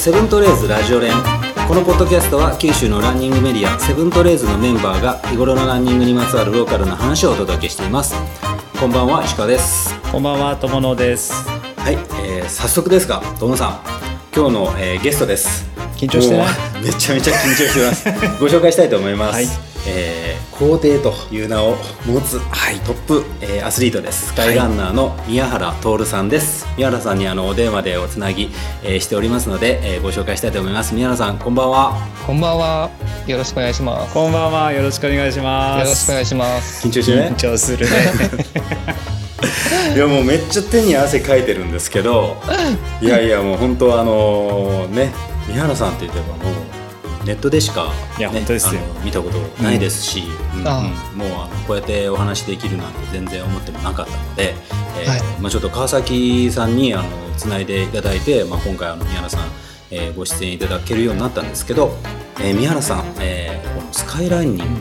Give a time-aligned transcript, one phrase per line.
[0.00, 1.12] セブントレーズラジオ連。
[1.68, 8.14] このポッドキャストは九州のランニングメディアセブントレーズのメンバーが日頃のランニングにまつわるローカルな話をお届けしています。
[8.80, 9.94] こんばんは石川です。
[10.10, 11.34] こんばんは、友野です。
[11.76, 13.80] はい、えー、早速ですがトムさん。
[14.34, 15.68] 今日の、えーゲストです
[15.98, 16.48] 緊張してない？
[16.82, 18.40] めちゃめちゃ緊張してます。
[18.40, 19.46] ご紹介したいと思います、 はい。
[19.86, 20.19] えー
[20.60, 21.74] 皇帝という名を
[22.04, 22.38] 持つ、
[22.84, 28.50] トップ、えーアスリートですスカイランナーの宮原徹さんです宮原さんにあのお電話でおつなぎ、
[28.82, 32.90] えーしておりますので、えーご紹介したいと思います宮原さんこんばんはこんばんは。
[33.26, 34.08] よろしくお願いします。
[34.08, 35.88] よこんばんは、よろしくお願いします。
[35.88, 36.86] ろしくお願いします。
[36.86, 37.96] 緊張してね緊張するね。
[39.96, 42.36] いやもうめっちゃ手に汗かいてるんですけど
[43.00, 45.10] いやいやもう本当あのね
[45.48, 46.69] 宮原さんって言ってばもう
[47.24, 48.80] ネットでしか、ね、いや本当ですよ。
[49.04, 50.24] 見たことないですし、
[50.56, 50.66] うん。
[50.66, 51.18] あうん。
[51.18, 54.54] もうあのこうやってお話できるなんて全然思ってもなかったので、
[54.98, 55.20] えーはい。
[55.40, 59.48] まあ、ちょっと川崎さんにあのつないでいただいて、まあ、今回あの宮原さん、
[59.90, 61.92] えーご出演いただけるようになったんですけど、
[62.40, 64.74] えー宮原さん、えーこのスカイランニン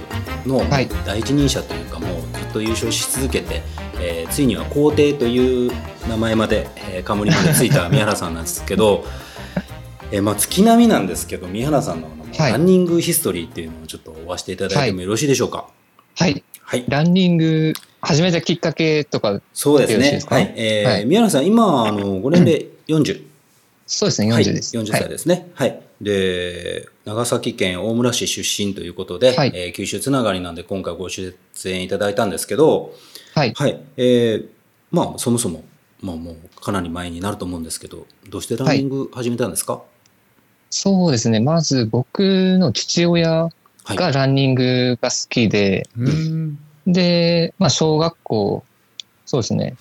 [0.46, 0.88] グのはい。
[1.06, 3.64] 第一人者というか、もうずっと優勝し続けて、
[4.00, 5.72] えーついには皇帝という
[6.08, 9.04] 名前まで、えー冠までついた宮原さんなんですけど、
[10.12, 12.08] えーまあ、月並みなんですけど宮原さんの
[12.38, 15.70] ランニングヒストリーっていうのをちょっとおわしていただいてもよろしいでしょうか？
[16.16, 16.44] はい。
[16.62, 23.24] はい、ランニング始めたきっかけとか、そうですねはい、えーはい宮原さん今あのご年齢40、
[23.88, 24.78] そうですね、はい、40です。
[24.78, 25.50] 40歳ですね。
[25.56, 25.82] はい。
[26.00, 32.94] で、長崎県大村市出身ということで、はいえー九州つながりなんで今回ご出演いただいたんですけど、
[33.34, 33.54] はい。
[33.56, 33.82] はい。
[33.98, 34.48] えー
[34.92, 35.64] まあ、そもそも、
[36.02, 39.82] まあもうかなり前になると思うんですけど、どうしてランニング始めたんですか？
[40.70, 43.50] そうですね、まず僕の父親
[43.84, 43.96] はい。
[43.96, 46.60] がランニングが好きで、うん。
[46.86, 48.64] で、まあ小学校、
[49.26, 49.76] そうですね、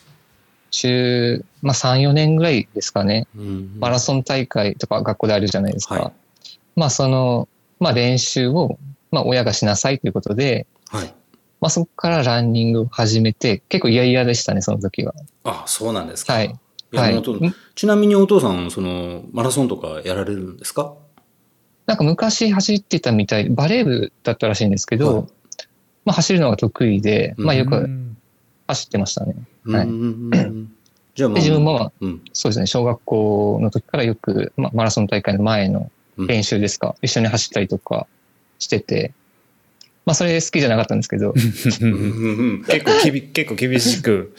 [0.70, 5.94] 中、まあ3、4年ぐらいですかね、うんマラソン大会とか学校であるじゃないですか。
[5.94, 6.12] はい
[6.76, 7.48] まあその、
[7.80, 8.78] まあ練習を、
[9.10, 11.12] まあ親がしなさいということで、はい。
[11.60, 15.12] まあそこからランニングを始めて、結構嫌々でしたね、その時は。
[15.42, 16.34] あ、そうなんですか。
[16.34, 16.54] はい。
[16.92, 17.22] はい。
[17.74, 20.94] ちなみにお父さん、その、マラソンとかやられるんですか？
[21.86, 25.26] なんか昔走ってたみたい、バレー部だったらしいんですけど、はい。
[26.04, 28.16] まあ走るのが得意で、まあよくうん
[28.66, 29.34] 走ってましたね。
[29.64, 29.86] はい。
[29.86, 30.72] うんうんうん
[31.14, 38.06] じゃあもう、で、自分もまあ、うん、そうですね、小学校の時からよく、まあ、マラソン大会の前の練習ですか、一緒に走ったりとか
[38.60, 39.12] してて、
[40.06, 44.34] まあそれ好きじゃなかったんですけど、うんうんうん結構きび、結構厳しく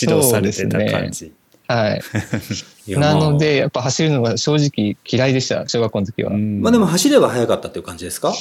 [0.00, 1.32] 指導されてた感じ。
[1.74, 2.00] はい。
[2.98, 6.32] なので、やっぱ走るのが正直嫌いでした、小学校の時は。
[6.32, 6.60] うん。
[6.62, 8.32] まあでも走れば早かったっていう感じですか？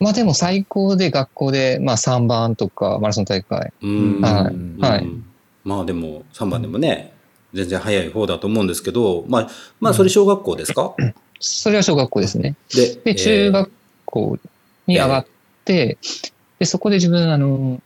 [0.00, 3.72] まあでも最高で学校で、まあ3番とかマラソン大会。
[3.82, 4.20] うん。
[4.22, 4.54] はい。
[4.54, 4.78] うん。
[4.80, 5.06] はい
[5.64, 7.12] まあでも3番でもね、
[7.52, 9.50] 全然早い方だと思うんですけど、まあ、
[9.80, 10.94] まあそれ小学校ですか、
[11.40, 12.54] それは小学校ですね。
[12.72, 13.70] で、で、中学
[14.04, 14.38] 校
[14.86, 15.26] に上がっ
[15.64, 15.98] て、
[16.60, 17.82] で、そこで自分、あの、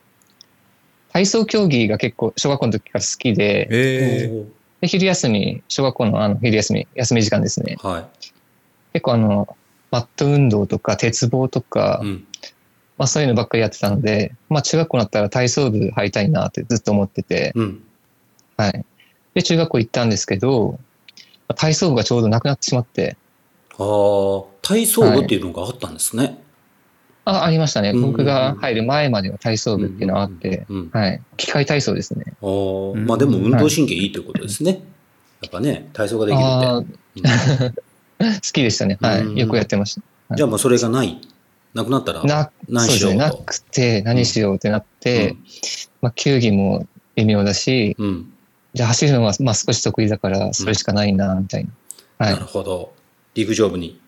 [1.13, 4.45] 体操競技が結構小学校の時から好きで、ええ
[4.81, 7.77] で昼休み、小学校のあの昼休み、休み時間ですね。
[7.79, 8.05] ーはい。
[8.93, 9.57] 結構あの、
[9.91, 12.27] マット運動とか鉄棒とか、うん
[13.01, 17.83] まあそういうのばっかりやってたので、まあ中学校になったら体操部入りたいなってずっと思ってて、うん。
[18.59, 18.85] はい。
[19.33, 20.79] で、中学校行ったんですけど、
[21.57, 23.17] 体操部がちょうどなくなってしまって、
[23.79, 26.39] ああ、体操部っていうのがあったんですね。
[27.25, 27.91] あ、ありましたね。
[27.91, 31.23] うんうんうん僕が入る前までは体操部っていうのがあって、うんうんはい。
[31.37, 32.25] 機械体操ですね。
[32.43, 34.83] あーんまあでも運動神経いいということですね。
[35.43, 37.21] やっぱね、体操ができるあって。
[37.21, 37.73] ー
[38.35, 38.99] 好きでしたね。
[39.01, 39.41] はうんい。
[39.41, 39.97] よくやってまし
[40.31, 41.21] うんじゃあもうそれがない。
[41.75, 42.27] なくなったらた。
[42.27, 43.17] な、何そうですね。
[43.17, 43.43] なしようと。
[43.45, 45.37] くて、何しようってなって、
[46.03, 48.07] まあ球技も微妙だし、うん。
[48.07, 48.33] うん
[48.73, 51.71] じゃあ走るのはまあ少し得意だから、それしかないな、みたいな。
[52.19, 52.47] はないる。
[52.47, 52.93] ほど。
[53.35, 54.01] 陸上部に。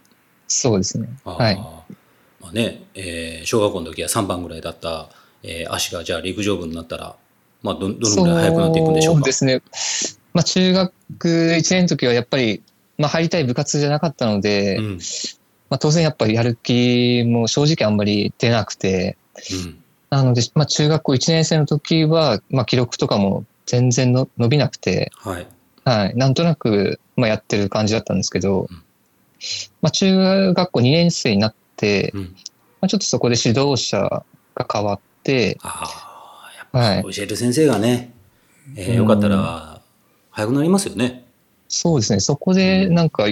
[0.47, 1.09] そうですね。
[1.25, 1.61] はい。
[2.43, 5.09] まあね、えー小学校の時は3番ぐらいだった、
[5.43, 7.17] えー足がじゃあ陸上部になったら、
[7.63, 9.21] まあど、どのぐらい速くなっていくんでしょうか？
[9.21, 9.63] そうですね。
[10.35, 10.93] まあ中学
[11.29, 12.63] 1年の時はやっぱり、
[12.99, 14.99] まあ入りたい部活じゃなかったので、うん。
[15.71, 19.17] まあ当然やっぱりやる気も正直あんまり出なくて、
[19.53, 19.79] うん。
[20.11, 25.47] なので、まあ中学校1年生の時は、まあ記録とかも全然の伸びなくて、はい。
[25.85, 26.17] はい。
[26.17, 28.83] なんとなく、まあやってる感じだったんですけど、うん
[29.81, 32.23] まあ中学校2年生になって、うん。
[32.23, 32.29] ま
[32.83, 33.99] あちょっとそこで指導者
[34.55, 37.15] が変わって、ああ、やっぱはい。
[37.15, 38.15] 教える先生がね、
[38.77, 39.81] えーよかったら、
[40.31, 41.25] 速くなりますよね。
[41.69, 42.21] そうですね。
[42.21, 43.27] そこでなんか、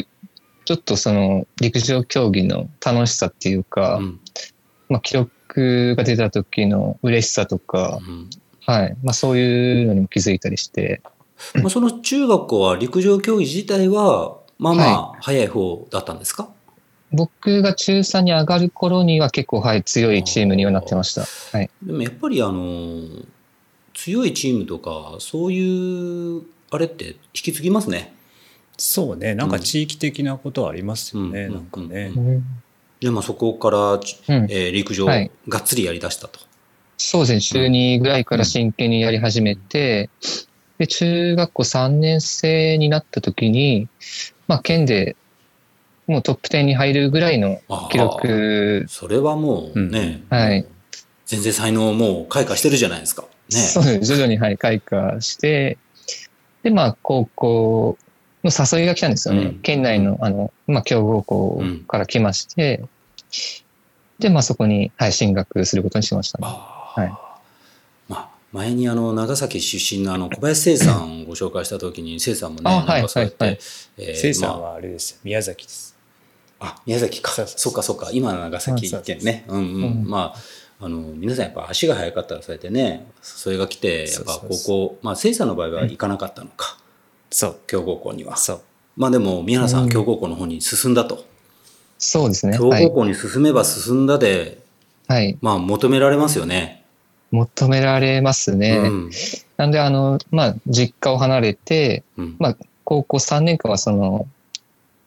[0.65, 4.21] ちょっとその陸上競技の楽しさっていうか、うん。
[4.89, 8.31] まあ記録が出た時の嬉しさとか、うん
[8.67, 8.97] はい。
[9.03, 11.01] まあそういうのにも気づいたりして、
[11.55, 16.51] まあ、その中学校は陸上競技自体はまあまあ早い方だったんですか、
[17.13, 21.23] 僕が中3に上がる頃には結構、はい、強いチームにはなってました。
[21.57, 21.71] はい。
[21.83, 23.05] でもやっぱりあの
[23.95, 28.15] 強いチームとかそういうあれって引き継ぎますね。
[28.77, 29.35] そうね。
[29.35, 32.45] なんか地域的なことはありますよね、うんなんかね、うん。
[33.01, 34.35] でまあそこから、ちうん。
[34.45, 35.31] えー陸上はい。
[35.49, 36.41] がっつりやりだしたと。
[36.97, 40.11] そうですね、中2ぐらいから真剣にやり始めて、
[40.79, 43.89] で、中学校3年生になった時に、
[44.49, 45.17] まあ、県で
[46.11, 50.39] もうトップ10に入るぐらいの記録、それはもうね、うん。
[50.39, 50.67] はい。
[51.25, 53.23] 全然才能もう開花してるじゃないですか。
[53.23, 53.29] ね。
[53.61, 54.13] そうです。
[54.13, 55.79] 徐々に、はい、開花して、
[56.65, 57.97] で、まあ、高校
[58.43, 59.43] の誘いが来たんですよね。
[59.43, 59.59] うん。
[59.61, 62.83] 県内の、あの、まあ、強豪校から来まして、
[64.19, 66.49] で、まあ、そこに、はい、進学することにしましたね。
[66.49, 67.13] はい。
[68.09, 73.61] まあ、前にあの長崎出身のあの小林聖さんをご紹介したときに聖さんもね、あなんかそうやって、はいはい。
[73.99, 75.21] えーせいさんまはあれですよ。
[75.23, 75.90] 宮崎です
[76.61, 77.33] ああ宮崎か。
[77.33, 77.73] そうそうそう。
[77.73, 78.11] かそうか。
[78.13, 79.45] 今の長崎県ね。
[79.49, 80.05] うんうん、うん。
[80.07, 80.35] ま
[80.81, 86.79] ああの皆さんやっぱ足が速かったらそうやってねそれが来てやっぱ高校まあ聖さんの場合は行かなかったのか、
[87.31, 87.57] そう。
[87.67, 88.37] 強豪校には。
[88.37, 88.61] そう。
[88.97, 91.25] まあでも宮原さん強豪校の方に進んだと、
[91.99, 92.57] そうですね。
[92.57, 92.95] 強はい豪。
[92.97, 94.59] 校に進めば進んだで、
[95.09, 95.39] はい。
[95.41, 96.81] まあ求められますよね。
[97.31, 98.79] 求められますね。
[98.79, 99.11] うん。
[99.57, 102.37] なんで、あの、まあ、実家を離れて、うん。
[102.39, 104.27] まあ、高校3年間はその、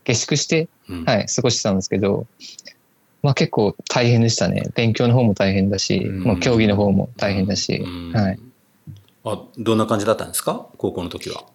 [0.06, 0.70] 下宿して、うん
[1.06, 2.28] はい、過ごしてたんですけど、
[3.22, 4.64] まあ結構大変でしたね。
[4.76, 8.40] 勉強の方も大変だし、うんもう競技の方も大変だし、うんはい。
[9.26, 10.68] あどんな感じだったんですか？
[10.78, 11.46] 高校の時は。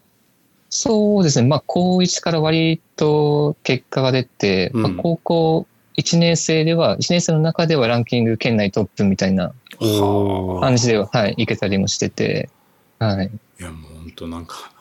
[0.70, 1.48] そうですね。
[1.48, 5.66] まあ高1から割と結果が出て、うんまあ高校
[5.98, 12.48] 1年生では、1年生の中ではランキング県内トップみたいなはあ感じでは、はい、いけたりもしてて、
[12.98, 13.30] はい。
[13.60, 14.72] いやもう本当なんか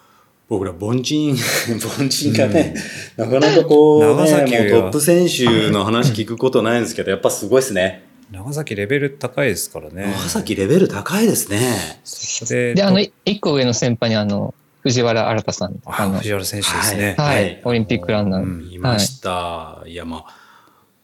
[0.49, 1.35] 僕ら凡人
[1.99, 2.73] 凡人がね、
[3.17, 4.61] なかなかこう、ね、もう長崎は。
[4.69, 8.05] トップ選手の話聞くことないんですけどやっぱすごいですね。
[8.31, 10.13] 長崎レベル高いですからね。
[10.17, 12.01] 長崎レベル高いですね。
[12.47, 17.61] でで、あの、一個上の先輩にあの、藤原新さん、あの、あ藤原選手ですね、はい、はい。
[17.65, 18.43] オリンピックランナー。
[18.43, 20.47] うんいました、い、やまあ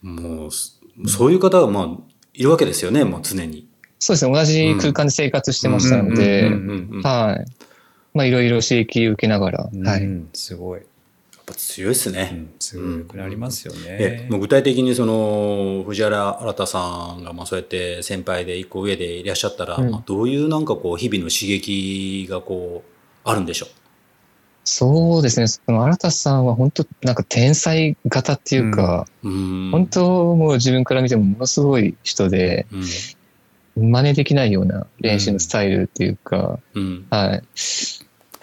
[0.02, 0.74] もうそ
[1.08, 3.68] そういう方がまあいるわけですよねもう常に。
[4.00, 6.50] そうですね、同じ空間で生活してましたのうんで、
[7.04, 7.46] はい。
[8.14, 9.88] まあ、いろいろ刺激を受けながら、うん。
[9.88, 10.02] はい。
[10.34, 10.82] すごい、
[11.46, 19.92] ぱ強いですね、うん、すごい良くなりますよね、えもう具体的にその藤原新さんがまあそうやって先輩で一個上でいらっしゃったら、うん。
[19.92, 23.68] まあ、どういうなんかこう日々の刺激がこうあるんでしょ
[24.66, 29.72] そうですね、その新田さんは本当なんか天才型っていうか、ううん。
[29.72, 32.78] 本当もう自分から見てもものすごい人で、う
[33.82, 33.92] ん。
[33.92, 37.08] 真似できないような練習のスタイルっていうか、うん。
[37.10, 37.44] はい。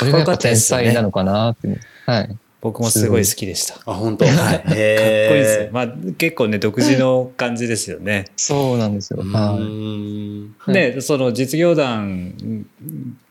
[0.00, 2.36] これがやっぱ天才なのかなって、はい。
[2.60, 3.74] 僕もすごい好きでした。
[3.74, 4.26] かあ本当？
[4.26, 4.56] はい。
[4.56, 5.68] っこいいですよ。
[5.72, 5.88] まあ
[6.18, 8.24] 結構ね、独自の感じですよね。
[8.36, 9.20] そうなんですよ。
[9.22, 10.54] うはん。
[10.68, 10.72] い。
[10.72, 12.34] で、その実業団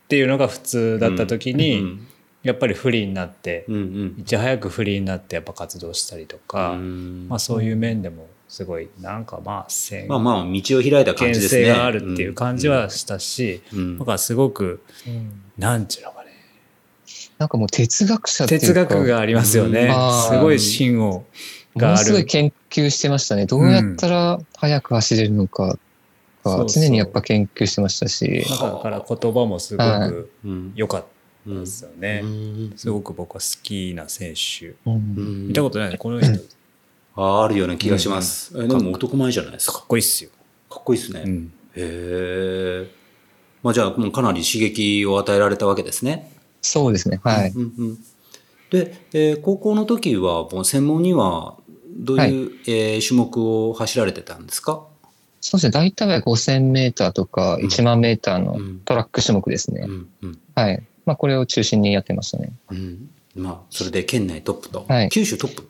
[0.06, 2.08] っていうのが普通だった時に、うん
[2.42, 4.16] やっぱりフリーになって、うんうん。
[4.18, 7.28] いち早くフリーになってやっぱ活動したりとか、うん。
[7.28, 11.66] まあそういう面でもすごいなんかまあ先まあまあ道を開いた感見じですね。
[11.66, 14.00] 性があるっていう感じはしたし、うん。
[14.00, 15.42] だからすごくうん。
[15.58, 16.19] なんちゅうのかね
[17.40, 18.68] なんかもう哲学者っていうか。
[18.68, 19.94] 哲学がありますよね。
[19.96, 20.24] うん。
[20.30, 21.26] すごい芯をも
[21.76, 21.98] がある。
[22.00, 23.46] のすごい研究してましたね。
[23.46, 25.80] どうやったら速く走れるのかう
[26.44, 30.10] そう常にやっぱ研究してましたし、だから言葉もすごはい。
[30.10, 31.08] くうん良かった
[31.48, 32.74] うんですよね、うん。
[32.76, 34.76] すごく僕は好きな選手。
[34.86, 36.38] 見たことないこの人。
[36.38, 36.40] か
[37.16, 39.80] ああるような気がします、えでも男前じゃないですか。
[39.84, 40.30] っこいいっすよ、
[40.70, 42.88] かっこいいですね、へうん、え
[43.62, 47.20] まあじゃあもうかなり刺激を与えられたわけですねそうですね。
[47.24, 47.52] はい。
[47.52, 47.98] うんうん、
[48.70, 51.58] で、えー高校の時はもう専門には
[51.98, 54.86] どういう、えー種目を走られてたんですか、
[55.42, 55.72] そうですね。
[55.72, 59.84] 大体は5000メーターとかうん1万メーターのうんトラック種目ですね。
[59.86, 60.84] うんうんはい。
[61.06, 62.52] まあこれを中心にやってましたね。
[62.72, 65.68] うん、まあそれで県内トップと、はい九州トップ？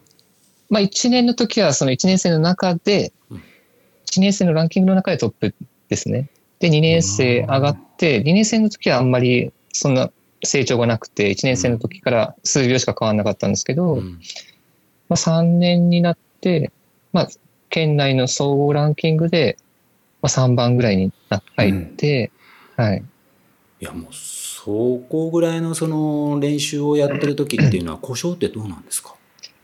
[0.70, 5.54] まあ1年の時はその1年生の中でうん、1年生のランキングの中でトップ
[5.88, 6.30] ですね。
[6.60, 10.12] で、2年生上がって、2年生の時はあんまりそんな
[10.44, 14.20] 成長がなくて、1年生の時から数秒しか変わらなかったんですけど、うん
[15.10, 16.72] まあ、3年になって、
[17.12, 17.28] まあ、
[17.70, 19.58] 県内の総合ランキングで、
[20.22, 22.32] まあ、3番ぐらいにな入って、
[22.78, 23.04] はい。
[23.82, 24.66] いやもうそ
[25.10, 29.16] こぐらいのその練習をやってる時っていうのは 故障ってどうなんですか？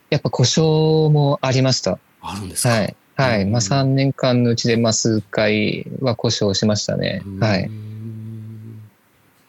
[0.10, 2.00] やっぱ故障もありました。
[2.22, 2.70] あるんですか？
[2.70, 2.96] はい。
[3.18, 3.42] はい。
[3.44, 7.24] うんまあ、3年間のうちで、まあ、数回は故障しましたね。
[7.40, 7.64] はうい。
[7.66, 7.70] ん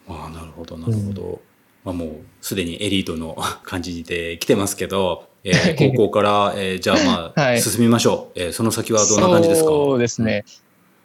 [0.09, 0.29] あ
[0.75, 1.41] あなるほどなるほど、
[1.85, 2.09] まあ、もう
[2.41, 8.39] すでにエリートの 感じで来てますけど、えー高校から、えーじゃあまあ、はい進みましょう。
[8.39, 9.67] えーその先はどんな感じですか？
[9.69, 10.43] そうですね。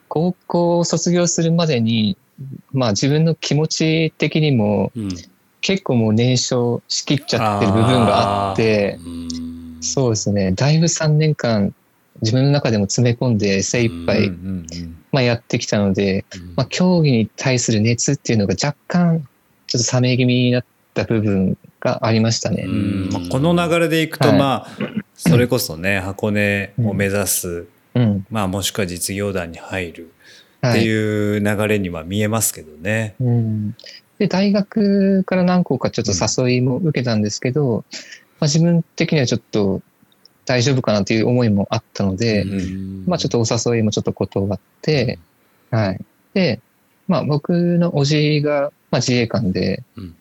[0.08, 2.16] 高校を卒業するまでに、
[2.72, 5.08] まあ自分の気持ち的にもうん。
[5.64, 10.50] 結構もう燃焼しきっちゃってる部分があって、うんそうですね。
[10.50, 11.72] だいぶ3年間
[12.20, 19.24] 自分の中でも詰め込んで精一杯、うんうんまあ、やってきたので、うんまあ競技に対する熱っていうのが若干
[19.72, 22.66] ちょっと冷め気味になった部分がありましたね。
[23.30, 28.26] この流れでいくと、はいまあそれこそね箱根を目指す、うん。
[28.30, 30.12] まあ、もしくは実業団に入る
[30.58, 30.84] ってはい。
[30.84, 33.14] いう流れには見えますけどね。
[33.20, 33.76] うん、
[34.18, 37.84] で、大学から何校かちょっと誘いも受けたんですけど、
[38.38, 39.82] まあ、自分的にはちょっと
[40.44, 45.18] 大丈夫かなという思いもあったので、うんまあちょっとお誘いもちょっと断って、
[45.70, 46.00] はい。
[46.34, 46.60] で、
[47.08, 50.14] まあ僕の叔父が、まあ、自衛官で、うん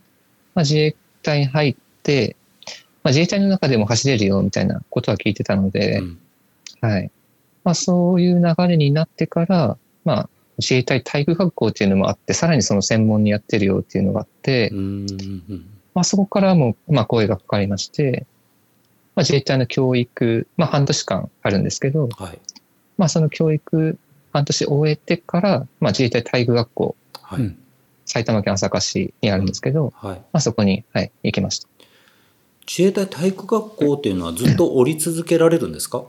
[0.54, 2.36] まあ自衛隊に入って、
[3.04, 6.20] まあ自衛隊の中でも走れるよみたいなことは聞いてたので、うん
[6.82, 7.12] はい。
[7.64, 15.06] まあそういう流れになってから、まあ自衛隊体育学校っていうのもあって、さらにその専門にやってるよっていうのがあって、うん
[15.94, 18.26] まあそこからも、まあ声がかかりまして、
[19.16, 22.40] まあ自衛隊の教育、まあ半年間あるんですけど、はい。
[22.98, 23.98] まあその教育
[24.34, 27.56] 半年終えてから、まあ自衛隊体育学校、はい。
[28.16, 30.16] うん埼玉県朝霞市にあるんですけど、はい。
[30.18, 31.70] まあそこに、はい、行きました。
[32.68, 36.04] 自衛隊体育学校っていうのはずっと降り続けられるんですか？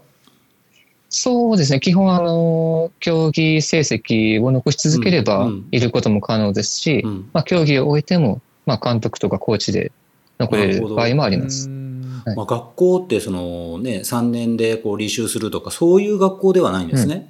[1.08, 1.78] そうですね。
[1.78, 7.30] 基本、あの、競技成績を残し続ければうんうん、いることも可能ですし、うん。
[7.32, 9.92] まあ、競技を終えても、まあ、監督とかコーチで
[10.40, 11.68] 残れなる場合もあります。
[11.68, 17.28] うんはいまあ、学校ってそのね、3年でこう履修するとか、そういう学校ではないんですね。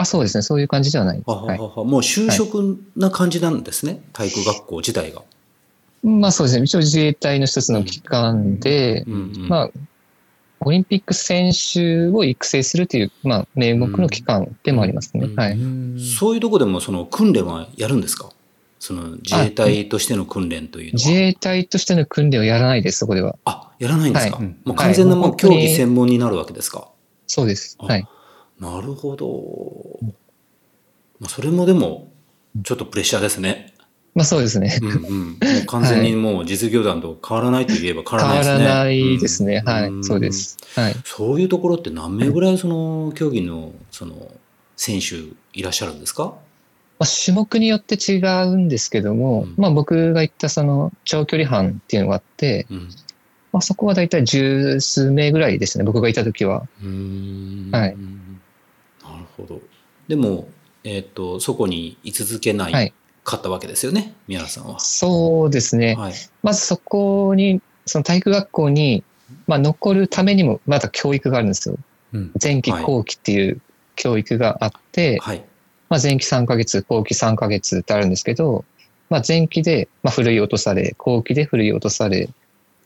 [0.00, 0.42] あ、そうですね。
[0.42, 1.30] そういう感じではないです。
[1.30, 1.58] はははい。
[1.58, 5.22] ははもう就職な感じなんですね、体育学校自体が。
[6.02, 6.64] まあそうですね。
[6.64, 9.16] 一応自衛隊の一つの機関で、うんう
[9.46, 9.70] んまあ、
[10.60, 15.26] オリンピック選手を育成するという、まあ、名目の機関でもありますね。
[15.26, 15.52] うんはい。
[15.52, 18.30] うんそういうとこでもその訓練はやるんですか？
[18.78, 21.06] その自衛隊としての訓練というのは。
[21.06, 23.36] 自衛隊としての訓練をやらないです、そこでは。
[23.44, 26.88] あ、やらないんですか、はいもう完全なもう競技専門になるわけですか？
[27.26, 27.76] そうです。
[27.78, 28.06] あはい。
[28.60, 29.98] なるほど。
[31.18, 32.12] まあそれもでも、
[32.62, 33.72] ちょっとプレッシャーですね。
[34.14, 34.78] まあそうですね。
[34.82, 35.28] うんうん。
[35.30, 38.64] もう完全にもう実業団と変わらないと言えば変変わらないですね。
[38.64, 39.62] わらないですね。
[39.64, 39.88] はい。
[39.88, 40.58] うんそうです。
[40.74, 40.96] はい。
[41.04, 44.30] そういうところって何名ぐらいその競技のその
[44.76, 45.16] 選手
[45.58, 46.34] いらっしゃるんですか？
[46.98, 52.88] まあ、種目によって違うんですけども、うんまあ僕が行ったその長距離班っていうのがあって、うん。
[53.52, 56.66] まあそこはだいたい十数名ぐらいですね、僕がいた時は。
[56.82, 57.96] うーんはい
[59.40, 59.60] ほど。
[60.08, 60.48] でも、
[60.84, 62.92] えっ、と、そこに居続けなはいい
[63.24, 64.80] かったわけですよね、宮原さんは。
[64.80, 65.94] そうですね。
[65.94, 66.14] はい。
[66.42, 69.04] まずそこに、その体育学校に、
[69.46, 71.76] まあ残るためにもまだ教育があるんですよ。
[72.12, 73.60] うん前期はい後期っていう
[73.94, 75.44] 教育があって、はい。
[75.88, 78.64] まあ前期3ヶ月、後期3ヶ月ってあるんですけど、
[79.10, 82.28] まあ前期で、まあふるい落とされ、後期でふるい落とされ、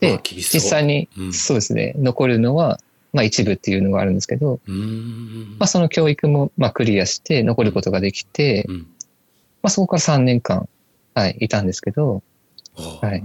[0.00, 2.78] で実際に、うんそうですね、残るのは、
[3.14, 4.60] まあ一部っていうのがあるんですけど。
[4.66, 8.76] まあその教育も、まあクリアして残ることができて、うん。
[9.62, 10.68] まあそこから3年間、
[11.14, 12.22] はい、いたんですけど、
[13.00, 13.24] はい。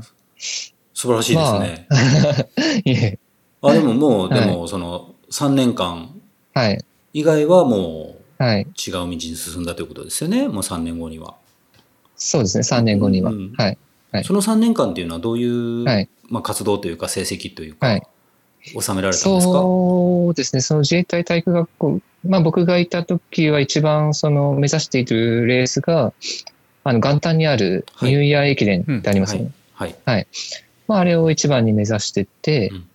[0.93, 1.87] 素晴らしいですね。
[2.85, 3.19] いえ、
[3.61, 6.13] あ、でももう、はいでも、その、3年間
[6.53, 8.61] はい、以外はもう、はい。
[8.61, 11.35] 違う道に進んだということですよね、もう3年後には。
[12.15, 13.31] そうですね、3年後には。
[13.31, 13.77] うんはい。
[14.11, 18.03] はいその3年間っていうのはどういう、はいまあ、活動というか成績というか、はい
[18.63, 19.53] 収められたんですか？
[19.53, 26.13] そうですね、その自衛隊体育学校、まあ僕がいた時は一番その目指しているレースが、
[26.83, 29.51] あの元旦にあるニューイヤー駅伝ってありますよね。
[29.73, 29.95] はい。
[30.87, 32.85] まああれを一番に目指してって、うん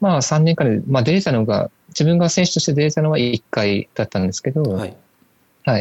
[0.00, 4.96] まあ3年間で、まあ出れたのが、自分が選手として出れたのは1回だったんですけど、ははい。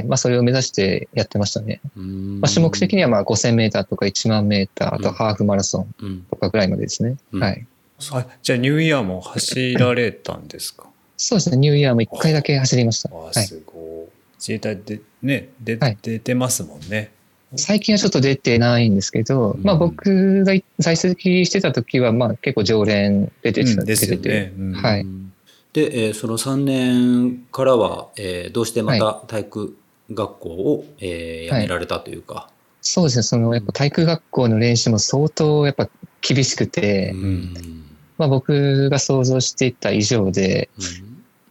[0.02, 0.04] い。
[0.04, 1.80] まあそれを目指してやってましたね。
[1.96, 6.22] まあ種目的にはまあ5000メーターとか1万メーター、あとハーフマラソンうん。
[6.30, 7.16] とかぐらいまでですね。
[7.32, 7.66] うんはい。
[8.12, 10.88] あじゃあニューイヤーも走られたんですか？
[11.18, 13.10] そうですね、ニューイヤーも1回だけ走りました。
[13.14, 13.34] あはい。
[13.36, 14.10] すごい。
[14.38, 17.12] 自衛隊でね、ではい出てますもんね。
[17.56, 24.18] 最近はちょっと出てないんですけど、うんまあ僕が在籍してた時は、まあ結構常連出てた、うんですよ。
[24.20, 24.54] ね。
[24.58, 25.06] うんはい
[25.74, 29.78] で、えーその3年からは、えーどうしてまた体育
[30.14, 32.50] 学校を、えー辞められたというか。
[32.82, 35.90] そうですね、そのやっぱ体育学校の練習も相当やっぱ
[36.22, 37.86] 厳しくて、うん
[38.20, 40.84] まあ僕が想像していた以上で、うん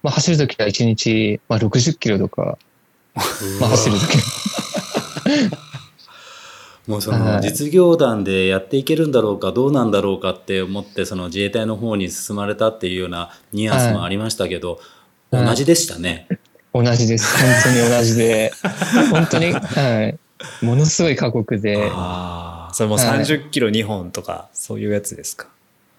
[0.01, 2.57] まあ走る時は1日、まあ60キロとか、
[3.61, 4.17] まあ走る時
[6.87, 14.81] もうそのはい実業団でやっていけるんだろうかどうなんだろうかって思ってその自衛隊の方に進まれたっていうようなニュアンスもありましたけど、はい
[15.31, 16.27] 同じでしたね。
[16.73, 17.37] 同じです。
[17.37, 18.51] 本当に同じで。
[19.13, 20.05] 本当に、は
[20.63, 20.65] い。
[20.65, 25.49] ものすごい過酷で、ああ、それもうはい30キロ2本とか、そういうやつですか？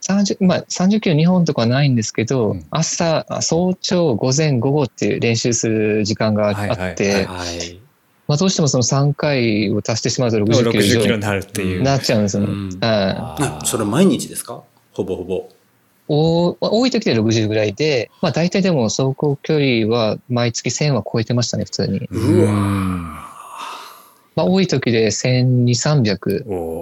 [0.10, 7.80] 30、まあ30キロ2本とかはないんですけど、うん朝、あ早朝、午前、午後っていう練習する時間があはいはいって、はい。
[8.28, 11.84] まあどうしてもその3回を足してしまうと60キロ以60キロ上になるっていう。
[11.84, 12.50] なっちゃうんですよね。
[12.50, 14.64] うんはあそれ毎日ですか？
[14.94, 15.36] ほぼほぼ。
[15.38, 15.44] い。
[16.12, 22.08] お多い時で60ぐらいで、まあ大体でも走行距離は毎月1000は超えてましたね、普通に。
[22.12, 23.04] うわん
[24.36, 25.66] まあ多い時で1200、
[26.04, 26.44] 300。
[26.48, 26.54] お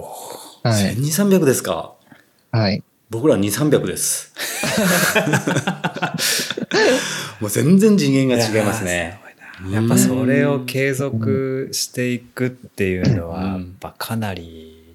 [0.62, 0.94] はい。
[0.96, 1.92] 1200、300ですか？
[2.52, 2.82] はい。
[3.10, 4.32] 僕ら2、300です。
[7.40, 9.18] もう全然次元が違いますね。
[9.62, 9.72] ー。
[9.72, 13.52] やっぱそれを継続していくっていうのは、うん。
[13.52, 14.94] やっぱかなり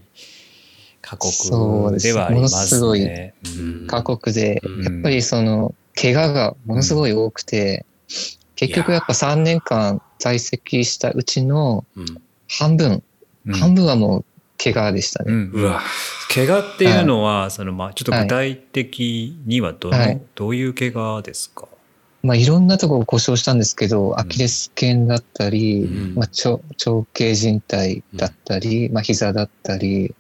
[1.01, 3.10] 過酷そうではありますものすごい
[3.88, 4.84] 過酷で、うん。
[4.84, 7.86] やっぱりその、怪我がものすごい多くて、
[8.55, 12.05] 結局やっぱ3年間在籍したうちのうん。
[12.48, 13.01] 半分、
[13.48, 13.53] うん。
[13.53, 14.25] 半分はもう
[14.63, 15.34] 怪我でしたね。
[15.34, 15.51] うん。
[15.53, 15.82] うわ。
[16.34, 20.22] 怪我っていうのは、そのまあちょっと具体的にはどの、はい。
[20.36, 21.67] どういう怪我ですか？
[22.24, 26.15] まあいろんなところ故障したんですけど、アキレス腱だったり、うん。
[26.15, 26.51] まあ腸
[26.91, 30.15] 腸径靭帯だったり、まあ膝だったり、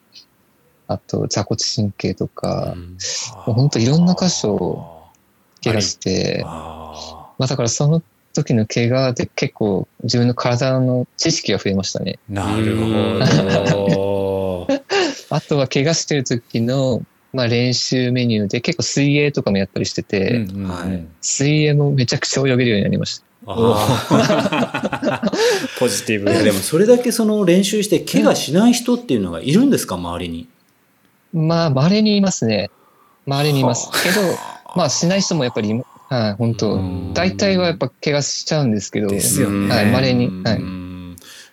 [0.87, 2.81] あと座骨神経とか、うん。
[2.81, 2.97] も
[3.47, 5.03] う本当いろんな箇所を
[5.63, 12.19] 怪我して、あまあだからその時の怪我で結構自分の体の知識が増えましたね。
[12.29, 14.32] ーなるほど。
[15.35, 17.01] あとは怪我してる時の、
[17.33, 23.25] まあ、練習メニューで結構水泳とかもやったりしてて、うんはい水泳もめちゃくちゃ泳げるようになりました。
[25.79, 29.95] ポジティブ でもそれだけその練習して怪我しない人っていうのがいるんですか？
[29.95, 30.47] 周りに。
[31.33, 32.69] まあ、稀にいますね。
[33.25, 33.89] 稀にいます。
[34.03, 34.21] けど、
[34.75, 35.73] まあ、しない人もやっぱり
[36.09, 40.27] はい、本当うん大体はやっぱ怪我しちゃうんですけど、ですよねはい、稀に。
[40.27, 40.82] うんはい。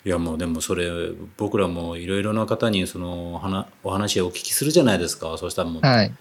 [0.05, 0.91] いやもうでもそれ
[1.37, 6.13] 僕らもいろいろな方にその話お話をお聞きするじゃないですかそしたらもう、はい。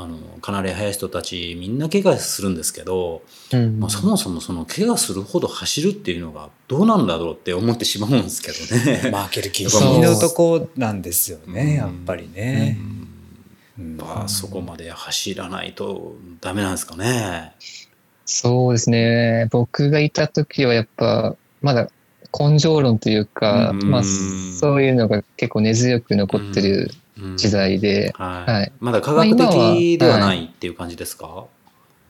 [0.00, 3.22] あのかなり速い人たちみんな怪我するんですけど、
[3.52, 9.10] うんまあ、そもそもその怪我するほど走るっていうのがどうなんだろうって思ってしまうんですけどね。
[9.10, 12.78] マーケルギそうのとこなんですようんね、やっぱりね。
[12.80, 17.54] うんまあ、そこまで走らないとダメなんですかね。
[18.24, 19.48] そうですね。
[19.50, 21.90] 僕がいた時はやっぱ、まだ
[22.38, 23.90] 根性論というか、うん。
[23.90, 27.36] まあ、そういうのが結構根強く残ってるうん。
[27.36, 28.52] 時代で、はい。
[28.52, 28.72] はい。
[28.80, 31.46] まだ科学的ではないっていう感じですか、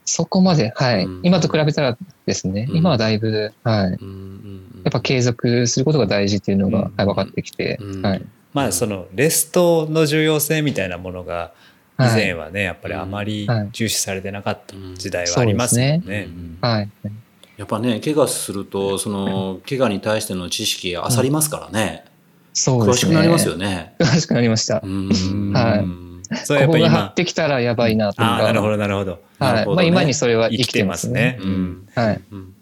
[0.04, 1.04] そこまで、はい。
[1.04, 1.20] うん。
[1.22, 2.76] 今と比べたらですね、うん。
[2.76, 3.98] 今はだいぶ、はい。
[4.00, 4.82] うん。
[4.84, 6.94] やっぱ継続することが大事っていうのが、うん。
[6.96, 8.02] はい、分かってきて、うん。
[8.02, 8.22] はい。
[8.52, 11.52] まあそのレストの重要性みたいなものが
[11.98, 13.68] 以はい前はねやっぱりあまりはい。
[13.72, 16.28] 重視されてなかった時代はありますよね。
[16.28, 16.58] うん。
[16.60, 16.88] はい。
[17.58, 22.04] やっぱね怪我するとその怪我に対しての知識が漁りますからね、
[22.54, 23.10] そうですね。
[23.12, 23.94] 詳しくなりますよね。
[23.98, 24.80] 詳しくなりました。
[24.82, 25.84] うんはい
[26.44, 28.24] そうやっぱここが張今ってきたらやばいなとか。
[28.24, 29.66] ああなるほどなるほどはい。
[29.66, 31.38] まあ今にそれは生生きてますねね。。
[31.42, 32.20] うんはい。
[32.32, 32.54] うん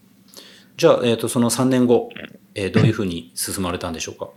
[0.77, 2.11] じゃあ、えー、とその3年後、
[2.55, 4.29] えーどういうふうに進まれたんでしょうか？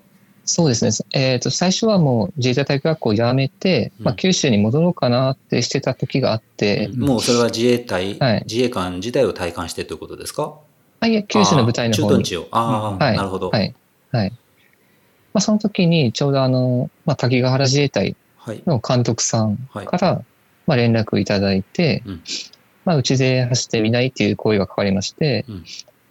[0.52, 0.92] そうですね。
[1.14, 10.56] えっ、と、最初はもう自衛隊体育学校を辞めて、まあうん九州に戻ろうかなってしてた時があって、もうそれは自衛隊、はい自衛官自体を体感してということですか？
[11.02, 12.08] あいえ、九州の部隊の方に。
[12.08, 12.48] あー駐屯地を。
[12.52, 13.50] ああ、はいなるほど。
[13.52, 13.76] はい。
[14.12, 14.32] はい。
[14.32, 14.36] ま
[15.38, 18.64] あその時にちょうどあの、まあ滝ヶ原自衛隊はい。
[18.66, 20.24] の監督さんから、
[20.66, 22.22] まあ連絡をいただいて、うん
[22.86, 25.56] まあうちで走ってみないっていう声がかかりまして、うん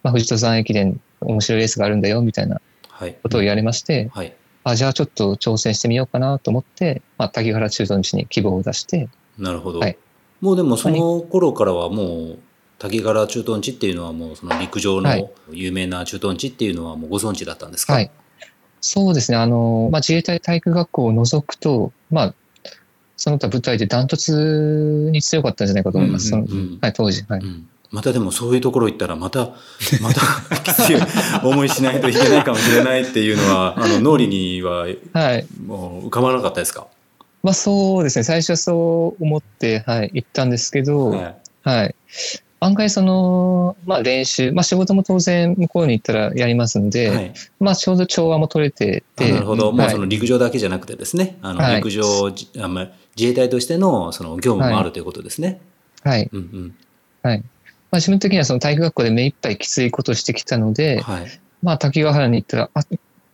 [0.05, 2.62] まあ富士登山駅伝面白いレースがあるんだよみたいなはい。
[3.23, 4.35] ことを言われまして、はい。
[4.65, 9.09] あ、じゃあちょっと挑戦してみようかなと思って、まあ滝ヶ原駐屯地に希望を出して、
[9.39, 9.79] なるほど。
[9.81, 9.97] はい
[10.41, 12.39] もうでもその頃からはもう、
[12.79, 17.95] 滝柄駐屯地っていうのはもうその陸上はいの有名な駐屯地っていうのはもうご存知だったんですか？
[17.95, 18.11] はい。
[18.81, 19.37] そうですね。
[19.39, 22.35] あの、まあ、自衛隊体育学校を除くと、まあ、
[23.17, 26.33] その他部隊でダントツに強かったんじゃないかと思います。
[26.33, 27.25] うんうんうんはい、当時。
[27.29, 27.41] はい。
[27.41, 29.51] うんまたでもそういうところ行ったらまた、
[30.03, 30.20] また
[30.62, 30.96] きつい
[31.42, 35.46] 思いしないといけないかもしれないっていうのは、 あの脳裏にははい。
[35.66, 36.87] もう浮かばなかったですか？
[37.42, 38.24] まあ、そうですね。
[38.24, 41.35] 最初はそう思って、はい、行ったんですけど、はい。
[41.62, 41.94] はい。
[42.61, 47.33] 案外その、まあ、練習、まあ、仕事も当然向こうに行ったらやりますんで、はい。
[47.61, 49.68] まあ、ちょうど調和も取れてあて、なるほど。
[49.68, 52.31] はいもうその陸上だけじゃなくてですね、あのはい陸上、あ
[53.16, 55.61] 自衛隊としてのその業務もあるということですね。
[56.03, 56.29] はい。
[56.33, 56.74] うんうん。
[57.22, 57.44] はい。
[57.90, 61.27] まあ、自分的にはその体育学校で目いっぱいきついことをしてきたので、はい。
[61.62, 62.83] まあ、滝ヶ原に行ったら、あ、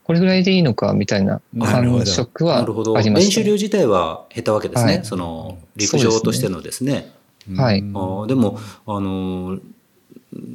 [0.04, 2.96] これぐらいでいいのかみたいな感触はなるほど。
[2.96, 4.92] ありました、練習量自体は減ったわけですね。
[4.94, 7.12] はいその陸上としてのですね。
[7.56, 9.60] はいうんあーでもあのー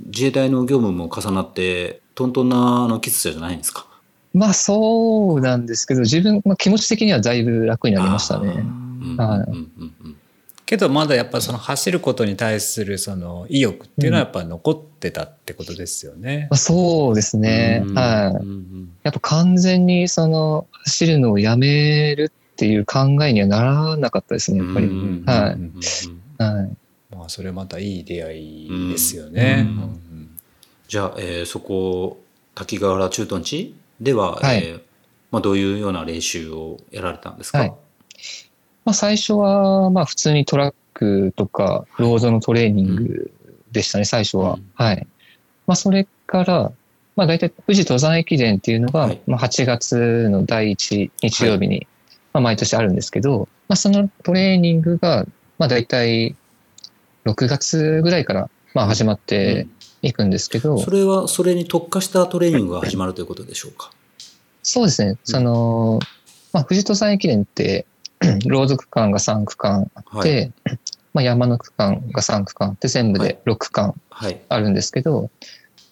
[0.07, 3.85] 自衛隊の業務も重なってトントンなあのキスじゃないんですか？
[4.33, 8.49] まあそうなんですけど、自分、まあ、気持ち的にはだいぶ楽になりましたね。
[8.49, 9.93] うんはいうんうんうん
[10.69, 16.53] けどまだやっぱその走ることに対するその意欲っていうのはやっぱ残ってたってことですよねま。
[16.53, 17.82] あ、そうですね。
[17.84, 18.03] うんは
[18.39, 18.43] い。
[18.43, 24.86] うんうんやっぱ完全にその走るのをやめるっていう考えにはならなかったですね、やっぱり。
[24.86, 25.73] うんはいうん
[26.38, 26.77] うんはい。
[27.15, 29.65] まあそれまたいい出会いですよね。
[29.67, 30.29] うんうん
[30.88, 32.21] じゃあ、えーそこ
[32.53, 34.82] 滝川原駐屯地では、はいえー
[35.32, 37.73] まあ、どういうような練習をやられたんですか、はい
[38.86, 43.32] まあ、最初は、まあ、普通にトラックとか、ロードのトレーニング
[43.72, 44.54] でしたね、最初は。
[44.54, 45.08] うんはい。
[45.68, 46.72] まあ、それから、
[47.15, 51.88] まあ、大体、富士登山駅伝っていうのが、はいまあ、8月の第1日曜日に、
[52.34, 55.26] まあ、毎年あるんですけど、まあ、そのトレーニングが、
[55.58, 56.36] まあ、大体、
[57.26, 59.68] 6月ぐらいから、まあ、始まって
[60.02, 63.92] いくんですけど、それはそれに特化したトレーニングが始まるということでしょうか？
[64.63, 65.18] そうですね。
[65.24, 66.00] その、
[66.54, 67.86] まあ、富士登山駅伝って、
[68.47, 70.51] ロード区間が3区間あって、
[71.13, 74.41] まあ、山の区間が3区間あって、全部で6区間はい。
[74.49, 75.29] あるんですけど、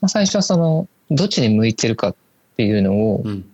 [0.01, 2.15] まあ、最初はその、どっちに向いてるかっ
[2.57, 3.45] ていうのを、うん。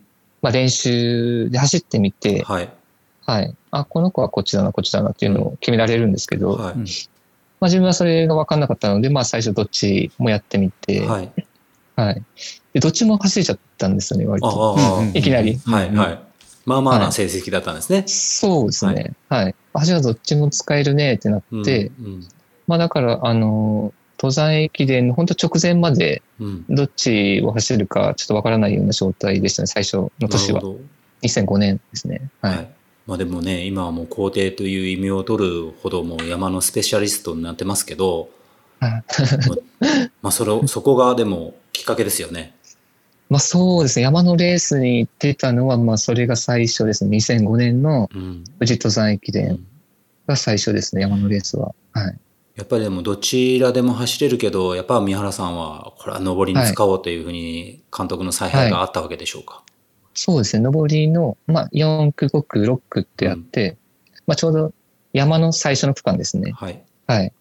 [0.42, 2.68] まあ、練習で走ってみて、はい。
[3.24, 3.56] はい。
[3.70, 6.74] あ、この子はこっちだな、こっちだなっていうのを決められるんですけど、はい。
[6.74, 6.86] うん
[7.60, 11.32] まあ、自分はそれが分かんなかったので、まあ、最初どっちもやってみて、はい。
[11.96, 12.22] はい。
[12.72, 15.02] でどっちも走れちゃったんですよね、割あと。
[15.14, 15.56] いきなり。
[15.64, 16.18] はい、うんはい。
[16.66, 18.04] まあまあな成績だったんですね。
[18.06, 19.12] そうですね。
[19.28, 19.54] はい。
[19.86, 22.26] 橋はどっちも使えるねってなって、うん、
[22.66, 26.64] まあだから、あの、登山駅伝の本当直前までうん。
[26.68, 30.60] どっちを走るかちょっとわからないような状態でしたね、最初の年は。
[30.60, 30.80] なるほど。
[31.22, 32.30] 2005年ですね。
[32.40, 32.50] は。
[32.50, 32.66] はいい。
[33.06, 38.30] まあでもね、今はもう皇帝という意味を取るほどもう山のスペシャリストになってますけど、
[38.80, 39.04] はい
[40.22, 42.53] まあそれを、そこがでもきっかけですよね。
[43.30, 47.16] まあそうですね、山のレースに行ってたのは、まあそれが最初ですね。
[47.16, 48.44] 2005年のうん。
[48.58, 49.66] 富士登山駅伝うん
[50.26, 51.74] が最初ですね、山のレースは。
[51.92, 52.18] はい。
[52.56, 59.62] やっぱりでもどちらでも走れるけど、やっぱ三原さんはこれは上りに使おうというふうに監督の采配があったわけでしょうか？
[60.14, 63.76] そうですね、上りの、まあ4区、5区、6区ってあって、
[64.26, 64.72] まあちょうど
[65.12, 66.52] 山の最初の区間ですね。
[66.52, 66.82] はい。
[67.06, 67.32] はい。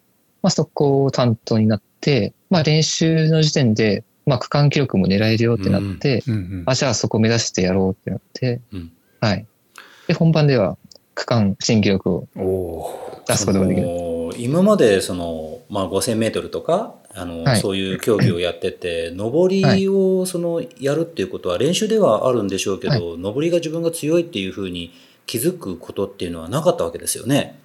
[0.41, 9.46] まあ、そこを担当になって、まあ、練習の時点で、まあ、区間記録も狙えるよってなって、うんうんあ、じゃあそこ目指してやろうってなって、うんはい。
[10.08, 10.78] で、本番では
[11.16, 13.88] 区間新記録をおお出すことができる。
[14.38, 24.92] 今までその、まあ、5000メートルとかあの、はいそういう競技をやってて 上りをそのやるっていうことは練習ではあるんでしょうけど、上りが自分が強いっていうふうに
[25.26, 27.60] 気づくことっていうのはなかったわけですよね？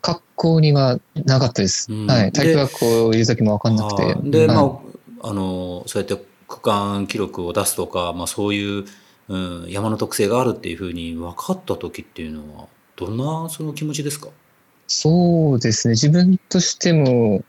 [0.00, 1.92] 格好にはなかったです。
[1.92, 2.32] うんはい。
[2.32, 4.16] で体育学校いる時もわかんなくて。
[4.30, 4.91] で、はいまあ、
[5.22, 8.84] あのそうやって区間記録を出すとか、まあ、そういう、
[9.28, 14.28] うん、山の特性があるっていうふうに分かった時っていうのはどんなその気持ちですか？
[14.88, 15.92] そうですね。
[15.92, 17.42] 自分としても、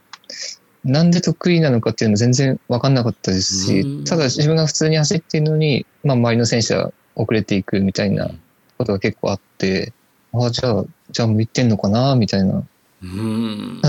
[0.85, 8.31] なんで得意なのかっていうの全然わかんなかったですうんし、ただ自分が普通に走っているのに、まあ周りの選手は遅れていくみたいな
[8.77, 9.91] ことが結構あって、
[10.31, 12.63] ああ、じゃあ、じゃあ向いてんのかな、みたいな。
[13.03, 13.81] うん。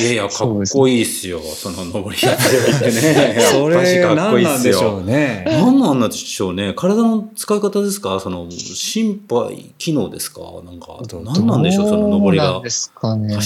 [0.00, 1.40] いやいや、 かっこいいっすよ。
[1.40, 2.36] その上りやっ
[2.80, 3.36] てね。
[3.52, 4.96] それやっぱしかっこいいっす何なんでしょよ。
[4.98, 5.44] うね。
[5.46, 6.72] 何なんでしょうね。
[6.74, 8.18] 体の使い方ですか？
[8.18, 10.40] その、心肺機能ですか？
[10.64, 11.88] なんか、ど何なんでしょう？
[11.88, 12.60] その上りが。
[12.60, 12.90] 走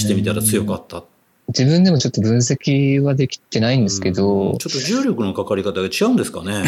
[0.07, 1.05] ってみたら強かった。
[1.49, 6.63] 自分でもちょっと分析はできてないんですけうんど、ちょっと重力のかかり方が違うんですかね？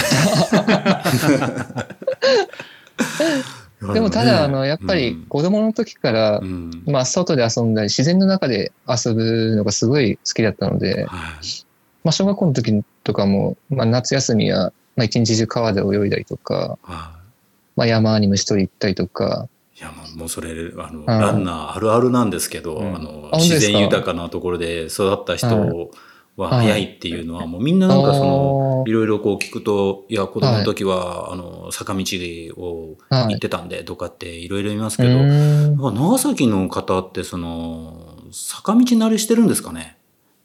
[3.92, 11.64] でもただ、あの、やっぱり子供の時からう、ん、まあ、外で遊んだり、自然の中で遊ぶのがすごい好きだったので、はい。
[12.05, 17.18] まあ、小学校の時とかも、まあ、夏休みは、まあ、一日中川で泳いだりとか、は
[17.77, 19.81] まあ、山に虫取り行ったりとか、い。
[19.81, 22.94] いや、まあもうそれ、あの、はいランナーあるあるなんですけど、うん。
[22.94, 25.90] あの、自然豊かなところで育った人
[26.37, 26.66] ははい。
[26.66, 32.05] 早いっていうのは、もうみんななんかその、いろいろこう聞くと、いや、子供の時は、あの、坂道
[32.57, 33.35] をはい。
[33.35, 39.97] 行ってたんで、とかっていろいろ言いますうけど、長崎の方って、その、坂道慣れしてるんですかね？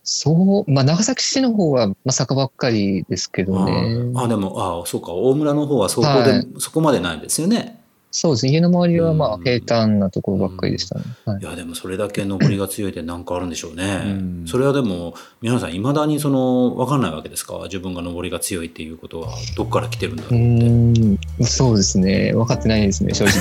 [0.03, 4.11] そう、まあ、長崎市の方は、まあ、坂ばっかりですけどね。
[4.15, 6.47] ああ、でも、ああ、そうか、大村の方はそこで、はい。
[6.59, 7.78] そこまでないですよね。
[8.11, 8.53] そうですね。
[8.53, 11.03] 家の周りはまあうん平坦なところばっかりでしたね。
[11.25, 14.01] はいいやでもそれだけ登りが強いって何かあるんでしょうね。
[14.03, 17.59] うんそれはでも皆さんいまだにその分かんないわけですか？
[17.65, 21.43] 自分が登りが強いっていうことはどっから来てるんだろううって。
[21.43, 22.33] そうですね。
[22.33, 23.33] 分かってないですね、正直。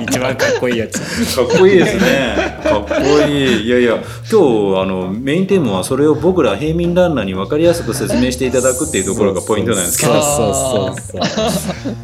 [0.04, 0.98] 一番かっこいいやつ。
[1.36, 2.58] かっこいいですね。
[2.64, 2.94] かっこ
[3.28, 3.66] いい。
[3.66, 3.96] いやいや、
[4.30, 10.12] 今日あのメインテーマはそれを僕ら平民ランナーに分かりやすく説明していただくっていうところがポイントなんですけど。
[10.14, 11.94] そうそうそうそう。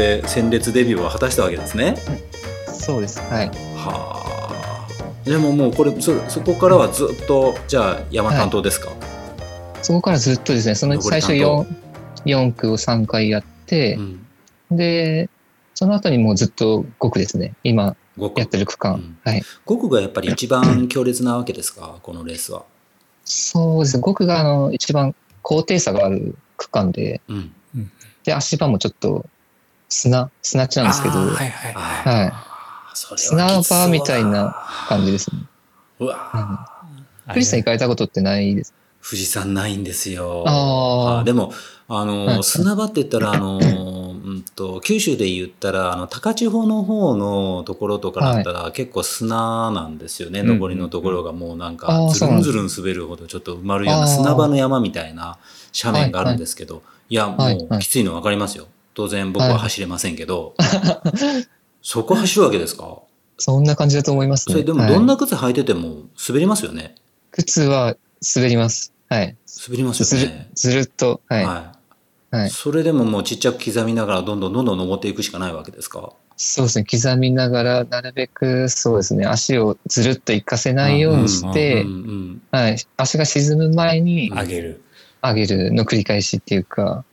[0.00, 1.94] で戦列デビューを果たしたわけですね。
[2.66, 3.20] そうです。
[3.20, 3.48] はい。
[3.76, 4.16] は
[5.26, 5.28] あ。
[5.28, 8.90] でももうこれそそこからはずっとじゃあ山担当ですか？
[9.82, 11.66] そこからずっとですね、その最初担
[12.24, 14.26] 4, 4区を3回やってう、ん。
[14.70, 15.28] で、
[15.74, 17.54] その後にもうずっと5区ですね。
[17.62, 18.94] 今5区やってる区間。
[18.94, 19.42] うんはい。
[19.66, 21.98] 5区がやっぱり一番強烈なわけですか？
[22.02, 22.64] このレースは。
[23.26, 24.02] そうですね。
[24.02, 27.52] 5区があの一番高低差がある区間で、うん。
[28.24, 29.26] で、足場もちょっと
[29.90, 31.74] 砂、砂地なんですけど、あーはいはい。
[31.74, 32.26] ははい。
[32.26, 32.32] は
[32.92, 34.56] 砂きつそうだ場みたいな
[34.88, 35.42] 感じですね。
[35.98, 36.66] うわ。
[37.28, 37.32] い。
[37.32, 38.72] 富士山行かれたことってないです
[39.02, 40.44] 富士山ないんですよ。
[40.46, 41.24] あー。
[41.24, 41.52] でも、
[41.88, 50.40] あの、はい砂場って言ったら、あの、うんと、九州で言ったら、あの、高千穂の方のところとかだったら、結構砂なんですよね。
[50.40, 55.38] うん上りのところがもうなんあか、ーずるんずるん滑るほどちょっと埋まるような砂場の山みたいな
[55.82, 58.66] 斜面があるんですけど、いや、はいもうきついの分かりますよ。
[59.00, 60.54] 当然僕は走れませんけど、
[61.80, 62.98] そこ走るわけですか？
[63.38, 64.52] そんな感じだと思いますね。
[64.52, 66.96] それでもはいどんな靴履いてても滑りますよね？
[67.30, 67.96] 靴は
[68.34, 68.92] 滑ります。
[69.08, 69.36] はい。
[69.66, 70.50] 滑りますずるよね。
[70.52, 71.44] ずるっと、はい。
[71.46, 71.72] は
[72.32, 72.36] い。
[72.36, 76.12] はいそれでももうちっちゃく刻みながらどんどんどんどん登っていくしかないわけですか？
[76.36, 76.84] そうですね。
[76.84, 79.26] 刻みながら、なるべく、そうですね。
[79.26, 81.86] 足をずるっと行かせないようにして
[82.50, 82.76] はい。
[82.98, 84.82] 足が沈む前にあげる。
[85.22, 87.04] 上げるの繰り返しっていうか、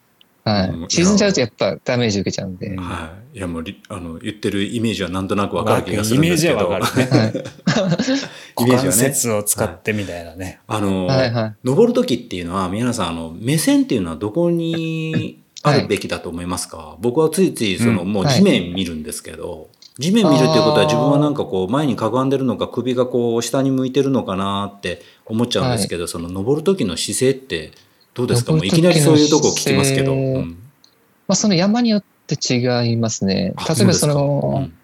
[0.48, 0.86] はうんい。
[0.90, 2.78] 沈んじゃうとやっぱダメージ受けちゃうんでうん。
[2.84, 3.38] はい。
[3.38, 6.70] いやもうりあの言ってるイメージはなんとなくわかる気がすイメージるんですけど。
[6.70, 7.18] はわかるね。
[7.18, 7.34] はい。
[8.60, 9.14] イメ股関ージはね。
[9.14, 10.60] 節を使ってみたいなね。
[10.68, 11.56] あの、はいはい。
[11.64, 27.72] 登る時っていうのは、宮原さん、あの、目線っていうのはどこにあるべきだと思いますか、僕はついつい、その、うんもう地面見るんですけど、地面見るっていうことは自分はなんかこう、前にかがんでるのか、首がこう、下に向いてるのかなって思っちゃうんですけど、その、登る時の姿勢って
[28.18, 28.52] どうですか？
[28.52, 30.16] もういきなりそういうとこ聞きますけど。
[30.16, 33.54] まあその山によって違いますね。
[33.56, 34.78] あ例えばそそうの、ですか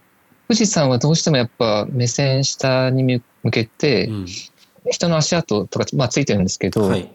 [0.50, 4.26] 富士山はどうしてもやっぱ目線下に向けて、うん
[4.92, 7.04] 人の足跡とか、まあついてるんですけど、うんはい。
[7.04, 7.10] ま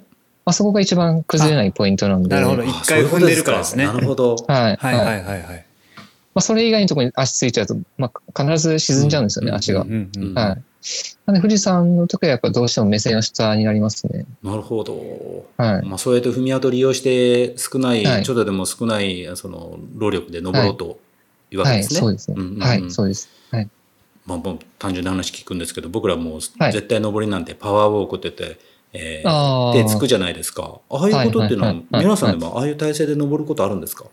[0.46, 2.34] あそこが一番崩れないポイントなんで。
[2.34, 2.62] なるほど。
[2.62, 3.84] あ一回踏んでるからですね。
[3.84, 4.36] なるほど。
[4.48, 4.76] はい。
[4.76, 5.66] はいははいいはいはい。
[5.98, 6.04] ま
[6.36, 9.82] あそれ以外のところに足ついちゃうと、まあ必ず沈んじゃうんですよね、うん足が。
[9.82, 10.62] うんうんはい。
[11.26, 14.24] なんで富士山の時はやっぱどうしても目線の下になりますね。
[14.42, 15.44] なるほど。
[15.56, 15.86] はい。
[15.86, 20.98] まあ、そうやって踏み跡利用して少ない、はいちょっとでも少ないその労力で登ろうと
[21.50, 22.00] いうわけはい、ですね。
[22.00, 22.36] そうですね。
[22.38, 23.28] うんうんうんはい、そうです。
[23.50, 23.68] はい。
[24.26, 28.60] まあ、もう単純な話聞くんですけど僕らもうはい絶対登りなんてパワーウォークって言って、
[28.92, 30.80] えー手つくじゃないですか。
[30.90, 34.04] ああいうことっていうのは,、はいはいはいはい皆さんでもああいう体勢で登ることあるんですか？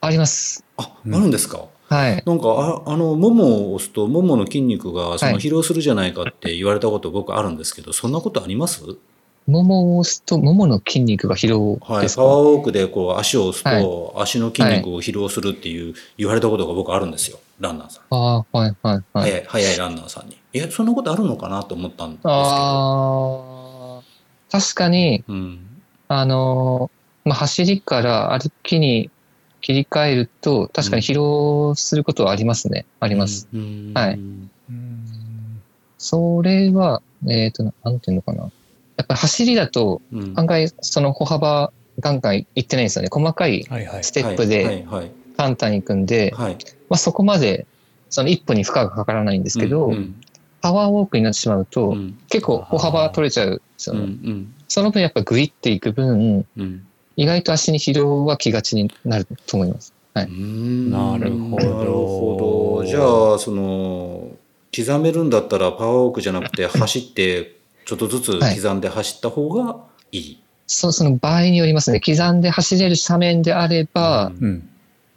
[0.00, 0.64] あります。
[0.76, 1.64] あ、うんあるんですか？
[1.88, 2.22] はい。
[2.24, 8.84] なんかああのももを押すとももの筋肉がそのはい疲労するじゃないかって言われたこと僕あるんですけどそんなことあります？
[9.46, 18.04] ももを押すと、ももの筋肉が疲労はい、ですか、パワーウォークでこう足を押すはいと、足の筋肉を疲労するっていう言われたことが僕あるんですよ、ランナーさん。
[18.10, 19.30] ああ、はい、はい、はい。
[19.30, 20.36] 早い、早いランナーさんに。
[20.52, 22.34] え、そんなことあるのかなと思ったんですけど。
[22.34, 24.02] ああ、
[24.52, 25.66] 確かに、うん。
[26.08, 29.10] あのーまあ、走りから歩きに
[29.60, 32.86] 切り替えると、確かに疲労することはありますね。
[33.00, 33.48] あります。
[33.52, 33.92] うん。
[33.94, 34.50] はいうん
[35.98, 38.44] それは、えっ、と、なんていうのかな。
[38.96, 40.32] やっぱり走りだと、うん。
[40.36, 43.08] 案外、その歩幅、ガンガンいってないんですよね。
[43.10, 43.64] 細かい
[44.02, 44.12] ス。
[44.12, 44.86] テップはで
[45.36, 46.58] 簡単に行くんで、はい。
[46.88, 47.66] まあ、そこまで、
[48.10, 50.20] その一歩に負荷がかからないんですけど、うん
[50.60, 53.98] パワーウォークになってしまうと、うん結構歩幅取れちゃうんですうん。
[53.98, 54.12] うよね。
[54.32, 54.54] ん。
[54.68, 56.86] その分やっぱグイっていく分、うん。
[57.18, 59.92] 意外と足に疲労はきがちになると思います。
[60.14, 62.86] はいうんなるほどなるほど。
[62.86, 64.30] じゃあ、その、
[64.74, 69.78] 刻めるんだったらパワーウォークじゃなくて走って、ちょっとずつ刻んで走った方が
[70.12, 70.42] いい。
[70.68, 72.00] そう、その場合によりますね。
[72.00, 74.68] 刻んで走れる斜面であれば、うんうん。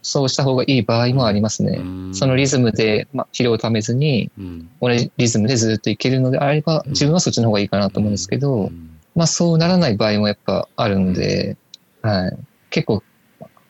[0.01, 1.77] そうした方がいい場合もありますね。
[1.77, 11.57] うんそのリズムで、まあ、疲労をためずに、うん同じリズムでずっといけるのであれば、うん自分はそっちの方がいいかなと思うんですけど、うんまあそうならない場合もやっぱあるので、
[12.01, 12.37] はい。
[12.69, 13.03] 結構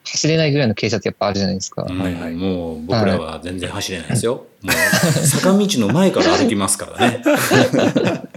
[0.04, 1.86] 走れないぐらいの傾斜ってやっぱあるじゃないですか。
[1.88, 4.46] うんはいはいもう僕らは全然走れないですよ。
[4.62, 4.72] もう
[5.26, 7.22] 坂道の前から歩きますからね。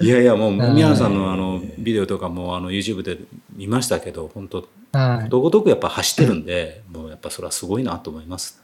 [0.00, 3.18] いやいやもうはい宮野さんのあのビデオとかもあの YouTube で
[3.54, 5.28] 見ましたけど本当はい。
[5.28, 8.62] どことくやっぱ走ってるんで、もうやっぱそれはすごいなと思います。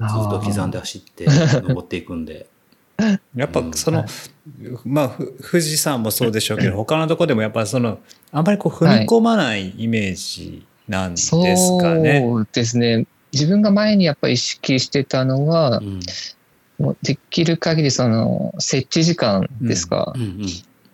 [0.00, 1.26] ずっと刻んで走って
[1.66, 2.46] 登っていくんで。
[3.36, 4.08] やっぱその、はい
[4.84, 8.00] まあふ富士山もそうでしょうけど 他のとこでもやっぱその
[8.32, 11.36] あんまりこう踏み込まないイメージなんですか
[11.94, 12.20] ね。
[12.20, 13.06] そうですね。
[13.32, 16.00] 自分が前にやっぱり意識してたのはう、ん
[16.78, 20.46] もうできる限りその設置時間ですかう、ん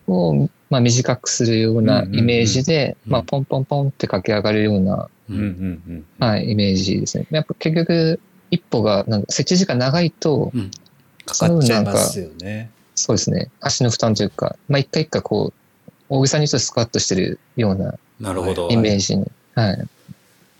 [0.06, 5.08] を、まあ、短くするようなイメージで、うんまあ、ポンポンポンって駆け上がるような、
[6.18, 7.26] はい、イメージですね。
[7.30, 8.20] やっぱ結局、
[8.50, 10.70] 一歩が、なんか設置時間長いと、うん
[11.26, 12.70] かかっちゃいますよね。
[12.94, 15.63] そうですね、足の負担というか、まあ、一回一回こう、
[16.08, 18.68] 大げさにちょっとスクワットしてるようななるほど。
[18.70, 19.30] イメージに。
[19.54, 19.88] はい。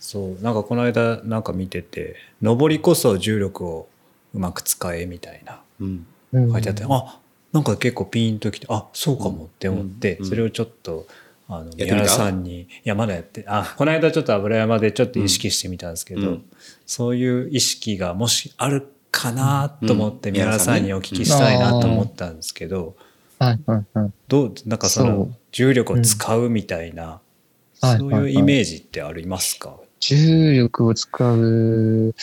[0.01, 0.43] そう。
[0.43, 3.89] なんかこの間なんか見てて上りこそ重力を
[4.35, 5.61] うまく使えみたいな。
[5.81, 6.07] うん。
[6.33, 7.21] うん書いてあって、あ
[7.53, 11.07] なんか結構ピンときてあそうかもって思って、うんそれをちょっと
[11.49, 16.45] あの宮原さんにいやまだやってあこの間ちょっと油山でちょっと意識してみたんですけど、うん。
[16.87, 20.35] そういう意識がもしあるかなと思ってうん。
[20.35, 22.97] 宮原さんにお聞きしたいなと思ったんですけど、
[23.39, 24.13] はい、はい、はい。
[24.29, 25.35] どうなんかそそのう。
[25.53, 32.15] 重力を使うみたいな、はいそういうイメージってありますか、重力を使う、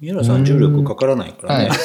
[0.00, 1.70] 宮原さん重力かからないからね。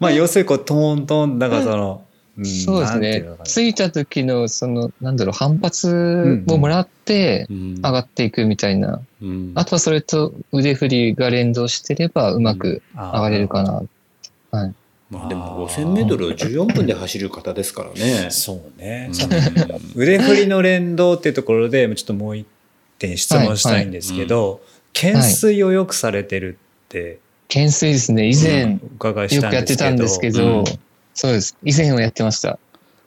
[0.00, 2.04] まあ要するにこうトーントンなんかその、
[2.40, 3.24] んそうですね。
[3.44, 7.74] 着いた時の、その、なんだろう、反発をもらってうん。
[7.76, 9.00] 上がっていくみたいな。
[9.22, 9.52] うん。
[9.54, 13.82] あとはそれと腕振りが連動してればうまく上がれるかな。
[14.50, 14.74] はい。
[15.14, 15.28] まあ。
[15.28, 18.28] でも5000メートルを14分で走る方ですからね。
[18.30, 19.10] そうね、
[19.94, 20.02] うん。
[20.02, 22.46] 腕振りの連動っていうところでちょっともう一
[22.98, 24.60] 点質問したいんですけど、
[24.92, 27.18] 懸垂をよくされてるって。
[27.48, 28.28] 懸垂ですね。
[28.28, 30.64] 以前お伺いしよくやってたんですけど、うん。
[31.14, 31.56] そうです。
[31.62, 32.58] 以前はやってました。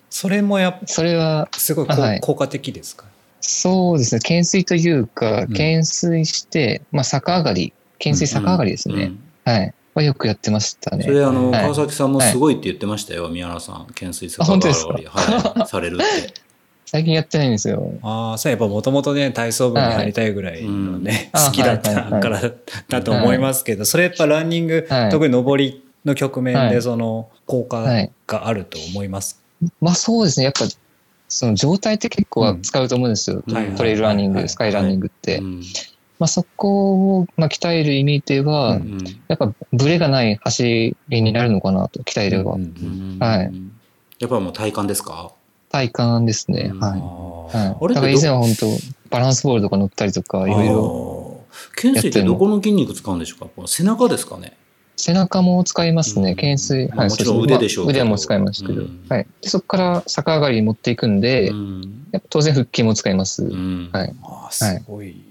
[0.10, 2.20] それもやっぱそれは、すごいはい。
[2.22, 3.06] 効果的ですか、
[3.42, 4.20] そうですね。
[4.20, 5.48] 懸垂というか、うん。
[5.50, 8.96] 懸垂して、まあ逆上がり、懸垂逆上がりですね。
[8.96, 9.20] うん。
[9.44, 9.74] はい。
[9.98, 11.04] はよくやってましたね。
[11.04, 13.86] それあの、はい川崎さんもすごいって言ってましたよ、宮原さん。
[13.88, 14.94] 懸垂坂あ本当ですか？
[14.94, 16.34] はい、 されるって。
[16.86, 17.92] 最近やってないんですよ。
[18.02, 22.42] ああ、そうやっぱもともとね、体操部に入りたいぐらいのね、はい好きだったから
[22.88, 29.42] だと思いますけど、それやっぱランニング、はい特に上りの局面はいでその効果はいがあると思います？
[29.82, 30.46] まあそうですね。
[30.46, 30.66] やっぱ、
[31.28, 33.44] その状態って結構は使うと思うんですよ。
[33.76, 35.42] トレイルランニング、はいスカイランニングって。
[36.20, 42.54] うんまあそこを、まあ、鍛える意味では、うんうんやっぱブレがない走りになるのかなと、鍛えれば。
[42.54, 43.52] うんうんはい
[44.20, 45.32] やっぱもう体幹ですか？
[45.70, 46.72] 体感ですね。
[46.74, 47.00] うんはい。
[47.00, 48.66] あはい、だから以前は本当
[49.12, 50.74] バランスボールとか乗ったりとか、いろいろ。
[50.74, 51.46] ろ。
[51.76, 53.46] 懸垂ってどこの筋肉使うんでしょうか？
[53.56, 54.58] この背中ですかね
[54.96, 56.32] 背中も使いますね。
[56.32, 56.88] うん懸垂。
[56.88, 58.82] まあもちろん腕でしょうまあ腕も使いますけど。
[58.82, 59.28] うんはい。
[59.42, 63.44] でそこから逆上がりに持っていくんで、うんやっぱ当然腹筋も使います。
[63.44, 64.16] うんはい。
[64.50, 65.27] すごいうん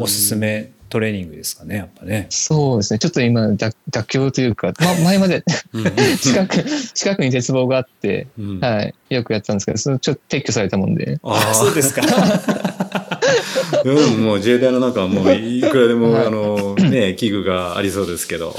[0.00, 2.26] おすすめトレーニングですかね、やっぱね。
[2.30, 2.98] そうですね。
[2.98, 5.84] ちょっと今、妥妥協というか、ま、前までうん
[6.18, 8.94] 近く、近くに鉄棒があって、うんはい。
[9.10, 11.18] よくやってたんですけど、そのちょっと撤去されたもんで。
[11.22, 12.02] ああ そうですか。
[13.84, 18.58] うん、もう自衛隊の中はもういくらでも、はいあの、ね、器具がありそうですけど、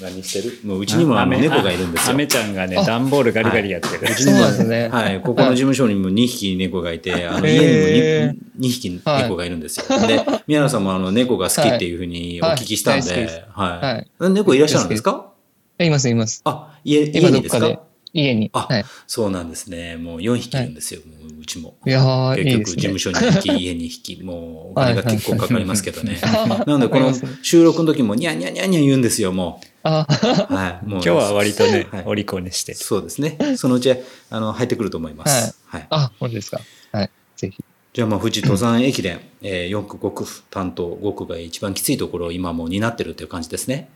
[0.00, 0.58] 何してる？
[0.64, 2.14] もううちにもあの猫がいるんですよ。
[2.14, 2.84] アメちゃんがね、あ。
[2.84, 4.06] 段ボールガリガリやってる。
[4.06, 4.88] そううちにもですね。
[4.88, 10.06] はい、ここの事務所にも2匹猫がいて、あの家にも 2, 2匹猫がいるんですよ。
[10.06, 14.24] で、宮原さんもあの猫が好きっていうふうにお聞きしたんで、はい。
[14.24, 14.30] はい。
[14.30, 15.32] 猫いらっしゃるんですか？
[15.80, 16.42] います、います。
[16.44, 17.58] あ、家家今どにですか？
[17.58, 17.78] っかで、
[18.18, 18.50] 家に。
[18.52, 18.84] あはい。
[19.06, 19.96] そうなんですね。
[19.96, 21.76] もう4匹いるんですよ、もううちも。
[21.86, 22.00] いや
[22.36, 22.58] 結。
[22.58, 26.18] 局事務所に1匹、 家に1匹、もうお金が結構かかりますけどね。
[26.22, 30.54] あなのでこの収録の時もニャンニャンニャンニャン言うんですよ、もあ、う。
[30.54, 30.86] はい。
[30.86, 32.78] もう今日は割とねはい、お利口にしてる。
[32.78, 33.38] そうですね。
[33.56, 33.94] そのうち、
[34.30, 35.56] あの、入ってくると思います。
[35.66, 35.86] はい。
[35.90, 36.60] あ、本当ですか。
[36.92, 37.10] はい。
[37.36, 37.64] ぜひ。
[37.92, 43.88] じゃあ、まあ、富士登山駅伝、えー、4区、5区担当、5区が一番きついところを今もう担ってるっていう感じですね。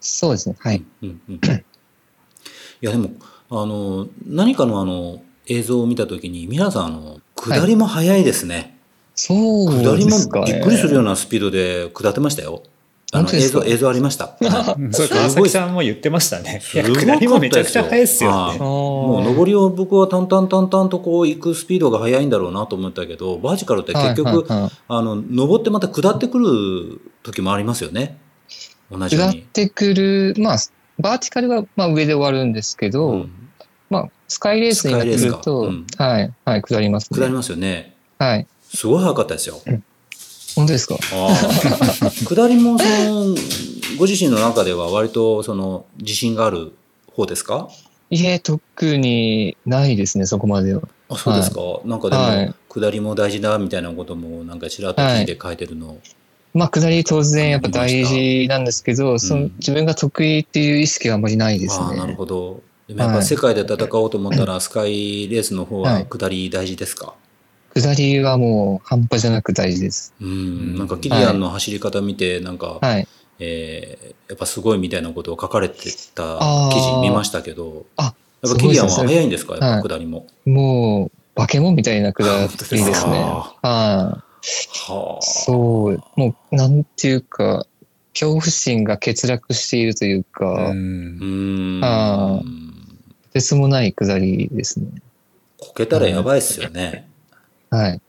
[0.00, 0.56] そうですね。
[0.58, 0.82] はい。
[1.02, 1.34] うんうん。
[1.34, 1.40] い
[2.80, 3.10] や、でも、
[3.50, 8.78] あの、何かのあの、映像を見たときに、皆さん、あの、下りも速いですね。
[9.14, 9.34] そ
[9.68, 10.52] う下りもですかね。
[10.52, 12.62] びっくりするようなスピードで下ってましたよ。
[13.12, 14.36] あの映像、映像ありました。
[14.90, 16.60] そう、すごい川崎さんも言ってましたね。
[16.64, 18.58] 下りもめちゃくちゃ速いですよはいね。
[18.58, 28.18] ももう上りを僕は淡々淡々とこう行くスピードが速いんだろうなと思ったけど、バーチカルって結局、あの、登ってまた下ってくる時もありますよね。
[28.90, 29.42] 同じよう下っに。
[29.42, 30.58] てくる、まあ、
[30.98, 33.32] バーティカルはまあ上で終わるんですけど、うん。
[33.90, 35.50] まあ、スカイレースになってくると、か。
[35.68, 35.86] うん。
[35.96, 37.18] はい、はい、下りますね。
[37.18, 37.94] 下りますよね。
[38.18, 38.46] はい。
[38.62, 39.60] すごい早かったですよ。
[40.56, 40.96] 本当ですか？
[42.28, 43.34] 下りもその
[43.98, 46.72] ご自身の中では割とその自信がある
[47.12, 47.68] 方ですか？
[48.10, 50.82] いえ、特にないですね、そこまでは。
[51.08, 52.54] あそうですか、なんかでも、はい。
[52.68, 55.98] 下りも大事だみたいなこともなんかちらっと聞いて書いてるの、
[56.54, 62.14] まあ、下り当然やっぱ大事なんですけど、その自分が得意っていう意識があんまりないですああなるね。
[62.14, 62.62] ほど。
[62.86, 67.14] でもやっぱ世界で戦おうと思ったら、スカイレースの方は下り大事ですか、
[67.74, 70.14] 下りはもう半端じゃなく大事です。
[70.20, 70.78] うん。
[70.78, 73.08] なんかキリアンの走り方見てなんか、はい。
[73.40, 75.76] えーやっぱすごいみたいなことを書かれて
[76.14, 76.38] た
[76.72, 79.52] 記事見ましたけどあ、やっぱキリアンは早いんですか？
[79.52, 79.82] やっぱはい。
[79.82, 83.22] 下りも、もう、化け物みたいな下りですね。
[83.22, 84.23] あはい。
[84.86, 87.66] はあそう、もう、なんていうか、
[88.12, 92.44] 恐怖心が欠落しているというか、うんうーんあと
[93.32, 94.86] てつもない下りですね。
[95.58, 97.08] こけたらやばいっすよね。
[97.70, 98.00] はい。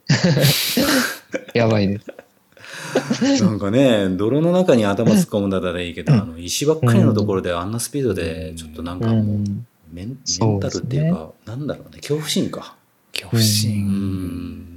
[1.55, 3.43] やばいです。
[3.43, 9.65] なんかね、泥の中に頭突っ込むんだったらいいけど、あの石ばっかりのところであんなスピードで、ちょっとなんうかもう、ん。
[9.91, 12.75] メンメンタルっていうか、なんだろうね、恐怖心か。
[13.11, 13.87] 恐怖う心。
[13.87, 14.74] ん。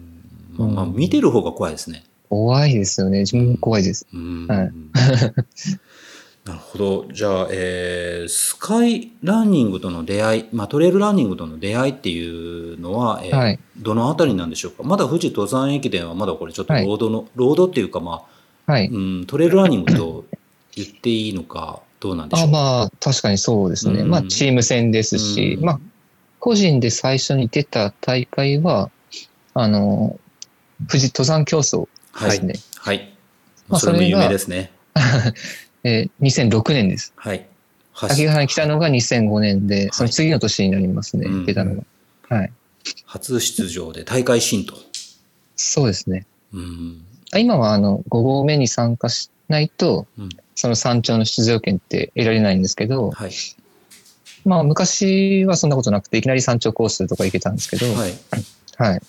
[0.59, 2.05] まあ、まあ、見てる方が怖いですね。
[2.29, 3.21] 怖いですよね。
[3.21, 4.07] 自分も怖いです。
[4.13, 4.47] うん。
[4.47, 4.73] はい
[6.45, 7.07] なるほど。
[7.13, 12.27] じゃあ、えースカイランニングとの出会い、まあ、トレイルランニングとの出会いってい
[12.75, 14.83] うのは、えーはいどのあたりなんでしょうか？
[14.83, 18.23] まだ富士登山駅伝はまだこれちょっとロはいードの、ロードっていうか、ま
[18.67, 18.87] あ、はい。
[18.89, 20.25] うん、トレイルランニングと
[20.75, 24.01] 言っていいのか、どうなんでしょあうまあ、確かにそうですね。
[24.01, 25.81] うんまあ、チーム戦ですし、うんまあ、
[26.41, 28.91] 個人で最初に出た大会は、
[29.55, 30.19] あの、
[30.87, 32.31] 富士登山競争はい。
[32.31, 32.55] ですね。
[32.79, 33.15] はい。
[33.69, 34.71] まあそれも有名ですね。
[35.85, 37.13] えー2006年です。
[37.17, 37.47] はい。
[37.95, 42.37] 秋葉原に来たのが2005年で、その次の年になりますね、うん出たのが。
[42.37, 42.53] はい。
[43.07, 44.75] 初出場で大会新と。
[45.57, 46.27] そうですね。
[46.53, 47.05] うん。
[47.33, 50.29] あ今はあの5合目に参加しないと、うん
[50.61, 53.31] その山頂の出場権って得られないんですけど、はい。
[54.45, 58.15] まあ昔はそんなことなくて、いきなり山頂コースとか行けたんですけど、はい。
[58.77, 59.03] はい。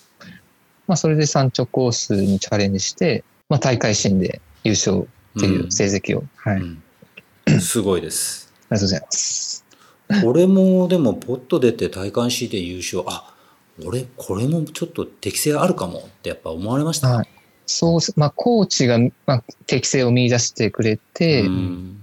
[0.90, 5.06] まあそれで山頂コースにチャレンジして、まあ大会新で優勝
[5.38, 6.56] っていう成績を、はい。
[6.56, 6.64] あり
[7.54, 8.52] うんすごいです。
[8.68, 9.64] がとうございます。
[10.24, 13.32] これもでもポッと出て大会 C で優勝あ
[13.86, 17.28] 俺これもちょっと適性あるかもってやっぱ思われました、はい。
[17.66, 22.00] そうす、まあコーチが、まあ、適性を見出してくれて、うん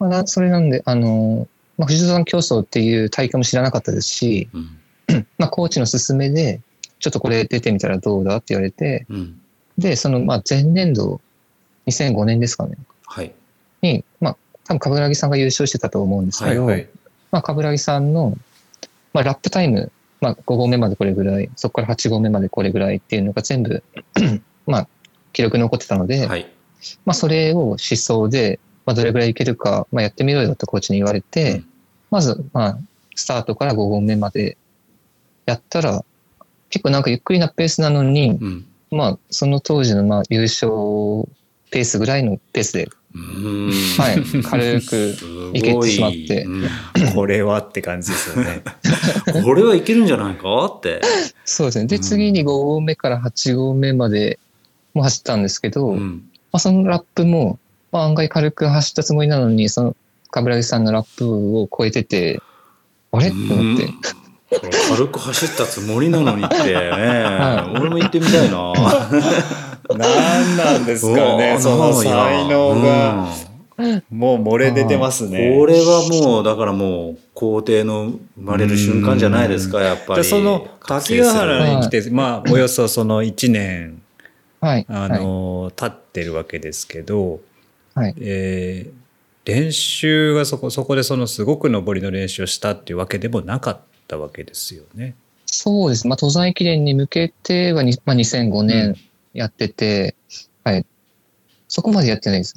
[0.00, 1.46] まあな、それなんで、あの、
[1.78, 4.78] まあ、富士登山競争っていう大会も知らなかったですし、うん
[5.38, 6.60] まあ、コーチの勧めで、
[6.98, 9.40] ちょっとこれ出てみたらどうだって言われて、うん。
[9.78, 11.20] で、その、まあ、前年度、
[11.86, 13.32] 2005年ですかね、はい。
[13.82, 16.88] に、まあ、多分、冠城さんが優勝してたと思うんですけど、はい。
[17.30, 18.36] まあ、冠城さんの、
[19.12, 23.82] まあ、ラップタイム、まあ、5合目までこれぐらい、そこから8合目までこれぐらいっていうのが全部、
[24.66, 24.88] まあ、
[25.32, 26.50] 記録に残ってたので、はい。
[27.04, 31.68] まあ、それを思想で、まあ、どれぐらいいけるか、まあ、やってみろよってコーチに言われて、うん。
[32.10, 32.78] まず、まあ、
[33.14, 34.56] スタートから5合目まで
[35.44, 36.04] やったら、
[36.76, 38.66] 結構なんかゆっくりなペースなのに、うん。
[38.90, 40.68] まあ、その当時のまあ優勝
[41.70, 43.70] ペースぐらいのペースで、うん。
[43.96, 45.24] はい、軽く、す
[45.54, 45.62] い。
[45.62, 46.44] けてしまって。
[46.44, 46.68] うん。
[47.16, 48.62] これはって感じですよね。
[49.42, 50.66] これはいけるんじゃないか？
[50.66, 51.00] って、
[51.46, 51.86] そうですね。
[51.86, 52.02] で、うん。
[52.02, 54.38] 次に5合目から8合目まで
[54.92, 56.28] も走ったんですけど、まうん。
[56.52, 57.58] あ、そのラップも、
[57.90, 59.96] まあ、案外軽く走ったつもりなのに、その、
[60.30, 62.42] 冠城さんのラップを超えてて、
[63.12, 63.30] あれ？
[63.30, 63.88] と思って、
[64.90, 68.72] 軽く走ったつもりなのにってね、は俺も行ってみたいな。
[69.88, 73.28] 何なんですかね、その才能が。
[73.78, 74.02] うん。
[74.10, 75.56] もう漏れ出てますね。
[75.58, 80.22] これはもうだからもう皇帝の生まれる瞬間じゃないですかやっぱり。
[80.22, 84.00] でその滝ヶ原に来て、まあ、およそその1年、
[84.60, 84.86] はい。
[84.88, 87.40] あはい、の、経ってるわけですけど、
[87.94, 88.14] はい。
[88.20, 89.06] えー
[89.46, 95.14] 練習がそこ、そこでそのすごく上りの練習をしたっていうわけでもなかったわけですよね。
[95.46, 96.06] そうです。
[96.06, 98.96] まあ、登山駅伝に向けてはに、まあ、2005年
[99.32, 100.14] やってて、
[100.64, 100.86] はい。
[101.68, 102.54] そこまでやってないです。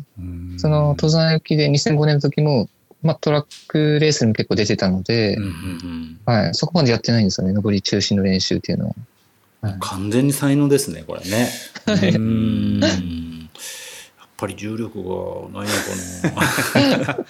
[0.57, 2.67] その登山駅伝2005年の時も、
[3.01, 6.55] まあ、トラックレースにも結構出てたので、うんうんはい。
[6.55, 7.53] そこまでやってないんですよね。
[7.53, 8.95] 上り中心の練習っていうのは。
[8.95, 9.09] うん
[9.61, 11.49] 完全に才能ですねこれね。
[11.85, 13.38] う うん
[14.39, 17.17] ぱり重力がないのかな。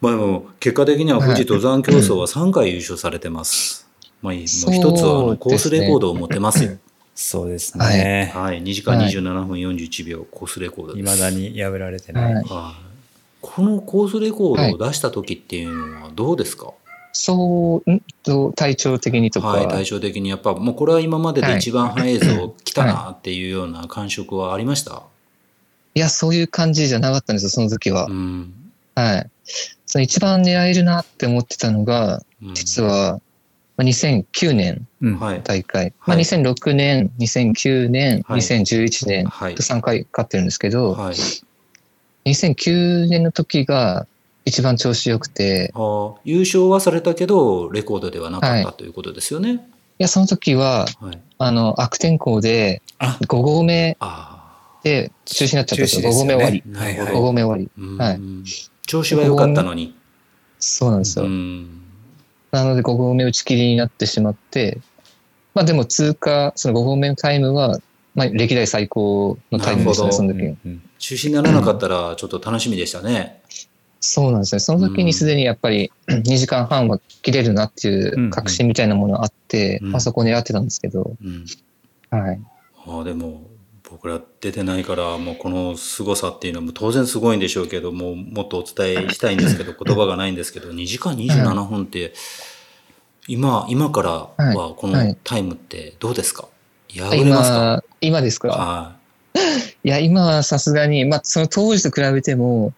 [0.00, 3.86] まあでも結果的には富士登山競争は3回優勝されてます。
[4.22, 6.72] まあもう一つはあのコースレコードを持ってますよ。
[7.14, 8.32] そうですね。
[8.34, 11.20] はい、2時間27分41秒、コースレコードいです。
[11.20, 12.24] まだに破られてない。
[12.24, 12.90] はいはい
[13.42, 16.72] このコースレコードを出した時っていうのはどうですか、
[17.12, 19.48] そう、んと、体調的にとか。
[19.48, 25.04] はい、対照的にやっぱもうこれは今までで一番速いぞ、来たなっていうような感触はありました、
[25.94, 28.06] いや、そういう感じじゃなかったんですよ、その時は。
[28.06, 28.52] うん。
[28.94, 29.30] はい。
[29.86, 32.54] その一番狙えるなって思ってたのが、うん。
[32.54, 33.20] 実は、
[33.76, 35.40] まあ2009年うんはい。
[35.42, 35.92] 大会。
[36.06, 36.24] まあ、はい。
[36.24, 39.54] 2006年、2009年、はい2011年はい。
[39.54, 41.14] と3回勝ってるんですけど、はい。
[42.26, 44.06] 2009年の時が
[44.44, 45.72] 一番調子良くて、
[46.24, 49.54] 優勝はされたけどレコードではなかった、はということですよね。
[49.54, 49.58] い。
[49.98, 53.18] や、その時は、はい、あの、悪天候であ。
[53.22, 54.39] 5合目あ
[54.82, 56.02] で中止になっちゃったんですよ。
[56.02, 56.62] 5中止ですよね合目終わり。
[56.66, 57.20] あ、なるほ5ど。
[57.22, 57.82] 合目終わり。
[57.84, 58.20] うんはい
[58.86, 59.94] 調子は良かったのに。
[60.58, 61.24] そうなんですよ。
[61.24, 61.82] うん
[62.50, 64.78] なので5合目打ち切りになってしまって、
[65.54, 67.78] まあでも通過、その5合目のタイムは、
[68.16, 70.42] まあ歴代最高のタイムでしたね、その時。
[70.42, 73.40] うん中止にならなかったらちょっと楽しみでしたね。
[74.00, 74.60] そうなんですね。
[74.60, 81.44] その時にすでにやっぱり 2時間半は切れるなっていう確信みたいなものがあって、うんまあそこを狙ってたんですけど、うん、
[82.10, 82.40] はい。
[82.86, 83.49] ああでも
[84.02, 92.14] 僕ら出てないからもうこの凄さっていうのも当然すごいんでしょうけどももっとお伝えしたいんですけど 言葉がないんですけど2時間27分って
[93.28, 96.48] 今今からはこのタイムってどうですか？
[96.94, 97.84] 破れますか？
[98.00, 98.48] 今、今ですか？
[98.48, 98.96] は
[99.84, 99.88] い。
[99.88, 102.72] や、今はさすがに、まあその当時と比べても、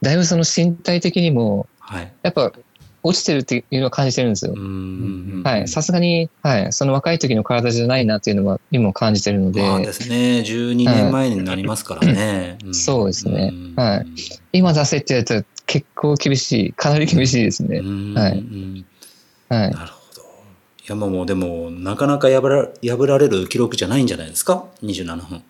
[0.00, 2.12] だいぶその身体的にも、いはい。
[2.22, 2.50] やっぱ
[3.02, 4.58] 落ちてるっていうのは感じてるんですよう。
[4.60, 5.68] んはい。
[5.68, 6.72] さすがに、はい。
[6.72, 14.06] その若い時の体じゃないなっていうのは今も感じてるので、まあですね12年前になりますからね、 んそうですねんはい
[14.52, 16.72] 今出せってやつは結構厳しい。
[16.72, 17.78] かなり厳しいですね。
[17.78, 18.84] うんはいうん
[19.48, 19.70] はい。
[19.70, 20.22] なるほど。
[20.22, 25.42] いやもでもなかなか破ら破られる記録じゃないんじゃないですか？27分。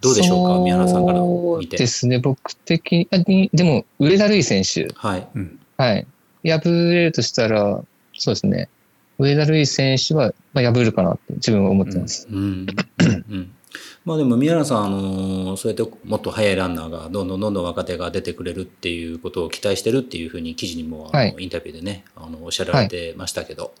[0.00, 0.58] どうでしょうか？
[0.60, 1.76] 宮原さんから見て。
[1.76, 2.18] そうですね。
[2.18, 4.92] 僕的に、でも、上田瑠衣選手。
[4.94, 5.26] はい。
[5.34, 6.06] うんはい。
[6.44, 7.82] 破れるとしたら、
[8.16, 8.68] そうですね。
[9.18, 12.26] 上田瑠衣選手は、まあ、破るかなって自分は思ってます。
[12.30, 12.66] うん。
[12.98, 13.52] うん。
[14.04, 23.72] まあでも宮原さん、あのそうやってもっと速いランナーがどんどんどんどん若手が出てくれるっていうことを期待してるっていうふうに記事にもはいインタビューでねあのおっしゃられてましたけど、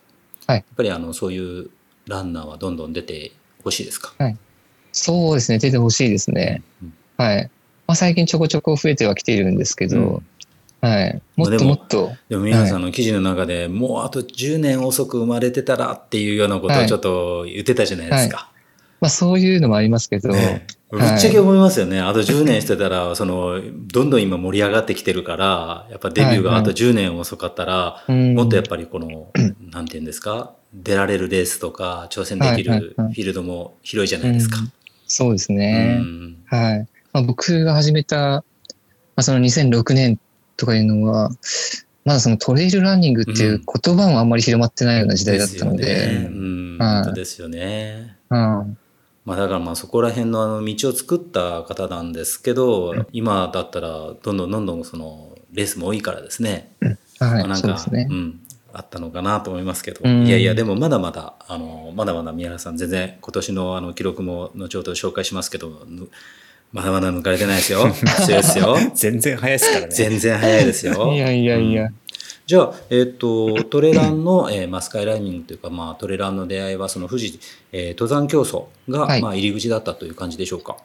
[0.46, 1.70] はいやっぱりあのそういう
[2.06, 3.32] ランナーはどんどん出て
[3.64, 4.12] ほしいですか？
[4.92, 5.58] そうですね。
[5.58, 6.62] 出てほしいですね。
[6.82, 7.50] うんはい。
[7.86, 10.22] まあ、最近ちょこちょこ増えてはきているんですけど、
[10.80, 11.22] はい。
[11.36, 18.50] もっともっと、でも宮原さんの記事の中で、もうあと10年遅く生まれてたらっていうようなことをちょっと言ってたじゃないですか。
[19.00, 20.66] まあ、そういうのもありますけど、ね。
[20.90, 21.16] ぶはい。
[21.16, 22.00] っちゃけ思いますよね。
[22.00, 28.34] あと10年してたら、その、どんどん今盛り上がってきてるから、やっぱデビューがあと10年遅かったら、うん。
[28.34, 29.28] もっとやっぱりこの、
[29.70, 33.14] なんていうんですか、出られるレースとか、挑戦できるフはいはいはい。
[33.14, 34.58] ィールドも広いじゃないですか。
[34.58, 34.72] うん。
[35.06, 35.94] そうですうね。
[35.96, 36.36] ん。
[36.46, 36.86] はい。
[37.12, 38.42] まあ、僕が始めた、ま
[39.16, 40.20] あ、その2006年
[40.60, 41.30] とかいうのは、
[42.04, 46.26] まだそのトレイルランニングっていう言葉もあんまり広まってないような時代だったので、すよね。
[46.26, 46.94] うん、はい。
[46.96, 48.16] 本当ですよね。
[48.28, 48.78] うん。
[49.24, 56.72] まあだからまあそこら辺のあの道を作った方なんですけど、今だったらどんどんどんどんそのレースも多いからですね。
[56.80, 58.06] はい、まあなんかそうね。
[58.10, 58.14] う。
[58.14, 58.40] ん、
[58.74, 60.26] あったのかなと思いますけど、うん。
[60.26, 66.08] いやいやでもまだまだあのまだまだ宮原さん全然今年のあの記録も後ほど紹介しますけどぬ
[66.72, 67.90] まだまだ抜かれてないですよ。
[68.26, 68.76] 強いですよ。
[68.94, 69.92] 全然早いですからね。
[69.92, 71.12] 全然早いですよ。
[71.14, 71.88] いやいやいや、
[72.46, 77.38] じゃあ、えっとトレランの、えーまあ、スカイランニングというか、まあ、トレランの出会いはその富士、
[77.72, 79.22] えー登山競争が、はい。
[79.22, 80.76] まあ、入り口だったという感じでしょうか？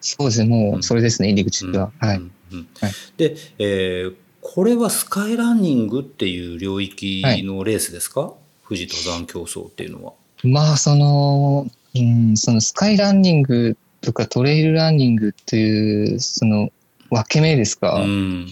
[0.00, 0.48] そうですね。
[0.48, 1.90] もうそれですね、入り口は。
[1.98, 2.16] はい。
[2.18, 2.32] うん。
[2.52, 2.68] うん。
[2.80, 2.92] はい。
[3.16, 4.14] で、えー
[4.46, 8.34] これはスカイランニングっていう領域のレースですか、
[8.68, 10.12] 富士登山競争っていうのは。
[10.42, 13.74] まあ、その、うん、そのスカイランニング
[14.04, 16.70] とかトレイルランニングっていう、その
[17.10, 17.94] 分け目ですか？
[17.94, 18.46] うん。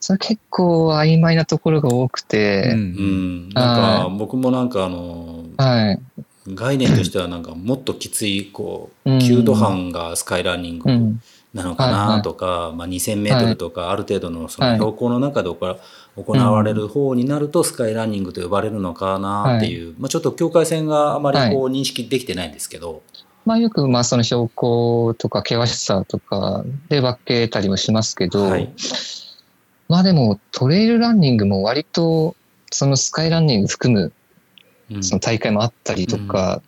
[0.00, 3.48] それ結構曖昧なところが多くうて、うん、ん。
[3.50, 6.00] なんかは僕もなんかあのはい。
[6.48, 9.20] 概念としてはなんかもっときついこううん。
[9.20, 11.20] 中途半がスカイランニングうん。
[11.54, 12.22] なのかはいはない。
[12.22, 14.76] とか、まあ、2,000メートルとかある程度のそのはい。
[14.78, 15.78] 標高の中で行
[16.16, 23.02] 行われる方になるとスカイランニングと呼ばれるのかなっていう、まあ、ちょっと境界線があまりこう認識できてないんですけど、
[23.44, 28.72] まあよく、まあその標高とか険しさとかで分けたりもしますけど、はい。
[29.88, 32.36] まあでもトレイルランニングも割と
[32.70, 34.12] そのスカイランニング含む
[34.90, 35.02] うん。
[35.02, 36.62] その大会もあったりとか、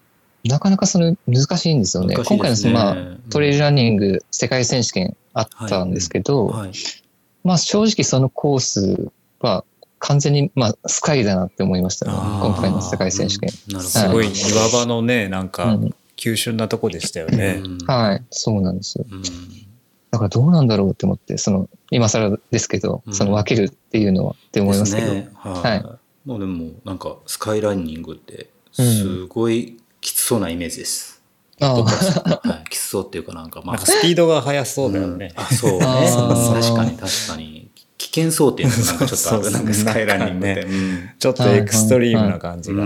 [0.44, 2.14] なかなかその難しいんですよね。
[2.14, 2.96] 難しい今回のそのまあ
[3.30, 6.72] トレイルランニング世界選手権あったんですけど、はい。
[7.44, 9.10] まあ正直そのコース
[9.40, 9.64] は
[9.98, 12.12] 完全にまあスカイだなって思いましたね。
[12.12, 13.50] 今回の世界選手権。
[13.50, 15.94] すごい岩場のね、なんかうん
[16.24, 17.60] 急峻なとこでしたよね。
[17.62, 17.78] うん。
[17.86, 19.04] はい、そうなんですよ。
[19.10, 19.22] うん。
[20.10, 23.14] だからどうなんだろうって思って、その今更ですけど、うん。
[23.14, 25.12] その分けるっていうのはって思いますけど。
[25.12, 25.28] ね。
[25.34, 25.52] はい。
[25.52, 25.84] はい。
[26.24, 31.22] まあでもなんかスカイランニングってすごいきつそうなイメージです。
[31.60, 33.78] あはい、きつそうっていうかなんかまあ。
[33.78, 35.30] スピードが速そうだよね。
[35.36, 35.42] うん。
[35.42, 35.78] あそう。
[35.78, 37.70] ね確かに確かに。
[37.98, 39.50] 危険そうっていうのがなんかちょっとある。
[39.50, 40.66] なんかスカイランニングって、
[41.20, 42.82] ちょっとエクストリームな感じが。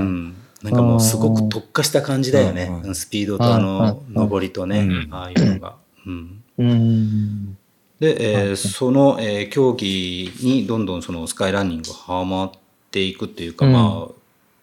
[0.63, 5.77] なんかもうすごく特化した感じだよね、うんうんスピードとあのうん上りとね、うんああいうのが。
[6.07, 7.57] うんうん。
[8.01, 12.51] で、えーはいその、えー競技にどんどんそのスカイランニングがはまっ
[12.91, 14.13] ていくっていうか、うんまあ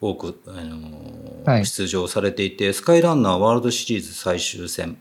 [0.01, 4.97] 多く、あのーはい出場されていてスカイランナーワールドシリーズ最終戦、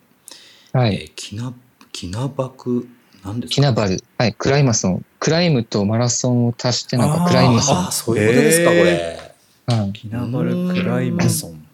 [0.73, 0.95] はい。
[0.95, 1.53] えーキナ
[1.93, 2.89] キナバク
[3.25, 3.55] なんですか？
[3.55, 4.03] キナバル。
[4.19, 4.33] はい。
[4.35, 5.05] クライマソン。
[5.19, 7.77] クライムとマラソンを足してなんかクライマソン。
[7.77, 9.24] ああそういうことですか、これ。
[9.67, 11.67] はいキナバルクライマソン。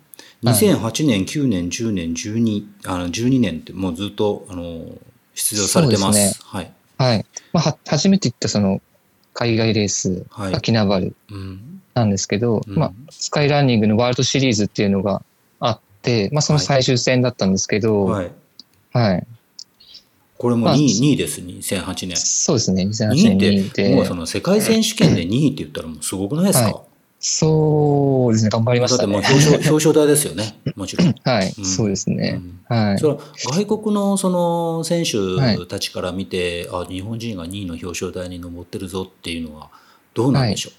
[0.45, 4.85] 2008年、9年、10年、12あの12年ってもうずっとあの
[5.35, 6.35] 出場されてます。
[6.35, 6.73] すねはい。
[6.99, 7.27] はい。
[7.53, 8.81] まあ、は初めて行ったその
[9.35, 15.23] 海外レースはいがキナバルうんなんですけど、うんまあ、スカイランニングのワールドシリーズっていうのが
[15.59, 18.33] あって、まあ、その最終戦だったんですけど、はい。
[18.93, 19.27] はい。
[20.39, 22.17] これもまあ2位 ,2 位です、2008年。
[22.17, 26.90] そうですね、2008 2年位にって、もうその世界選手権で2位って言ったらもうすごくないですか、はい
[27.23, 29.41] そうですね、頑張りましたねだってもう。
[29.41, 31.15] 表彰 表彰台ですよね、もちろん。
[31.23, 32.41] はい、うんそうですね。
[32.43, 33.09] うんはいそ。
[33.09, 33.19] れは
[33.67, 39.69] 外国のその選手たちから見て、あ日本人が2位の表彰台に上ってるぞっていうのは
[40.15, 40.73] どうなんでしょう、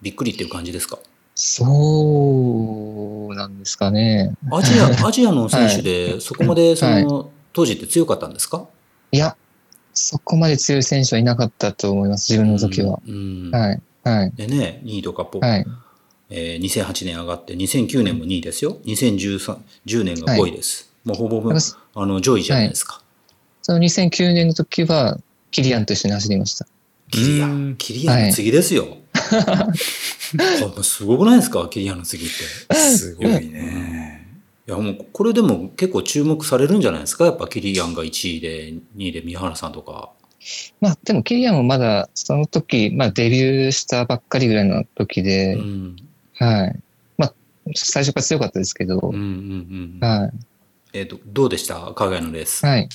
[0.00, 0.98] びっくりっていう感じですか？
[1.34, 4.34] そうなんですかね。
[4.50, 8.64] アジア アジアの選手でそこまでその、当時って強かったんですか？
[9.12, 9.36] いや、
[9.92, 13.00] そこまで強い選手はいなかったと思います、自分の時は。
[13.06, 13.14] うん
[13.46, 15.66] うんはい、はい、でね2位とかポ、はい。
[16.30, 18.78] えー2008年上がって2009年も2位ですよ。
[18.84, 21.42] 2010 10年が5位です、もうほぼ
[21.94, 23.00] あの上位じゃないですか、
[23.62, 25.18] その2009年の時は、
[25.50, 26.66] キリアンと一緒に走りました。
[27.10, 27.70] キリアうん。
[27.70, 29.68] ンキリアンの次ですよ、 あ
[30.66, 31.68] もうすごくないですか？
[31.70, 32.28] キリアンの次っ
[32.68, 32.74] て。
[32.74, 34.26] すごいね。
[34.68, 37.24] いやもうこれでも結構注目されるんじゃないですか？
[37.24, 40.10] やっぱキリアンが1位で2位で宮原さんとか
[40.80, 45.96] まあ、でもキリアンもまだ、その時、まあ、デビューしたばっかりぐらいの時で、うん
[46.34, 46.78] はい。
[47.16, 47.34] まあ、
[47.74, 50.32] 最初から強かったですけど、うんうんうんはい。
[50.92, 51.92] えっ、とどうでした？
[51.94, 52.88] 海外のレース、はい。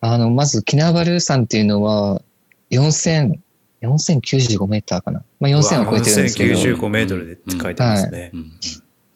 [0.00, 2.22] あの、まず、キナバル山っていうのは、
[2.70, 3.38] 4000、
[3.82, 5.24] 4095メーターかな。
[5.40, 8.30] まあ、4000は超えてるんですけど、4095メートルでって書いてますね。
[8.34, 8.52] うん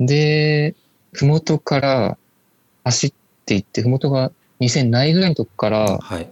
[0.00, 0.74] で、
[1.12, 2.18] ふもとから
[2.84, 3.12] 走っ
[3.46, 6.26] ていって、ふもとが2000ないぐらいのとこからはい、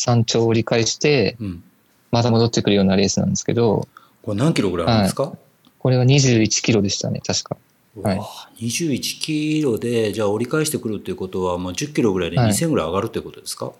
[0.00, 1.62] 山頂を折り返して、うん、
[2.10, 3.86] また戻ってくるようなレースなんですけど、
[4.22, 5.34] これ何キロぐらいあるんですか、
[5.78, 7.58] これは21キロでしたね、確か。
[8.02, 8.16] はい。
[8.16, 8.26] うわ
[8.58, 12.50] 21キロでじゃあ折り返してくるっていうことは、まあ、10キロぐらいではい。
[12.50, 13.72] 2000ぐらい上がるっていうことですか、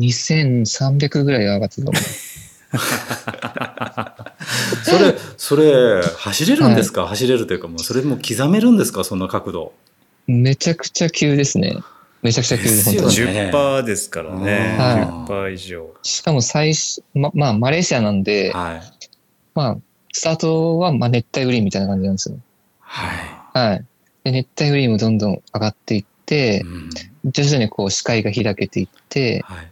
[0.00, 2.02] 2300ぐらい上がってたと思う。
[4.84, 9.04] それそれ走れるんですか、走れるというかもうそれも刻めるんですか？
[9.04, 9.72] そんな角度。
[10.26, 11.76] めちゃくちゃ急ですね。
[12.22, 13.34] めちゃくちゃ急です、ですよ本当に。
[13.34, 14.76] ね10%ですからね。
[14.78, 15.94] は10%以上。
[16.02, 18.82] しかも最初、ま、まあ、マレーシアなんで、はい。
[19.54, 19.76] まあ、
[20.12, 22.38] スタートは、まあ、熱帯雨林みたいな感じなんですよ。
[22.80, 23.84] ははい。
[24.24, 26.90] で、熱帯雨林もどんどん上がっていってい、、うん。
[27.32, 29.66] 徐々にこう視界が開けていって、はい。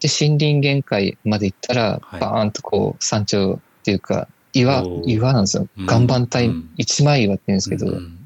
[0.00, 2.20] で、森林限界まで行ったら、はい。
[2.20, 5.68] バーンとこう山頂っていうか、岩岩なんですよ。
[5.76, 5.84] うん。
[5.84, 8.18] 岩盤帯うん、一枚岩って言うんですけど、うん。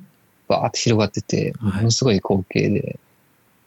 [0.49, 1.77] バーって広がってて、はい。
[1.77, 2.99] ものすごい光景で、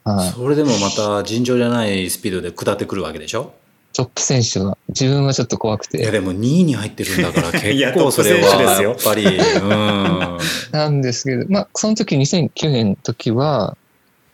[0.06, 0.30] はい。
[0.30, 3.54] それでもまた尋常じゃないスピードで下ってくるわけでしょ？
[3.94, 10.38] トップ選手は、自分はちょっと怖くて、いやでも2位に入ってるんだから結構それはやっぱりうん。
[10.72, 13.78] なんですけど、まあ、その時2009年の時は、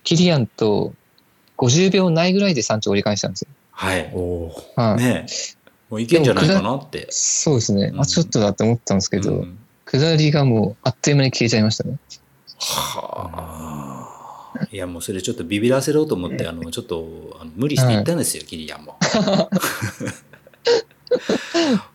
[0.04, 0.94] キリアンと
[1.58, 3.50] 50秒ないぐらいで山頂折り返したんですよ。
[3.70, 4.12] はい。
[4.16, 4.82] おー。
[4.82, 4.98] はい。
[4.98, 5.32] ねえ。
[5.92, 7.06] もういけんじゃないかなって。
[7.12, 7.92] そうですね。
[7.94, 8.02] うん。
[8.02, 9.60] あ、ちょっとだって思ったんですけど、うん。
[9.86, 12.00] 下りがもうあっという間に消えちゃいましたね。
[12.58, 14.11] はあ
[14.72, 18.98] いやもうそれちょっとビビらせろうと思ってあのちょっとあの無理して行ったんですよ、キリアンも。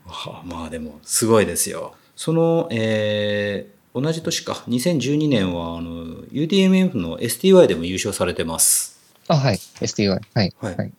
[0.07, 1.94] はあまあでもすごいですよ。
[2.14, 9.00] その、えー同じ年か2012年はあの UTMF の STY でも優勝されてます。
[9.26, 9.57] あ、はい。
[9.57, 10.11] STY。
[10.11, 10.54] はい。
[10.61, 10.92] はいはい。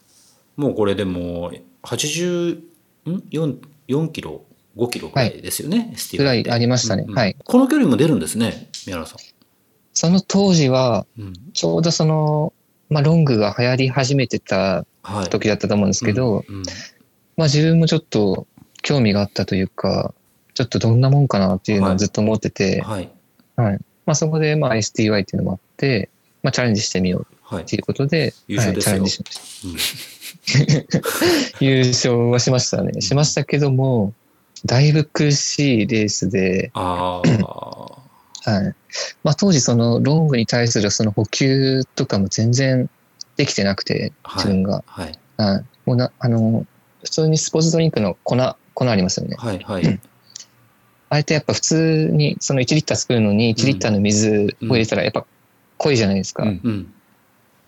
[0.56, 1.52] もうこれでも
[1.84, 4.44] 80ん？4, 4キロ
[4.76, 9.16] ？5キロぐらいですよね、STY ってぐらいありましたねうんうんはいこの距離も出るんですね宮原さ
[9.98, 11.22] その当時は、ん。
[11.22, 12.54] うんちょうどその、
[12.88, 16.64] まあ、ロングが流行り始めてたはい、時だったと思うんですけど、うんうん
[17.36, 18.46] まあ自分もちょっと
[18.84, 20.14] 興味があったというか、
[20.54, 23.10] ちょっとどんなもんかなっていうのはいをずっと思ってて、はい
[23.56, 23.80] はい。
[24.06, 26.10] まあそこでまあ STY っていうのもあって、
[26.44, 31.58] まあチャレンジしてみようはいっていうことで、優勝ですよはい、チャレンジしました。
[31.66, 33.02] 優勝はしましたね。
[33.02, 34.14] しましたけども、
[34.66, 37.97] だいぶ苦しいレースで、ああ。
[38.52, 38.76] はい。
[39.24, 42.90] まあ当時そのロングに対するその補給とかも全然
[43.36, 44.84] できてなくて、はい自分が。
[44.88, 45.20] はい。
[45.38, 45.66] はい。
[45.86, 46.66] もうな、あの、
[47.04, 48.36] 普通にスポーツドリンクの粉、
[48.74, 49.36] 粉ありますよね。
[49.38, 49.60] はい。
[49.60, 50.00] はい。
[51.10, 55.26] あえてやっぱ普通にその1リッター作るのに1リッターの水を入れたらやっぱ
[55.78, 56.44] 濃いじゃないですか。
[56.44, 56.94] うんうん。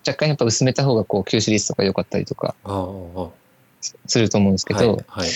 [0.06, 2.56] 若干やっぱ薄めた方がこう吸収率とか良かったりとか
[4.08, 4.78] すると思うんですけい。
[4.78, 5.30] ど、はい。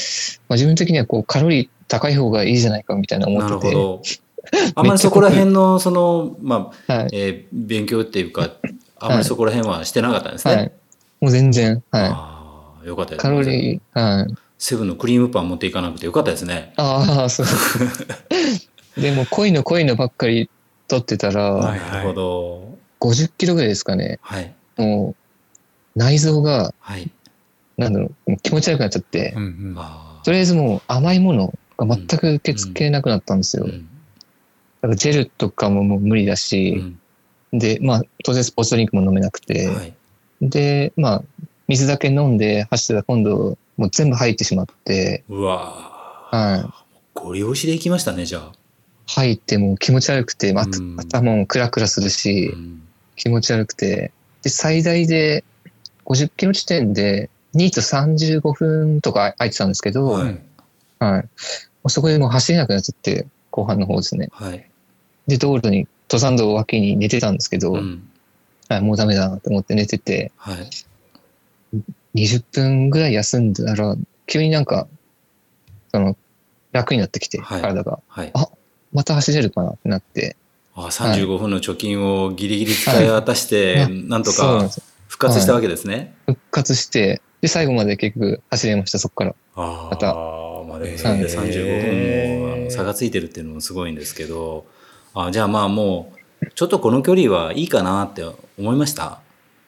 [0.50, 4.23] まあ、自分的にはこうカロリー高い方がいいじゃないかみたいな思なるってて。
[4.76, 7.10] あんまりそこら辺の、その、まあ、はい。
[7.14, 8.50] えー勉強っていうか、
[8.98, 10.56] あんまりそこら辺はしてなかったんですね。
[10.56, 10.72] はい。
[11.22, 11.76] もう全然。
[11.76, 13.16] はああ、よかったい。
[13.16, 13.22] です。
[13.22, 14.36] カロリー、はい。
[14.58, 16.74] セブンのクリームパン持っていかなくてよかったですね。
[16.78, 17.46] ああ、そう。
[19.02, 20.50] でも濃いの濃いのばっかり
[20.88, 22.78] 取ってたら、はいなるほど。
[23.00, 24.20] 50キロぐらいですかね。
[24.22, 24.54] はい。
[24.78, 25.16] も
[25.96, 27.12] う、内臓が、はい。
[27.78, 33.66] なんだろう、気持ち悪くなっちゃって、うんうんあとりあえずもう甘いものが全く受け付けなくなったんですよ。
[33.66, 33.68] あ。
[33.68, 33.88] うだん。
[34.84, 37.00] からジェルとかももう無理だうし、ん
[37.54, 39.94] で、まあ、当然スポーツドリンクも飲めなくて、はい。
[40.42, 41.24] で、まあ、
[41.68, 46.74] 水だけ飲んで走ってたら今度、もう全部入ってしまって、うわは
[47.14, 48.52] ご利用しで行きましたね、じゃあ。
[48.52, 48.56] い。
[49.06, 52.82] 入ってもう気持ち悪くて、まうん頭もクラクラするうし、ん
[53.16, 54.12] 気持ち悪くて、
[54.42, 55.44] で、最大で
[56.06, 60.36] 50キロ地点で2と35分とか空いてたんですけど、ははいい。
[61.04, 61.24] も
[61.86, 64.30] うそこでもう走れなくなっちゃって、後半の方ですね。
[64.32, 64.68] はい。
[65.28, 68.10] で、道路に、登山道脇に寝てたんですけど、うん。
[68.70, 70.70] はい、もうダメだなと思って寝てて、はい。
[72.16, 73.96] 20分ぐらい休んだら、
[74.28, 74.88] 急になんか、
[75.92, 76.18] その、
[76.72, 78.00] 楽になってきて、はい体が。
[78.08, 78.32] はい。
[78.34, 78.50] あ
[78.92, 80.36] また走れるかなってなって。
[80.76, 84.70] あ35分の貯金をギリギリ使い果たして、はいなんとか
[85.08, 86.16] 復活したわけですね。
[86.26, 89.36] 復活して、で、最後まで結局走れました、そこから。
[89.56, 90.14] あまたあ、
[90.68, 94.66] まあでもへーそれで35分も差がついてるっていうのもすごいんですけど、
[95.14, 96.12] あじゃあまあも
[96.42, 98.24] う、ちょっとこの距離はいいかなって
[98.58, 99.20] 思いました？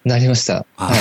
[0.04, 0.66] なりました。
[0.78, 0.96] あは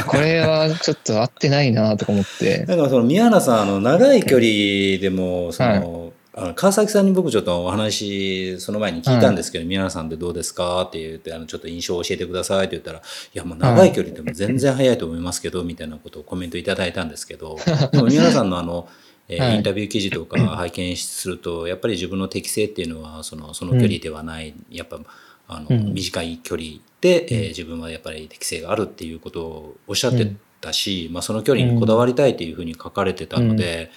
[0.00, 0.04] い。
[0.04, 2.64] これはちょっと合ってないなとか思って。
[2.66, 13.02] だからその宮原さん、あの長い距離でも、その、あの川崎さんに僕ちょっとお話、その前に聞いたんですけど、宮原さんってどうですかって言って、あの、ちょっと印象を教えてくださいって言ったら、い
[13.34, 17.58] や、もう長い距離でも全然早いと思いますけど、みたいなことをコメントいただいたんですけど、
[17.92, 18.88] でも宮原さんのあの、
[19.30, 19.56] えーはい。
[19.56, 25.00] インタビュー記事とか 拝見すると、やっぱり自分の適性っていうのは、その、その距離ではない、やっぱ、
[25.46, 25.94] あの、うん。
[25.94, 26.68] 短い距離
[27.00, 33.90] で、えー自分はやっぱり適性があるっていうことをおっしゃってたし、まあ、その距離にこだわりたいというふうに書かれてたので、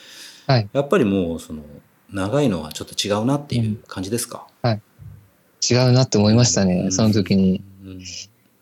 [0.46, 0.70] はい。
[0.72, 1.64] やっぱりもうその
[2.12, 4.48] 長いのはちょっと違うなっていう感じですか、
[5.70, 7.64] 違うなって思いましたね、その時に。
[7.84, 8.02] うん。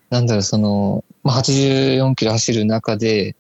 [0.10, 3.36] なんだろう、その、まあ、84キロ走る中で、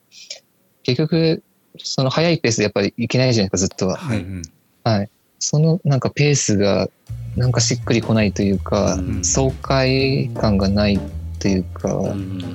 [0.83, 1.43] 結局、
[1.83, 3.97] その速いペースでやっぱりいけないじゃないですか、ずっとは。
[3.97, 4.41] はいうん
[4.83, 5.09] はい。
[5.39, 6.89] そのなんかペースが、
[7.35, 10.99] なんかしっくりこないというか、うん爽快感がない
[11.39, 12.11] というか、はい。
[12.11, 12.53] うん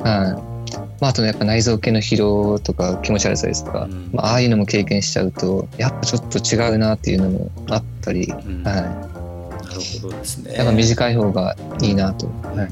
[1.01, 10.55] まあ、あとねやっぱ内臓系の疲労とか気持ち悪さですとか、うんまあ、ああいうのも経験しちゃうと、やっぱちょっと違うなっていうのもあったり、うんはなるほどですねい。
[10.55, 12.27] やっぱ短い方がいいなと。
[12.27, 12.68] うんはい。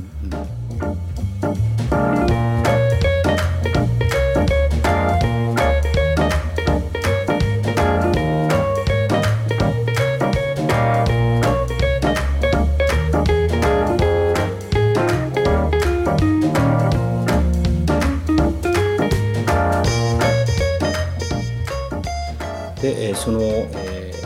[23.14, 24.24] えーその、えー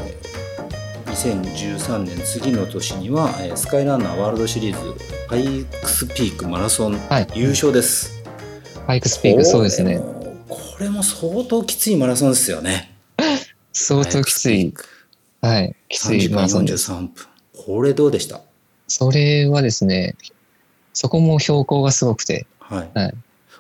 [1.09, 4.95] 2013年次の年には、えースカイランナーワールドシリーズ
[5.29, 7.27] パイクスピークマラソンはい。
[7.35, 8.23] 優勝です、
[8.87, 9.99] パイクスピーク、そうですね。
[10.49, 12.95] これも相当きついマラソンですよね。
[13.73, 14.73] 相当きつい、
[15.43, 16.91] はい、きつ3いマラソンです。
[16.91, 17.11] 43分。
[17.67, 18.41] これどうでした？
[18.87, 20.15] それはですね、
[20.95, 23.15] そこも標高がすごくて、はい、はい。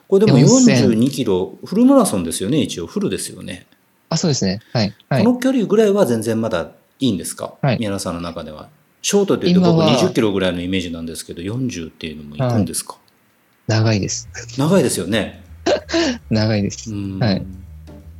[0.06, 2.86] これでも4000 42キロフルマラソンですよね一応。
[2.86, 3.66] フルですよね、
[4.08, 4.60] あ、そうですね。
[4.72, 4.94] はい。
[5.08, 5.32] はいこ。
[5.32, 8.68] の距離ぐらいは全然まだいいんですか、はい宮野さんの中では
[9.02, 12.96] ショートでいうと僕今は20キロぐらいのイメージなんですけど40っていうのもいくんですか、
[13.66, 14.28] 長いです。
[14.58, 15.44] 長いですよね
[16.30, 16.92] 長いです。
[16.92, 17.42] うんはい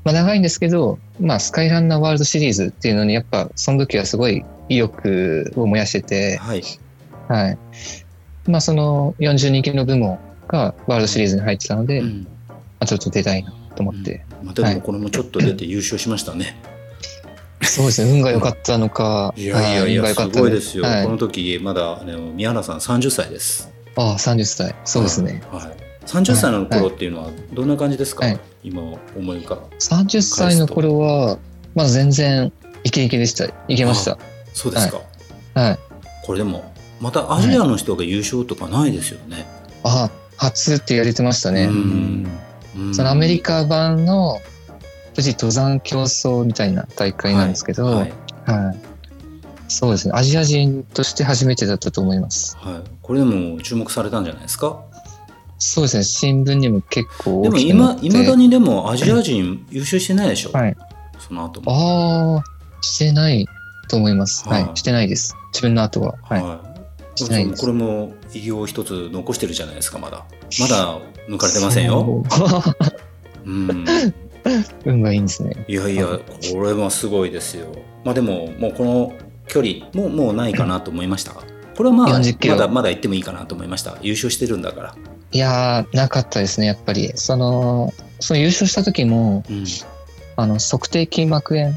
[0.05, 6.63] まあ長いんですけど、まあスカイランナーワールドシリーズっていうのにやっぱその時はすごい意欲を燃やしてて、はい
[7.27, 7.59] はい。
[8.47, 12.27] まあその42キロ部門がワールドシリーズに入ってたので、まうん
[12.81, 14.25] あちょっと出たいなと思って。
[14.43, 16.61] まあ、でもこれもちょっと出て優勝しましたね、
[17.63, 18.11] そうですね。
[18.11, 19.33] 運が良かったのか。
[19.39, 24.75] いやいやいやすごいですよ、はいこの時まだ、ね、宮原さん30歳ですああ、30歳。
[24.85, 25.43] そうですね。
[25.53, 25.77] はい、はい
[26.07, 28.99] 30歳の頃っていうのはどんな感じですか、はい今思
[29.35, 31.39] い浮かぶ30歳の頃は、
[31.77, 32.53] まあ全然
[32.83, 33.45] イケイケでした。
[33.69, 34.19] いけました。
[34.53, 35.01] そうですか、
[35.55, 35.79] はい。
[36.25, 39.47] これでもまたアジアの人が優勝とかないですよね、
[39.85, 41.67] あ、初って言われてましたね。
[41.67, 41.85] ううんんう
[42.27, 42.29] ん
[42.93, 44.39] そのアメリカ版の
[45.15, 48.13] 富士登山競争みたいな大会なんですけど、ははいい。
[49.69, 50.15] そうですね。
[50.15, 52.57] アジア人として初めてだったと思います。
[52.59, 54.81] はい、これでも注目されたんじゃないですか？
[55.59, 56.05] そうですね。
[56.05, 60.77] 新聞にも結構でも大きくなって今いまだにでもアジア人優勝してないでしょ、はい。
[61.19, 62.45] その後もああ、
[62.81, 63.47] してない
[63.89, 64.49] と思います。
[64.49, 64.65] はい。
[64.65, 65.35] はいしてないです。
[65.53, 66.15] 自分の後は。
[66.23, 66.43] はい。
[66.43, 70.25] いしてないですこれも偉業を一つ残してるじゃないですかまだ
[70.61, 72.25] まだ抜かれてませんよ。
[72.31, 72.63] そう。
[73.45, 73.85] うん
[74.85, 75.65] 運がいいんですね。
[75.69, 77.67] いやいやこれはすごいですよ。
[78.05, 79.13] まあでももうこの
[79.47, 81.33] 距離もうもうないかなと思いました。
[81.33, 82.55] これはまあ40キロ。
[82.57, 83.99] まだまだ行ってもいいかなと思いました。
[84.03, 84.95] 優勝してるんだから。
[85.31, 87.13] いやー、なかったですね、やっぱり。
[87.15, 89.65] その、その優勝した時も、うん。
[90.37, 91.75] あの、測定筋膜炎っ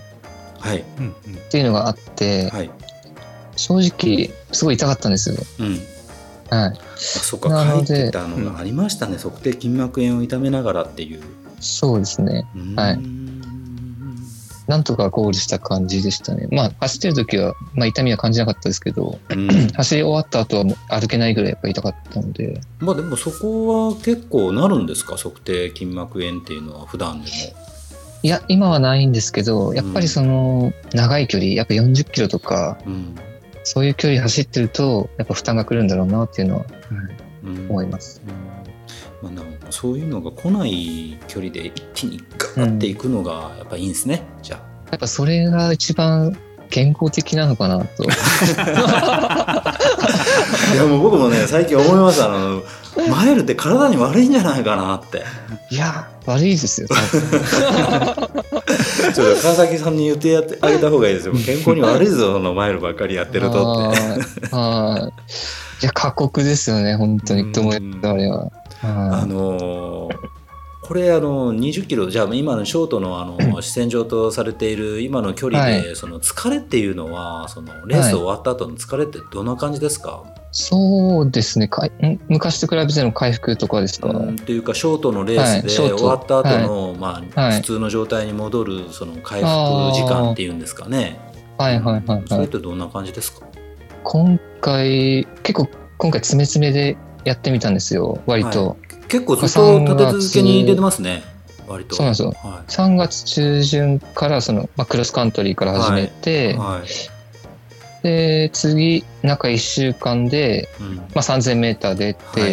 [0.60, 0.84] はい。
[1.00, 1.36] うんうん。
[1.50, 2.72] ていうのがあって、はい。
[3.58, 5.36] 正直、すごい痛かったんですよ。
[5.60, 5.80] うん
[6.52, 6.70] はい。
[6.70, 7.66] あそっか。
[7.74, 9.18] 書いてたのがありましたね。
[9.18, 11.22] 測定筋膜炎を痛めながらっていう。
[11.60, 12.46] そうですね。
[12.76, 13.00] はい。
[14.68, 16.48] なんとかゴールした感じでしたね。
[16.52, 19.48] まあ、走ってる時は、まあ、痛みは感じなかったですけど、うん。
[19.74, 20.66] 走り終わった後は
[21.00, 25.16] 歩けないぐらいやっぱ痛かったので、まあでもそこは結構なるんですか？
[25.18, 27.34] 測定筋膜炎っていうのは普段でも。
[28.24, 33.16] いや、今はないんですけど、やっぱりその、長い距離、やっぱ40キロとか、うん
[33.64, 38.22] そういう距離走ってると、やっぱ負担が来るんだろうなっていうのは、うん思います。
[39.22, 44.58] まあ、でもそういうのが来ない距離で一気にガーっていくのがやっぱいいんですね、じゃ
[44.92, 46.38] やっぱそれが一番
[46.70, 48.06] 健康的なのかなと。
[48.58, 49.78] あ
[50.74, 52.64] いやもう僕もね最近思いましたあの
[53.10, 55.24] マイルって体に悪いんじゃないかなって。
[55.70, 56.88] いや、悪いですよ。
[59.14, 61.34] ちょっと川崎さんに言ってやってあげた方がいいですよ。
[61.34, 64.00] 健康に悪いぞそのマイルばっかりやってるとって。
[64.00, 65.10] あーあー
[65.82, 68.52] いや、過酷ですよね、本当に、と思います、あれは。
[68.84, 70.16] ああのー
[70.84, 80.22] これあの20キロじゃあ今のショートのあの視線上とされている今の距離で、はその疲れっていうのはそのレース終わった後の疲れってどんな感じですか、
[80.52, 81.68] そうですね。
[81.68, 87.62] かいん昔と比べての回復とかですか、うん、っていうかショートのレースで終わった後の、まあはい。
[87.62, 89.52] 普通の状態に戻るその回復
[89.96, 91.20] 時間っていうんですかね。
[91.58, 93.46] はいはいはいそれっはいてどんな感じですか、
[94.04, 98.20] 今回結構今回詰め詰めでやってみたんですよ。
[98.26, 98.78] 割と、
[99.08, 101.24] 結構ずっと立て続けに出てますね。
[101.68, 101.96] 割と。
[101.96, 102.34] そうなんですよ。
[102.38, 107.21] は3月中旬からその、まあ、クロスカントリーから始めい、て、はい
[108.04, 110.96] で次中1週間で、うん。
[110.96, 112.52] まあ、3000m 出て、はい。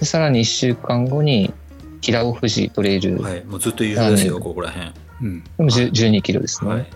[0.00, 1.52] でさらに1週間後に
[2.00, 4.92] 平尾富士トレイル、はい、もうずっと優勝ですよはいここら辺。
[5.22, 5.44] うん。
[5.44, 6.86] でも10 12キロですね、はい。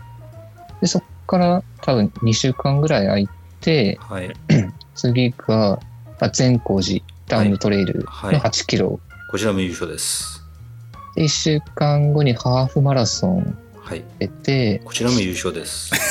[0.81, 3.29] でそこから多分2週間ぐらい空い
[3.61, 4.33] てはい。
[4.95, 5.79] 次が
[6.21, 8.37] まあ善光寺ダウントレイルのはい。
[8.37, 8.99] 8キロ、
[9.31, 10.43] こちらも優勝です。
[11.15, 14.03] で1週間後にハーフマラソンはい。
[14.19, 15.93] 出てこちらも優勝です。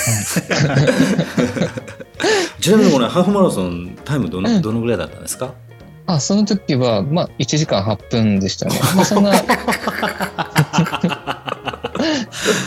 [2.62, 5.54] ちなみにこれハーフマラソンタイムどのどのぐらいだったんですか？
[6.08, 9.34] あその時はまあ1時間8分でしたね、 まあ、そんな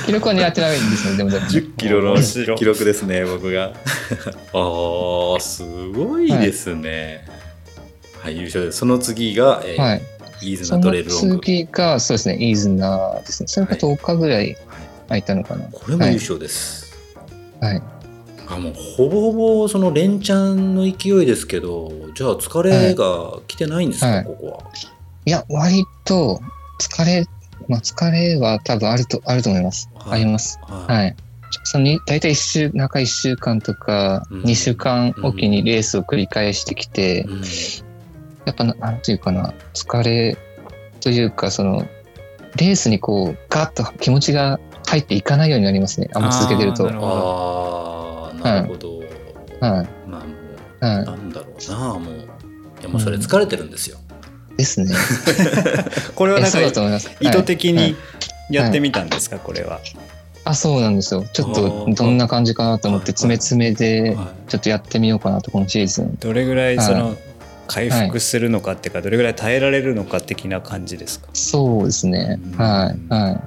[0.05, 1.31] 記録は狙ってないんですねでも。
[1.31, 2.17] でも10キロの
[2.57, 3.73] 記録ですね僕が。
[4.53, 7.25] ああすごいですね。
[8.21, 8.79] はい、優勝です。
[8.79, 10.03] その次が、えーはい。
[10.43, 13.49] イーズそのナトレイルロング、次がそうですねイーズナーですね。
[13.49, 14.57] それが10日ぐらい
[15.09, 15.65] はい、たのかな。
[15.73, 16.95] これも優勝です、
[17.61, 17.83] はい。
[18.47, 24.25] あもうほぼほぼその連チャンの勢いですけどじゃあ疲れが来てないんですか、はい。
[24.25, 24.71] ここは。
[25.25, 26.41] いや割と
[26.81, 27.27] 疲れ
[27.69, 30.21] まあ疲れは多分あるとあると思います、はい。
[30.23, 30.59] あります。
[30.63, 30.97] はい。
[31.05, 31.17] はい。
[31.65, 34.43] そのに大体一週中1週間とかうん。
[34.43, 37.43] 2週間おきにレースを繰り返してきて、うん。
[38.45, 40.37] やっぱななんていうかな疲れ
[41.01, 41.87] というかその
[42.57, 46.09] レースにこうガッと気持ちが入っていかないようになりますね。
[46.14, 46.86] あんま続けてると。
[46.89, 49.01] あーなるほど。
[49.61, 50.26] ああなるほど、はいまあも
[50.80, 52.14] うはなんだろうなもう。
[52.14, 53.99] いやもうそれ疲れてるんですよ、
[54.55, 54.93] いですね。
[56.14, 57.11] これはなんかえそうだと思います。
[57.20, 57.89] 意図的はい。
[57.91, 57.97] に
[58.51, 59.80] やってみたんですか、これは。
[60.45, 61.24] あそうなんですよ。
[61.32, 61.95] ちょっあとー。
[61.95, 63.12] どんな感じかなと思ってはい。
[63.12, 64.26] 詰め詰めではい。
[64.49, 66.16] ちょっとやってみようかなとこのシーズン。
[66.20, 67.16] どれぐらいそはの
[67.66, 71.28] 回復するのかっていうか、どれぐらい耐えられるのか的な感じですか？
[71.34, 72.39] そうですね。
[72.55, 72.59] うん。
[72.59, 73.12] はい。
[73.12, 73.41] はい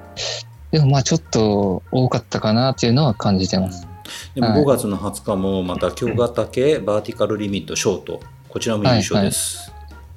[0.72, 3.86] でもまあちょっと多かったかなっていうのは感じてます
[4.34, 9.72] でもはい5月の20日もまた京ヶ岳バーティカルリミットショートこちらも優勝です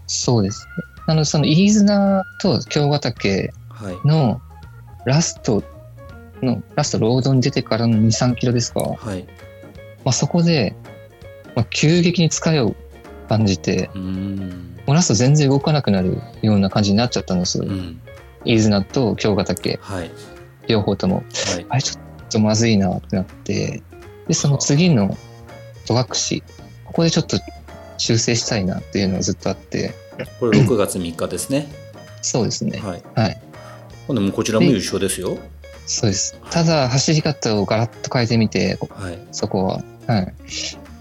[0.08, 0.68] そうです
[1.08, 4.41] あのその飯綱と京ヶ岳はい、の
[5.06, 5.64] ラスト
[6.41, 8.82] のラストロードに出てからの2、3キロですか。
[8.82, 9.24] はい。
[10.03, 10.76] まあ、そこで、
[11.56, 12.76] まあ、急激に疲れを
[13.28, 14.78] 感じて、うーん。
[14.86, 17.66] もうラスト全然動かなくなるような感じになっちゃったんですよ。
[17.66, 17.99] うん。
[18.45, 20.12] 飯綱と京ヶ岳、はい。
[20.68, 21.18] 両方とも。
[21.18, 21.66] はい。
[21.70, 23.82] あれちょっとまずいなってなって、
[24.28, 25.18] で、その次の
[25.86, 26.41] 戸隠、
[26.86, 27.38] ここでちょっと
[27.97, 29.93] 修正したいなっていうのがずっとあって、
[30.39, 31.68] これ6月3日ですね。
[32.22, 32.80] そうですね。
[32.80, 33.03] はい。
[33.16, 33.41] はい。
[34.07, 35.38] もうこちらも優勝ですよ。
[35.86, 36.39] そうです。
[36.49, 39.20] ただ、走り方をガラッと変えてみて、はい。
[39.32, 39.84] そこは。
[40.07, 40.26] はい。
[40.26, 40.32] ま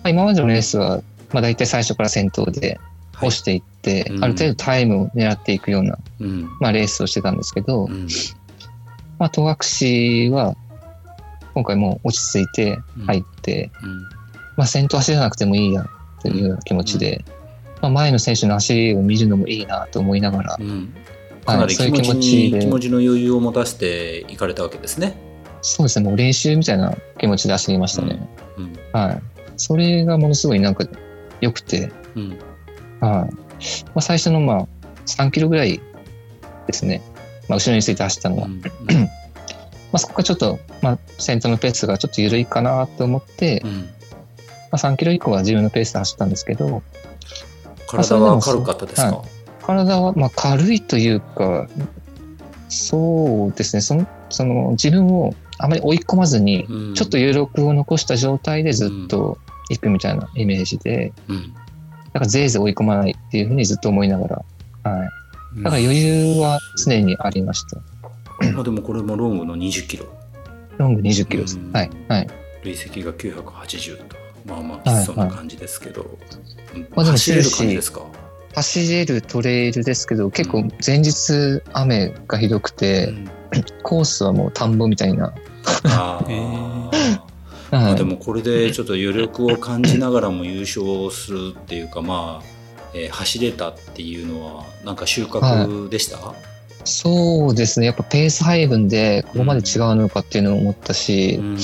[0.04, 1.02] あ、今までのレースは、
[1.32, 2.78] まあ大体最初から先頭で
[3.14, 6.50] はい押していって、うんある程度タイムを狙っていくような、うん。
[6.60, 8.08] まあレースをしてたんですけど、うん。
[9.18, 10.56] まあ戸隠は、
[11.54, 14.02] 今回もう落ち着いて入って、うん。
[14.56, 15.86] まあ先頭走らなくてもいいや
[16.20, 17.24] というような気持ちで、
[17.80, 20.94] まあ前の選手の走りを見るのもいいなと思いながらう、ん。
[21.44, 25.14] かなはい、りそういう気持ちに、ちで気、持ちの余裕を持たせていかれたわけですね。
[25.62, 28.28] そうですね、もう練習みたいな気持ちで走りましたね。
[28.58, 28.72] うん。
[28.92, 29.22] はい。
[29.56, 30.84] それがものすごいなんか
[31.40, 32.38] 良くて、うん。
[33.00, 33.34] はい。
[33.86, 34.66] まあ、最初のまあ
[35.06, 35.80] 3キロぐらい
[36.66, 37.02] ですね。
[37.49, 38.47] まあ、後ろについて走ったのは。
[38.47, 43.72] うんまあ、そこがちょっと、まあ、先頭のペースがちょっと緩いかなと思って、うん。
[43.72, 43.86] ま
[44.72, 46.82] あ、3キロ以降は自分のペースで走ったんですけど、
[47.86, 49.24] 体は軽かったですか、は
[49.62, 51.68] 体はまあ軽いというか、
[52.68, 59.38] そうですね、その、その自分をあまり追い込まずに、うんちょっと余力を残した状態でずっと
[59.70, 61.53] 行くみたいなイメージで、うん。
[61.53, 61.59] だ
[62.14, 64.28] からぜいぜい追い込まないっていうふうにずっと思いなが
[64.82, 65.09] ら、はい。
[65.62, 67.76] だから余裕は常にありました。
[68.52, 70.07] まあでもこれもロングの20キロ。
[70.78, 71.59] ロング20キロです。
[71.59, 71.90] うんはい。
[72.09, 72.26] はい。
[72.64, 74.16] 累積が980と。
[74.46, 76.18] まあまあ、はいそんな感じですけど。
[76.74, 78.02] うんまあでも走れる感じですか？
[78.55, 83.28] 走れるトレイルですけど、結構前日雨がひどくて、うん
[83.84, 85.32] コースはもう田んぼみたいな。
[85.84, 87.20] あは
[87.70, 92.46] いあでもこれでちょっと余力を感じながらも優勝するっていうかまあ、
[92.95, 96.34] えー走れたっていうのはなんか収穫でした、
[96.84, 97.86] そうですね。
[97.86, 101.59] やっぱペース配分でここまで違うのかっていうのを思ったし、うん。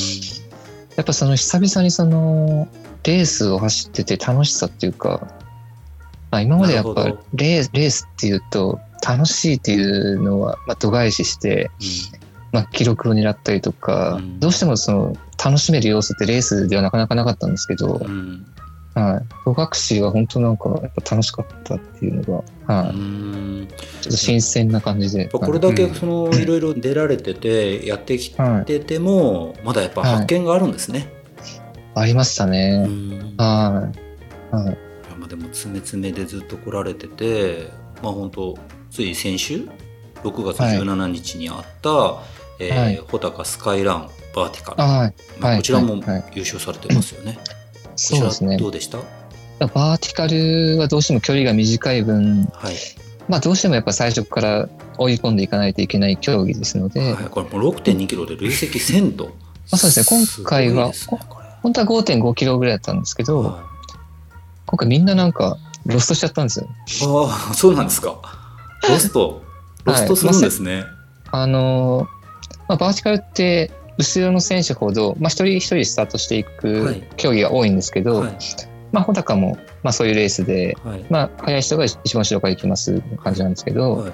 [0.97, 2.69] やっぱその久々にその
[3.05, 5.29] レースを走ってて楽しさっていうか、
[6.31, 11.71] まあ、今までやっぱレーレースっていうと楽しいっていうのはまあ度外視して、
[12.53, 14.41] まあ、記録を狙ったりとか、うん。
[14.41, 18.47] どうしてもその楽しめる要素ってレースではなかなかなかったんですけど、うん
[19.01, 19.25] はい。
[19.45, 22.91] 戸隠は本当なんかやっぱ楽しかったっていうのが、はい。
[22.91, 23.69] うん
[24.01, 25.27] ちょっと新鮮な感じで。
[25.27, 28.35] これだけうんそのいろいろ出られててやってき
[28.67, 31.13] ててもまだやっぱ発見があるんですね。
[31.95, 32.87] ありましたうね。
[32.87, 33.93] んは
[34.53, 34.55] い。
[34.55, 34.79] はい。
[35.19, 37.69] まあでも詰め詰めでずっと来られてて
[38.03, 38.57] まあ本当
[38.91, 39.69] つい先週
[40.23, 41.91] 6月17日にあった、
[42.59, 45.15] えーはい穂高スカイランバーティカル、はい。
[45.41, 47.33] まあ、はいこちらもはいはい優勝されてますよね。
[47.35, 47.60] そうですね
[48.09, 48.69] こちらど。
[48.69, 48.99] うでした？
[49.67, 52.75] バーティカルはどうしても距離が短い分、はい、
[53.29, 59.37] まあどうしてもやっぱ最初から追い込んでいかないといけない競技ですので、はい、これもう6.2キロで累積1000と。
[59.73, 60.95] あそうですね今回はね
[61.63, 63.65] 本当は5.5キロぐらいだったんですけど、は
[64.67, 66.67] 今回みんななんかロストしちゃったんですよ。
[66.67, 66.69] い
[67.29, 68.19] ああ、そうなんですか。
[68.89, 69.43] ロスト、
[69.85, 70.85] ロストするんですね。
[71.31, 72.21] あのー
[72.71, 78.37] まあ、バーティカルって後ろの選手ほど、まあ、一人一人スタートしていはいく競技が多いんですけど、はい、
[78.93, 84.13] まあ、穂高も、まあ、そういうレースで、はい、まあ、速い人が一番後ろから行きます感じなんですけど、はい、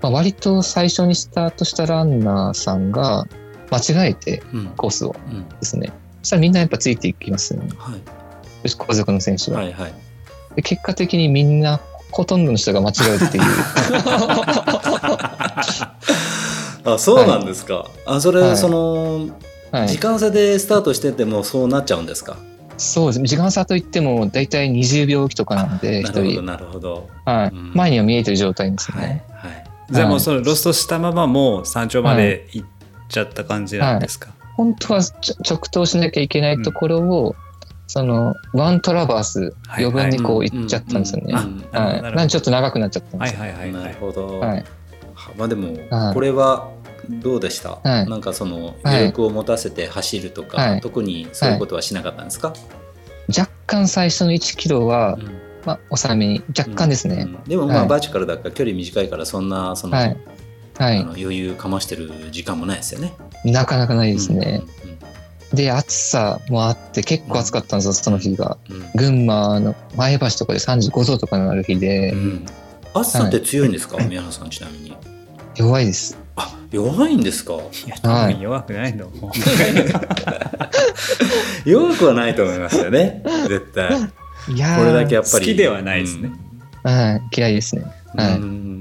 [0.00, 3.26] まあ、割と最初にスタートしたランナーさんが
[3.70, 5.92] 間違えてうん、コースをうん、ですね。
[6.20, 7.70] そしたらみんなやっぱついていきますよね。
[7.78, 8.00] はい、
[8.68, 9.60] 後続の選手は。
[9.60, 9.94] はい、はい。
[10.56, 13.44] で結果的にみんな、ほとんどの人が間違うっていう。
[16.84, 17.86] あ、そうなんですか。
[18.06, 19.28] あ、それ、はいその、
[19.70, 22.36] はい時、間差でスタートしててもそうなっちゃうんですか？
[22.78, 23.22] そうです。
[23.24, 26.42] 時間差といっても、だいたい20秒おきとかなんで、一なるほど、人。
[26.42, 27.08] なるほど。
[27.24, 29.64] はい、うん前には見えてる状態ですはいね。、はい。
[29.90, 32.68] じゃあもうそのロストしたままもう山頂まで行っ
[33.08, 35.00] ちゃった感じなんですか、本当は
[35.48, 37.34] 直投しなきゃいけないところを、
[37.86, 41.34] その、ワントラバース、はい余分にこううん行っちゃったんですよね。
[41.34, 41.98] うんはい。
[41.98, 43.40] うんなんでちょっと長くなっちゃったんですよ。
[43.40, 44.40] はいはいはいはないるほど。
[44.40, 44.64] はい。
[45.36, 46.14] まあでもはい。
[46.14, 46.70] これは
[47.08, 48.08] どうでした、はい。
[48.08, 50.80] なんかそのはい余力を持たせて走るとか、はい。
[50.80, 52.54] 特にそういうことはしなかったんですか、
[53.28, 55.24] 若干最初の1キロは、うん。
[55.64, 57.22] まあ、抑えめに、若干ですね。
[57.22, 57.44] うん。
[57.44, 57.88] でもまあ、はい。
[57.88, 60.16] バーチカルだから距離短いからそんなその、はい。
[60.78, 60.98] はい。
[60.98, 63.14] あの余裕かましてる時間もないですよね。
[63.44, 64.62] なかなかないですね。
[64.84, 64.92] うんうん
[65.54, 68.56] で、暑さもあって、結構暑かったんですよ、その日が。
[68.70, 68.90] うん。
[68.94, 72.12] 群馬の前橋とかで35度とかになる日で。
[72.12, 72.46] う、ん。
[72.94, 74.96] 暑さって強いんですか、宮原さんちなみに。
[75.56, 76.18] 弱いです。
[76.36, 77.54] あ弱いんですか？
[77.54, 79.10] いや多分弱くないの、
[81.66, 83.22] 弱くはないと思いますよね。
[83.48, 84.10] 絶対。
[84.54, 85.44] いやーこれだけやっぱり。
[85.46, 86.32] 好きではないですね、
[86.82, 87.84] はい、嫌いですね。
[88.16, 88.36] はい。
[88.36, 88.72] うん。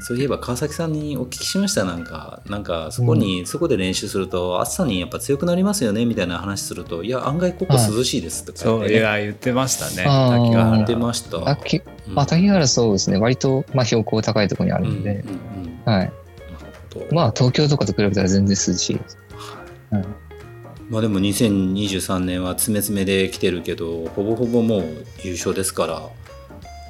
[0.00, 1.84] そういえば川崎さんにお聞きしました。
[1.84, 6.04] なんかなんかそこに、そこで練習すると暑さにやっぱ強くなりますよね。
[6.06, 8.98] みたいな話するといや案外ここ涼しいですとか言そうって、ね。
[9.00, 10.04] いや言ってましたね。
[10.04, 11.48] 滝ヶ原言ってました。
[11.48, 13.18] あきうんまあ、滝原そうですね。
[13.18, 15.34] 割と、まあ、標高高いところにあるんで、うんうん
[15.66, 15.98] うんはい。
[15.98, 16.12] なる
[16.94, 19.18] ほどまあ、東京とかと比べたら全然涼しいです。
[19.90, 20.04] はい
[20.90, 24.84] まあでも2023年は詰め詰めで来てるけどほぼほぼもう
[25.24, 26.02] 優勝ですから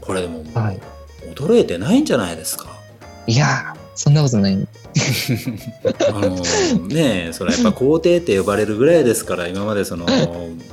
[0.00, 0.80] これでももうはい
[1.36, 2.66] 衰えてないんじゃないですか？
[3.28, 4.68] いやー、そんなことない。
[6.12, 6.30] あの
[6.86, 10.06] ねえそれはやっぱ皇帝って呼ばれるぐらいですから今までその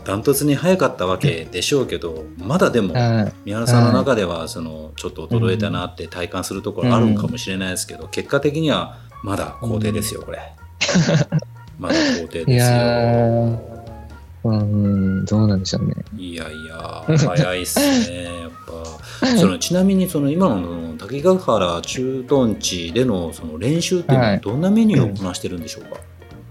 [0.03, 3.33] ダントツに早かったわけでしょうけどまだでもはい。
[3.45, 10.39] 三原さんの中ではそのちょっと衰えたなって体感するところあるんかもしれないですけど結果的にはまだ皇帝ですよこれ。
[11.79, 13.70] まだ皇帝いですやよー。
[14.43, 15.93] うん、どうなんでしょうね。
[16.17, 18.51] いやいや早いっすね やっ
[19.21, 25.99] ぱそのちなみにその今の滝ヶ原駐屯地でのその練習っていうのははいどんなメニューをこなしてるんでしょうか、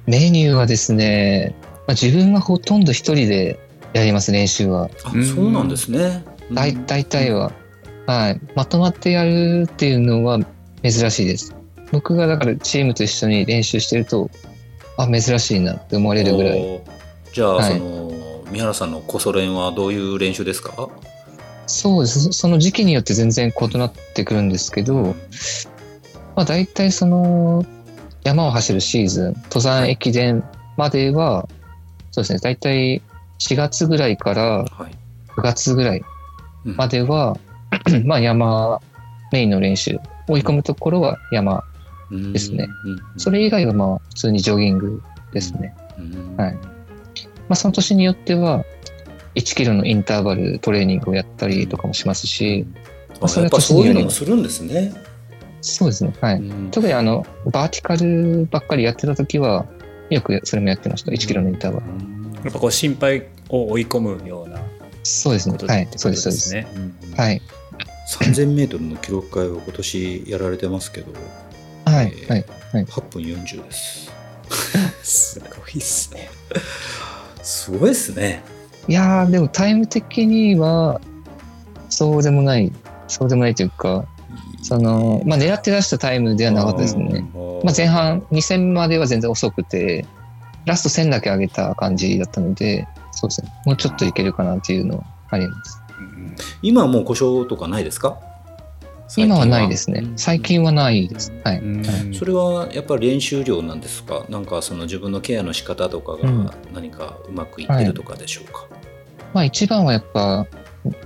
[0.07, 1.55] メニューはですね、
[1.86, 3.59] まあ、自分はほとんど一人で
[3.93, 4.88] やります、練習は。
[5.05, 6.24] あうんそうなんですね。
[6.53, 7.53] だい大体は。
[8.07, 8.41] はい。
[8.55, 10.41] まとまってやるっていうのは
[10.82, 11.55] 珍しいです。
[11.93, 14.30] 僕がだからチームと一緒に練習してると、
[14.97, 16.80] あ、珍しいなって思われるぐらい。
[17.32, 17.78] じゃあ、はい。
[17.78, 18.10] その
[18.50, 20.88] 三原さんのコソ練はどういう練習ですか？
[21.66, 22.32] そうです。
[22.32, 25.14] その時期によって全然異なってくるんですけど、
[26.34, 27.64] まあ大体その
[28.24, 30.42] 山を走るシーズン、登山駅伝
[30.76, 31.48] までは、
[32.10, 33.00] そうですね、大体
[33.38, 34.96] 4月ぐらいからはい。
[35.36, 36.02] 9月ぐらい
[36.66, 37.38] うんまでは、
[38.04, 38.80] まあ山
[39.30, 39.96] メインの練習、
[40.28, 41.62] 追い込むところは山、
[42.10, 42.66] ですね。
[42.84, 45.00] うんそれ以外はまあ普通にジョギング
[45.32, 45.72] ですね。
[45.96, 46.36] うん。
[46.36, 46.58] はい
[47.51, 48.64] まあその年によっては、
[49.34, 52.64] 1キロのインターバルトレーニングをやったりとかもしますし、
[53.20, 54.94] あやっぱそういうのもするんですね。
[55.61, 56.14] そうですね。
[56.20, 56.36] はい。
[56.36, 59.66] うん特にあの、バーティカルばっかりやってた時は、
[60.11, 61.11] よくそれもやってました。
[61.11, 61.86] 1キロのインターバル。
[62.44, 64.61] やっぱこう心配を追い込むような
[65.03, 65.98] そうですねはいって。
[65.98, 66.38] そうです、そうで。
[66.38, 66.66] すすね。
[67.16, 67.42] はい。
[68.09, 71.12] 3000メートルの記録会を今年やられてますけど、
[71.84, 72.26] はいえ。
[72.26, 72.36] ーは
[72.80, 72.84] い。
[72.84, 74.12] 8分40です。
[75.03, 76.30] すごいっすね。
[77.43, 78.43] すごいですね。
[78.88, 81.01] いやー、でもタイム的には、
[81.88, 82.72] そうでもない、
[83.09, 84.05] そうでもないというか、
[84.62, 87.26] その、まあ狙って出したタイムではなかったですね。
[87.34, 87.61] うん。
[87.64, 90.07] まあ前半2戦までは全然遅くて、
[90.66, 93.53] ラスト1000だけ上げた感じだったので、そうですね。
[93.66, 95.80] もうちょっといけるかなっていうのはあります。
[96.62, 98.18] 今はもう故障とかないですか？
[99.16, 100.00] 今はないですね。
[100.04, 100.08] う。
[100.08, 100.12] ん。
[100.16, 101.32] 最近はないです。
[101.44, 101.58] はい。
[101.58, 102.14] うん。
[102.14, 104.24] それはやっぱり練習量なんですか？
[104.28, 106.46] なんかその自分のケアの仕方とかうん。
[106.46, 108.66] が何かうまくいってるとかでしょうか、
[109.34, 110.46] まあ一番はやっぱ、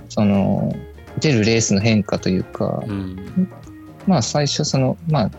[0.09, 0.75] その、
[1.19, 3.49] 出るレースの変化というか、うん。
[4.05, 5.31] まあ最初その、まあ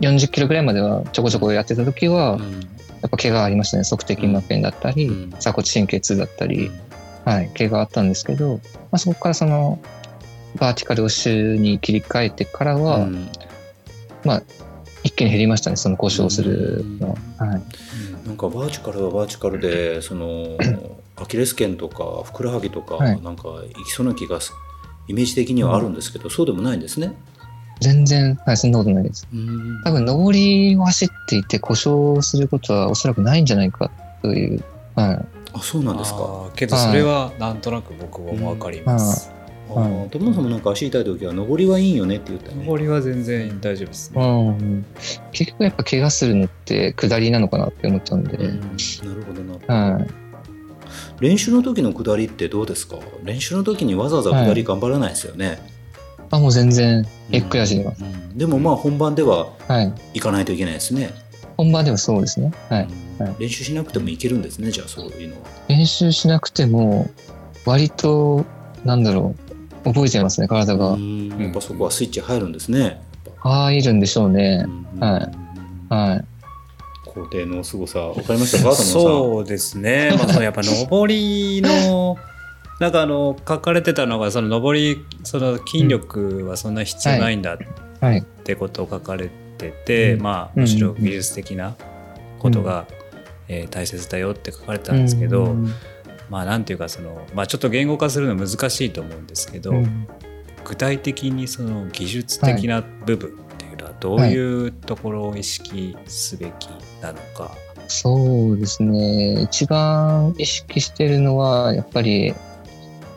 [0.00, 2.60] 40キロぐらいまではちょこちょこやってた時は、うん。
[3.00, 3.84] やっぱ怪我ありましたね。
[3.84, 5.30] 足底筋膜炎だったり、うん。
[5.32, 6.70] 鎖骨神経痛だったり、
[7.24, 8.60] はい、怪我あったんですけど、ま
[8.92, 9.78] あそこからその、
[10.56, 13.28] バーティカルを週に切り替えてからは、うん
[15.04, 17.46] 一気に減りましたね、その故障するのは。
[17.46, 17.62] はい。
[18.26, 20.58] なんかバーチカルはバーチカルでその
[21.16, 24.52] アキレス腱とかふくらはぎとかはいなんかいきそうな気がす
[25.06, 27.14] イメージ的にはあるんですけど、そうでもないんですね？
[27.80, 29.26] 全然、はい、そんなことないです。
[29.32, 34.64] うん多分、上りを走っていて故障することはおそらくないんじゃないかという、
[34.96, 35.24] はい。
[35.54, 36.50] あそうなんですか。
[36.56, 39.30] けどそれはなんとなく僕もわかります。
[39.70, 42.58] あー友野さんもなんか足痛い時は上りはいいよねって言ったね。
[42.64, 44.48] 登りは全然大丈夫ですうね。
[44.50, 44.84] ん。
[45.32, 49.42] 結局やっぱ怪我するのって下りなのかなって思っちゃうんで、うんなるほど
[49.74, 49.92] な。
[49.92, 50.06] はい。
[51.20, 52.96] 練習の時の下りってどうですか？
[53.24, 55.58] 練習の時にわざわざ下り頑張らないですよね。
[56.30, 58.02] あ、もう全然、ゆっくり走ります。
[58.04, 59.92] うんでもまあ本番でははい。
[60.14, 61.10] 行かないといけないですね。
[61.56, 62.52] 本番ではそうですね。
[62.68, 62.82] はい。
[63.20, 65.40] うんはい練習しなくてもいけるんですねじゃあそういうのは。
[65.68, 67.10] 練習しなくても、
[67.64, 68.44] 割と、
[68.84, 69.47] なんだろう、
[69.92, 70.92] 覚えちゃいますね、体が。
[70.92, 73.00] うんやっぱそこはスイッチ入るんですね。
[73.40, 74.66] 入るんでしょうね。
[75.00, 75.18] は
[75.90, 76.24] いはい。
[77.06, 78.74] 工程の凄さ分かりましたか？
[78.76, 80.10] そうですね。
[80.16, 82.16] まあそのやっぱ上りの
[82.80, 87.58] なんかあの書かれてたのがその上りその筋力はそんな必要ないんだっ
[88.00, 88.24] はい。
[88.44, 91.74] てことを書かれてて、うんまあうんむしろ技術的な
[92.38, 92.86] ことが、
[93.48, 95.72] えー大切だよって書かれてたんですけど、うん
[96.30, 100.08] まあなんていうかそのまあちょっと言語化するの難しいと思うんですけど、うん。
[100.64, 106.68] 具体的にその技術的な部分っていうだどういうところを意識すべき
[107.00, 107.52] なのか、
[107.88, 109.42] そうですね。
[109.42, 112.34] 一番意識してるのは、やっぱり、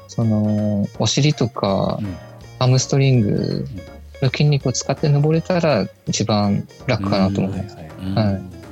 [0.08, 2.18] その、お尻とか、うん。
[2.60, 3.68] ハムストリング
[4.22, 7.78] の筋肉を使って登れたら一番楽かなと思います。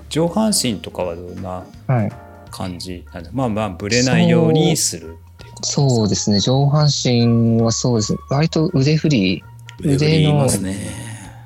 [0.09, 2.11] 上半身とかはどんなはい。
[2.49, 6.39] 感じなんでまあまあぶれないようにするっていうそうですね。
[6.39, 8.19] 上半身はそうですね。
[8.29, 9.43] 割と腕振り。
[9.79, 10.75] 腕振り言いますね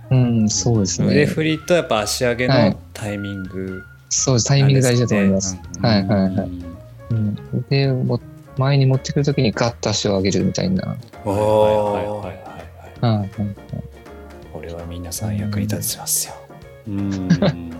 [0.09, 1.07] うん、そうですね。
[1.07, 4.47] 腕振りとやっぱ足上げのはいタイミングそうです。
[4.47, 5.57] タイミング大事だと思います。
[5.77, 6.31] うんはいはいはい。
[6.31, 6.63] うん
[7.09, 8.19] うん、腕をも
[8.57, 10.95] 前に持ってくるときにガッと足を上げるみたいな。
[11.25, 12.43] あはいはいはい
[13.01, 13.53] はいはいはい。
[14.53, 16.35] これは皆さん役に立ちますよ
[16.87, 17.27] うん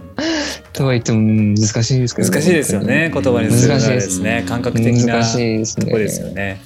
[0.74, 5.86] とは言ってもうん難しいですけど、難しいですよね言葉にするのはですね難しいです感覚的な難しいですね。
[5.86, 6.62] とこですよね、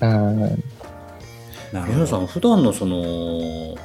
[0.00, 1.74] はい。
[1.74, 1.94] なるほど。
[1.98, 3.76] 皆さん普段のその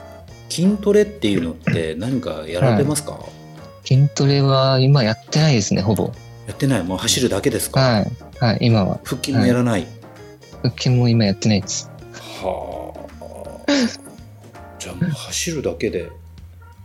[0.49, 3.19] 筋トレっていうのって何かやられてますか、
[3.83, 6.11] 筋トレは今やってないですね、ほぼ。
[6.47, 6.83] やってない。
[6.83, 8.11] もう走るだけですか、はい。
[8.39, 8.99] はい、今は。
[9.03, 9.87] 腹筋もやらない、
[10.61, 11.89] 腹筋も今やってないです。
[12.41, 13.71] はあ。
[14.79, 16.09] じゃあもう走るだけで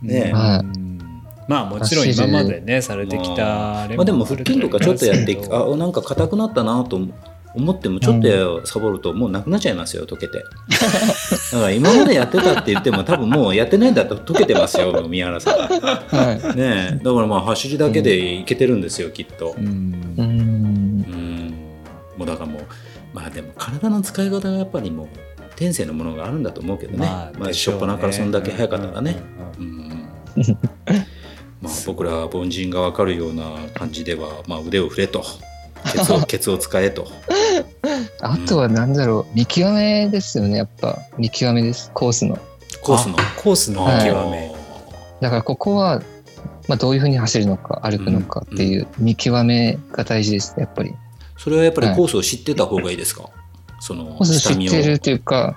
[0.01, 0.31] ねえ。
[0.33, 0.59] はい。
[0.59, 1.10] うん
[1.51, 6.97] まあもちろん今までねされてきたあれまあでも腹筋とかちょっとやってあなんか硬くなったなと
[7.53, 10.39] 思ってもちょっとサボるともうなくなっちゃいますよ溶けて。
[11.51, 15.59] だから今までやってたって言っても多分もうやってないんだったら溶けてますよ宮原さん。
[15.59, 17.03] はねえ。
[17.03, 19.53] だからまあ走りだけでいけてるんですよきっと。
[19.57, 20.15] うん。
[20.17, 20.21] い。
[20.21, 20.29] うん。
[20.29, 21.53] うん。
[22.17, 22.61] もうだからもう
[23.13, 25.07] まあでも体の使い方がやっぱりもう
[25.57, 27.05] 天性のものがあるんだと思うけどね、
[27.37, 29.17] まあ、しょっぱなからそんだけ早かったらね、
[29.59, 29.73] うんうん。
[29.75, 30.07] うん
[31.61, 33.43] まあ僕ら凡人が分かるような
[33.73, 35.23] 感じでは、まあ、腕を振れと。
[35.91, 37.07] ケツを ケツを使えと。
[38.21, 40.99] あとは何だろう、見極めですよね、やっぱ。
[41.17, 42.37] 見極めです、コースの。
[42.81, 43.15] コースの。
[43.19, 44.07] あコースの見はい。
[44.07, 44.51] 極め、
[45.21, 46.01] だからここは、
[46.67, 50.93] まあ、どういうふうに走るのか、歩くのかっていう見極めが大事ですね、やっぱり。
[51.37, 53.29] それはやっぱりコースを知ってた方がいいですか、
[53.79, 55.55] そのコース知ってるというか、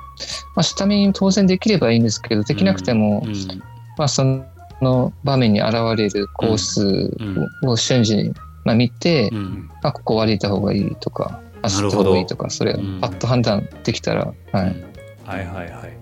[0.56, 3.34] まあ、下見当然できればいいんですけど、できなくても、うん。
[3.96, 4.44] まあ、その
[4.80, 7.10] 場面に現れるコース
[7.66, 8.34] を瞬時に、
[8.64, 9.70] まあ、見て、うん。
[9.82, 14.68] あ、ここ歩いた方がいいとか、走った方がいいとか、それパッと判断できたら、はい。
[14.68, 14.84] うん。
[15.26, 15.92] はいはいはい。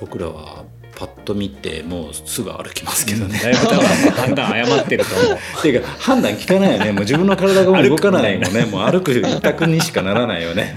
[0.00, 0.64] 僕らは
[0.96, 5.32] パッと見てもうすぐ歩きますけどね、だいぶ多分判断誤ってると思う。
[5.34, 6.92] っ ていうか判断効かないよね。
[6.92, 8.64] もう自分の体がもう動かないもんね。
[8.72, 10.76] もう歩く一択にしかならないよね。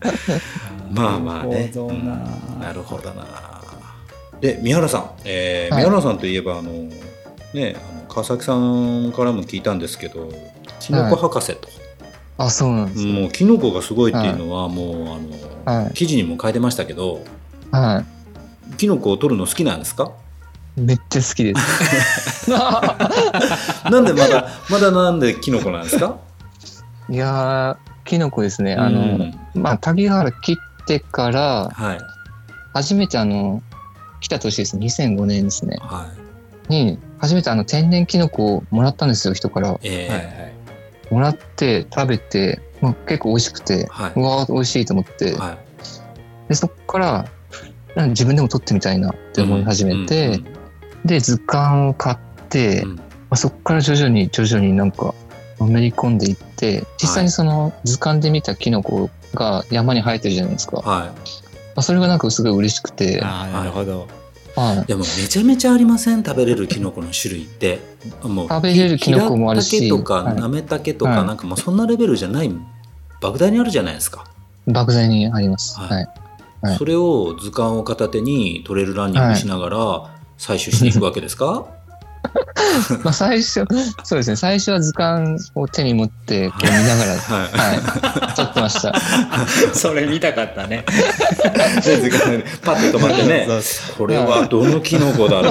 [0.92, 1.70] まあまあね。
[1.74, 2.12] なるほどな。
[2.54, 2.60] うん。
[2.60, 3.47] なるほどな
[4.40, 5.84] で宮原さん、えーはい。
[5.84, 6.70] 宮原さんといえばあの
[7.54, 10.30] ねあの川崎さんからも聞いたんですけど
[10.80, 11.68] キノコ博士と、
[12.38, 13.12] あ、そうなんですね。
[13.12, 14.84] もうキノコがすごいっていうのは、も
[15.64, 15.94] うあの、はい。
[15.94, 17.24] 記事にも書いてましたけど
[17.72, 18.04] は
[18.76, 20.12] キノコを取るの好きなんですか？
[20.76, 20.80] い。
[20.80, 22.50] めっちゃ好きです。
[23.90, 26.16] なんでまだまだなんでキノコなんですか？
[27.10, 28.74] いやー、キノコですね。
[28.74, 29.34] あの、うん。
[29.54, 30.52] まあ、滝原切
[30.82, 31.98] ってから、はい。
[32.74, 33.62] 初めてあの、
[34.20, 34.76] 来た年です。
[34.76, 35.78] 2005年ですね。
[35.80, 36.10] は
[36.68, 36.72] い。
[36.72, 39.78] に、初めてあの、天然キノコをもらったんですよ、人から。
[39.82, 40.26] えーはい。
[40.26, 40.58] はい
[41.10, 44.12] もらって、食べて、まあ、結構美味しくて、はい。
[44.14, 46.48] うわー、美味しいと思って、はい。
[46.48, 47.06] で、そこから、
[47.94, 50.58] なんか自分でも撮ってみたいなって思い始めて、うん
[51.04, 52.16] で、図鑑を買っ
[52.48, 52.96] て、うん。
[52.96, 55.14] まあ、そこから徐々に徐々になんか、
[55.60, 60.82] のめり込んでいって、実際にその図鑑で見たキノコが山に生えてるじゃないですか。
[60.84, 61.14] まは
[61.78, 64.08] あ、それがなんかすごい嬉しくて、ああなるほど、
[64.56, 64.78] はい。
[64.82, 66.22] い、でもめちゃめちゃありません？
[66.22, 67.80] 食べれるキノコの種類って。
[68.22, 69.88] もう食べれるキノコもあるし。
[69.88, 70.36] とかはい。
[70.36, 71.26] ナメタケとか、はい。
[71.26, 72.50] なんかもうそんなレベルじゃない
[73.20, 74.24] 莫大にあるじゃないですか、
[74.66, 75.78] 莫大にあります。
[75.78, 76.08] はい。
[76.76, 79.78] それを図鑑を片手にトレイルランニングしながら
[80.38, 81.66] 採取しに行くわけですか、
[83.04, 83.64] まあ最初、
[84.04, 87.78] そうですね、最初は図鑑を手に持ってこう見ながら、はい。
[87.78, 88.92] はい、撮ってました。
[89.72, 90.84] それ見たかったね。
[91.84, 93.46] で図鑑でパッと止まってね。
[93.96, 95.50] これはどのキノコだろ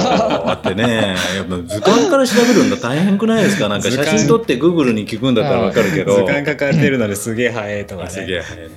[0.52, 0.53] う？
[0.53, 1.15] ってね。
[1.35, 3.69] やっぱ図鑑から調べるんだ大変くないですか？
[3.69, 6.15] なんか写真撮ってグーグルに聞くんだったらわかるけど。
[6.18, 8.10] 図鑑かかってるのですげえ早いとかね。
[8.10, 8.69] すげえ早い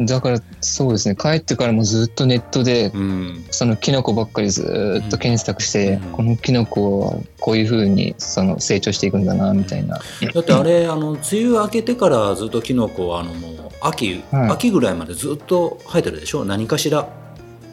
[0.00, 3.44] だからそうですね、帰ってからもずっとネットで、うん。
[3.50, 6.12] そのキノコばっかりずっと検索して、うん。
[6.12, 9.98] このキノコはこういう風にその成長していくんだな、みたいな。
[10.32, 14.50] だってあれあの梅雨明けてからずっとキノコはあのもう秋、はい。
[14.50, 16.44] 秋ぐらいまでずっと生えてるでしょ？
[16.44, 17.08] 何かしら、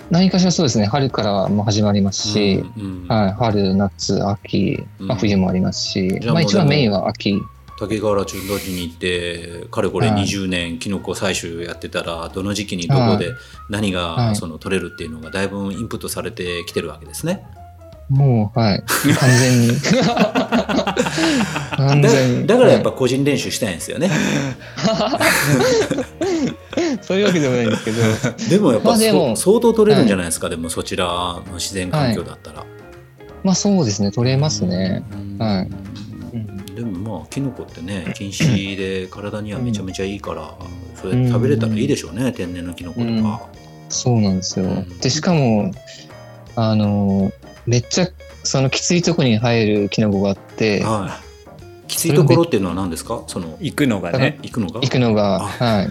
[0.10, 3.08] 何かしらそうですね、春からも始まりますし、うんうん。
[3.08, 5.20] はい、春、夏、秋、まあ、うん。
[5.20, 7.40] 冬もありますし、まあ一番メインは秋。
[7.78, 13.34] 竹川原中土地に行ってかれこれはい20年キノコ採取やってたらどの時期にどこで
[13.70, 17.46] 何はがいその取れるっていうのがだいぶインプットされてきてるわけですね。
[18.10, 18.84] もう、はい。
[18.84, 19.70] 完全に。
[21.76, 22.48] 完全に。
[22.48, 24.12] だからやっぱ個人練習したいんですよね。
[27.02, 27.98] そういうわけでもないんですけど。
[28.50, 28.98] でもやっぱ、まあ
[29.36, 32.64] 相当取れるんじゃないですか、でもそちらの自然環境だったら。
[33.44, 35.04] まあそうですね、取れますね。
[36.76, 40.54] でもまあキノコってね禁止で体にはめちゃめちゃいいから、
[40.96, 43.48] それ食べれたらいいでしょうね、天然のキノコとか。
[43.90, 44.84] そうなんですよ。
[45.02, 45.72] で、しかも、
[46.56, 47.32] あの、
[47.66, 48.08] めっちゃ、
[48.44, 51.88] そのきついとこに生えるキノコがあって、はい。
[51.88, 53.24] きついところっていうのは何ですか？
[53.28, 54.40] その行くのがね。
[54.42, 54.82] 行くのが？
[54.82, 55.90] 行くのが、あはい。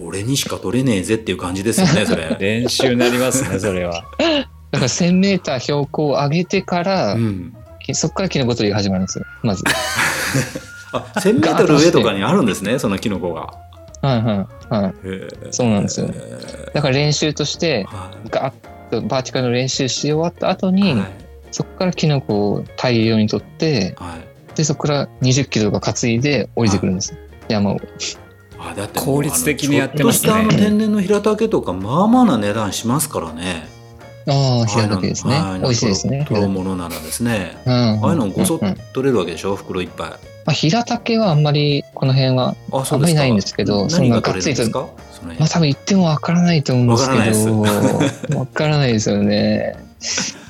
[0.00, 2.36] 俺にしか取れねえぜっていう感じですよねそれ。
[2.40, 4.04] 練習になりますね、それは。
[4.18, 7.61] だから1000メーター標高を上げてから、うん、き
[7.94, 9.64] そこからキノコ取りが始まるんですよ、まず。
[10.92, 13.52] あ1000メートル上とかにあるんですね そのキノコが。
[14.02, 14.94] はいはいはい。
[15.52, 17.86] そうなんですよへだから練習として
[18.30, 21.22] ガッとバーティカルの練習し終わった後いに、はい
[21.52, 27.18] そこからキノコを大量に取って、はいで、そこから20キロとか担いで降りてくるんですよ。
[27.48, 27.80] 山を。
[28.58, 33.66] あだって効率的にやってますねちょっとしたあの天然の平竹とかまあまあな値段しますからね。
[34.26, 35.60] ああ、平竹ですねはい。
[35.60, 36.24] 美味しいですね。
[36.28, 37.56] プロプロものならですね。
[37.66, 37.72] うん。
[37.72, 39.56] ああいうのごそっうんうん取れるわけでしょ？
[39.56, 40.08] 袋いっぱい。
[40.08, 40.16] ま
[40.46, 44.88] あ、平竹はあんまりこの辺は、ああんまりないんですけどそんな何が取れるんですか？
[45.38, 46.96] まあ多分言ってもわからないと思うんで
[47.32, 49.76] すけど、わわからないですよね。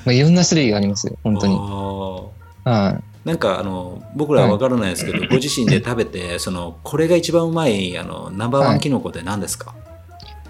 [0.03, 1.55] まあ、いろんな種類がありますよ、本当に。
[1.55, 3.27] はい。
[3.27, 9.75] なんかあの僕らは分からないですけど、ご自身で食べてそのこれが一番うまいあのナンバーワンキノコって何ですか、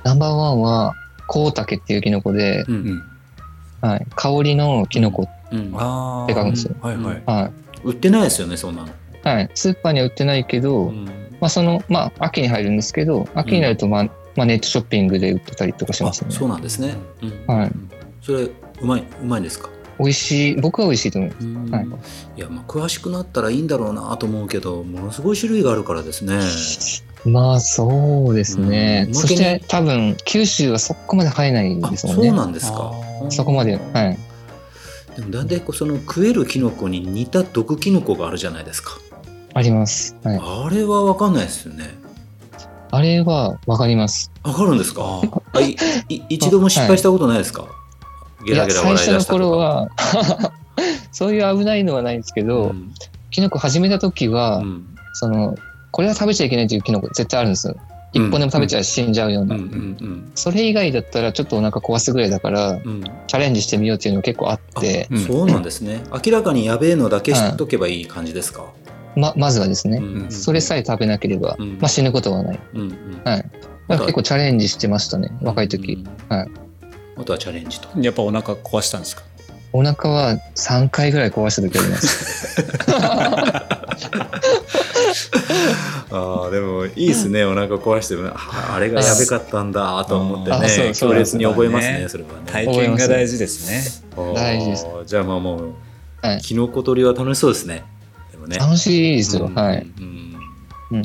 [0.04, 0.96] ナンバーワンは、
[1.28, 3.04] コウタケっていうキノコで、うんうん。
[3.84, 5.28] はい、香りのキノコ。
[5.52, 5.72] うん。
[5.76, 7.22] あでかくんですよはいはい。
[7.26, 7.52] は
[7.84, 8.92] 売ってないですよねそんなの、い。
[9.24, 9.50] はい。
[9.54, 11.06] スーパーには売ってないけど、うん。
[11.42, 14.04] まあその、まあ秋に入るんですけど、秋になるとまあ、
[14.38, 16.32] まあネットショッピングで売ってたりとかしあますね。
[16.32, 17.56] そうなんですね、うん。
[17.56, 17.72] はい。
[18.22, 18.52] それう
[18.86, 19.70] まいうまいんですか、
[20.00, 21.74] 美味しい、僕は美味しいと思います。
[21.74, 21.86] はい。
[22.38, 26.40] いやまあ詳しくなったらいいんだろうなと思うけどものすごい種類があるからですね。
[27.26, 29.06] まあそうですね。
[29.10, 29.14] うん。
[29.16, 32.30] そして多分九州はそこまで生えないあですもんね。
[32.30, 32.94] そうなんですか
[33.30, 33.80] そこまで。
[33.94, 34.18] はい。
[35.16, 38.98] でも大体こうその食えるキノコに似た毒キノコがあるじゃないですか
[39.54, 40.16] あります。
[40.24, 40.40] はい。
[40.42, 41.96] あれは分かんないですよね
[42.92, 44.32] あれはわかります。
[44.44, 45.02] 分かるんですか？
[45.04, 45.22] あ
[45.58, 45.72] あい
[46.10, 47.66] い一度も失敗したことないですか、
[48.46, 49.90] ゲラゲラ最初の笑い出したとか頃は、
[51.12, 52.92] そういう危ないのはないんですけど、うん
[53.32, 55.56] キノコ始めた時は、うんその、
[55.90, 57.76] これは食べちゃいけないというキノコ絶対あるんですよ。
[58.14, 59.56] 一本でも食べちゃ死んじゃうような。
[59.56, 62.78] うんうんそれ以外だったらちょっとお腹壊すぐらいだから、うん。
[62.78, 65.20] うんチャレンジしてみようっていうの結構あって、うん。
[65.20, 66.04] そうなんですね。
[66.26, 68.72] 明らかにやべえのだけ知っとけばいい感じですか、
[69.16, 71.72] ま、まずはですね、うんそれさえ食べなければ、うん。
[71.80, 72.60] まあ、死ぬことはない。
[72.74, 73.22] うんうん。
[73.24, 73.38] はい。
[73.40, 73.44] だか
[73.88, 76.06] ら結構チャレンジしてましたね、若い時。
[76.30, 76.38] うん。
[76.38, 76.48] はい。
[77.18, 77.88] あとはチャレンジと。
[78.00, 79.24] やっぱお腹壊したんですか？
[79.74, 82.64] お腹は3回ぐらい壊した時あります。
[86.12, 92.36] ああでもいいですねお腹壊してもああれがやべかったんだと思ってあそうねそう強烈に覚えますねねそれはね。
[92.46, 93.84] 体験が大事ですね。
[94.36, 94.86] 大事です。
[95.08, 95.74] じゃあまあもう、
[96.22, 96.42] はい。
[96.42, 97.84] キノコ取りは楽しそうですね。
[98.32, 98.58] でもね。
[98.58, 99.56] 楽しいですよ、うん。
[99.56, 99.88] はい。
[100.00, 100.38] うん。
[100.92, 101.04] うん。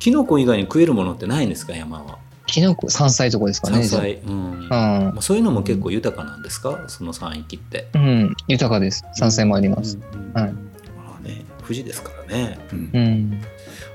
[0.00, 2.18] キノコ以外に食えるものってないんですか山は
[2.48, 3.84] キノコ、山菜とかですかね。
[3.84, 6.84] 山菜、うんじゃあまあ、そういうのも結構豊かなんですか？
[6.88, 8.02] その山域ってうん。
[8.02, 8.36] うん。
[8.48, 9.04] 豊かです。
[9.14, 9.98] 山菜もあります。
[10.12, 13.40] うんうんはいまあね富士ですからねうんうん。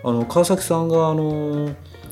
[0.05, 1.71] あの川崎さんがあの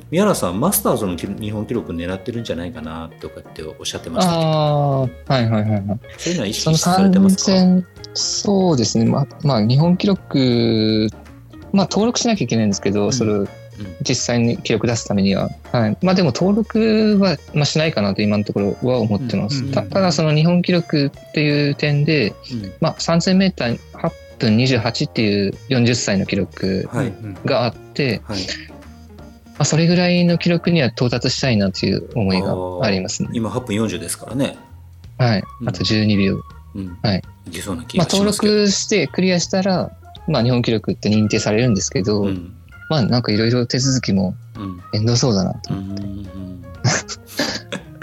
[0.10, 6.00] 宮原さんマスターズの日本記録狙ってるんじゃないかなとかっておっしゃってましたけどああ、はいはいはいはい。
[6.18, 9.06] そういうのは意識されてますか？3000、そうですね。
[9.06, 11.08] まあ、まあ、日本記録、
[11.72, 13.46] まあ、登録しなきゃいけないんですけど、んそれ
[14.08, 15.50] 実際に記録出すためには。
[15.72, 15.98] はい。
[16.02, 19.64] まあ、でも登録は、まあ、しないかなと今のところは思ってます。
[19.64, 22.74] うんたただ、その日本記録っていう点で、うん。
[22.80, 27.08] まあ、3000メーター8分28っていう40歳の記録はい。
[27.08, 28.46] うんがあって、はい、ま
[29.60, 33.30] あ、それぐらいの記録には到達したいなという思いがありますね。
[33.34, 34.58] 今8分40ですからね、
[35.18, 35.44] はい。
[35.62, 35.70] うん。
[35.70, 36.42] あと12秒。
[36.76, 36.98] うん。
[37.02, 39.92] はい、いけそうな気まあ、登がしますけど、録してクリアしたら、
[40.28, 42.56] まあ、日本記録って認定されるんですけど、うん
[42.92, 44.82] まあ、なんかいろいろ手続きもうん。
[44.92, 45.74] 面倒そうだなと。
[45.74, 46.22] うんうん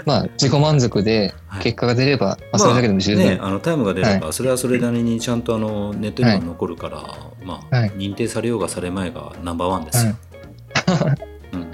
[0.03, 1.63] まあ、自己満足ではい。
[1.63, 3.23] 結果が出れば、まあ、それだけでも十分。
[3.23, 7.03] ね、あのタイムが出れば、それはそれなりにちゃんとあのネットにも残るから、
[7.43, 7.91] まあはい。
[7.91, 10.15] 認定されようがされまいがナンバーワンですよ。
[11.53, 11.69] うん。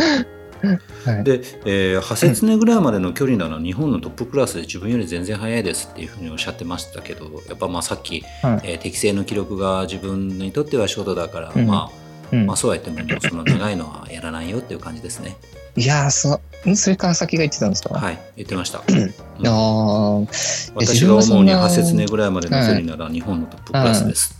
[1.05, 1.23] はい。
[1.23, 8.59] で、えー、ハセツネぐらいまでの距離なら日本のトップクラスで自分より全然速いですっていうふうにおっしゃってましたけどやっぱまあさっき、はい。
[8.63, 11.65] えー適正の記録が自分にとってはショートだから、うん。
[11.65, 11.89] ま
[12.31, 12.45] うん。
[12.45, 15.35] まあ、そうは言ってももうその長いのはやらないよっていう感じですね。
[15.77, 16.39] いやーそ、
[16.69, 17.95] んそれから先が言ってたんですか？
[17.95, 18.79] はい言ってました。
[18.79, 24.35] ああ、私が思うに自分はそんな8節目ぐらいまでの距離なら日本のトップクラスです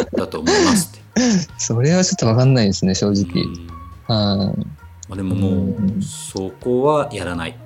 [0.00, 1.20] って、だと思いますって、
[1.58, 3.24] それはちょっとわかんないですね、正う直。
[3.24, 3.68] ん。
[4.08, 4.58] はい。
[5.08, 5.98] まあ、でももうん。
[6.00, 7.56] うそこはやらない、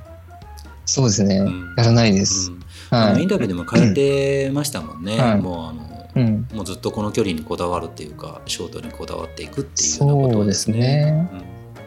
[0.84, 1.38] そうですね。
[1.38, 1.74] うん。
[1.78, 2.50] やらないです。
[2.50, 3.22] うん。
[3.22, 5.40] インタビューでも変えてましたもんね、はい。
[5.40, 6.48] もうあのうん。
[6.52, 11.30] もうずっとこの距離にこだわるっていうかショートにこだわっていくっていうようなことでそうですすねね。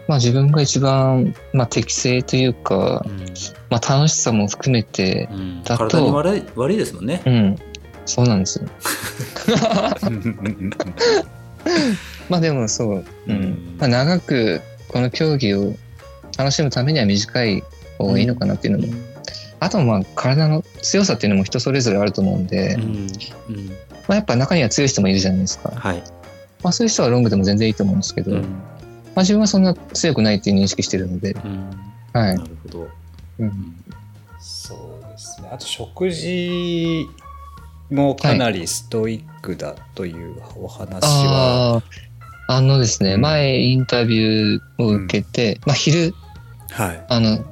[0.07, 3.25] まあ自分が一番、まあ適正というかう、ん
[3.69, 7.21] まあ楽しさも含めて、うんだと体に悪い悪いですもんね。
[7.25, 7.57] うん。
[8.05, 8.67] そうなんですよ。
[12.29, 12.95] まあでもそう。
[12.97, 13.77] ううんん。
[13.79, 15.73] まあ長くこの競技を
[16.37, 17.63] 楽しむためには短い
[17.97, 18.93] 方がいいのかなっていうのも。
[19.61, 23.07] あとはまあ体の強さっていうのも人それぞれあると思うんで、うんうん
[24.11, 25.69] まあやっぱ中には強い人もいるじゃないですか。
[25.69, 26.03] はい、
[26.61, 28.41] まあそういう人はロングでも全然いいと思うんですけど、うん。
[28.41, 28.47] ま
[29.15, 31.69] あ自分はそんな強くないっていう認識してるので、うん。
[32.11, 32.37] はい。
[32.37, 32.43] な。
[32.43, 32.89] るほど。
[33.39, 33.75] うん。
[34.37, 35.47] そうですね。
[35.49, 37.07] あと食事
[37.89, 41.81] もかなりストイックだというお話は、あ
[42.47, 43.21] あ、あのですね、うん。
[43.21, 46.13] 前インタビューを受けて、まあ昼、
[46.71, 47.05] はい。
[47.07, 47.45] あの、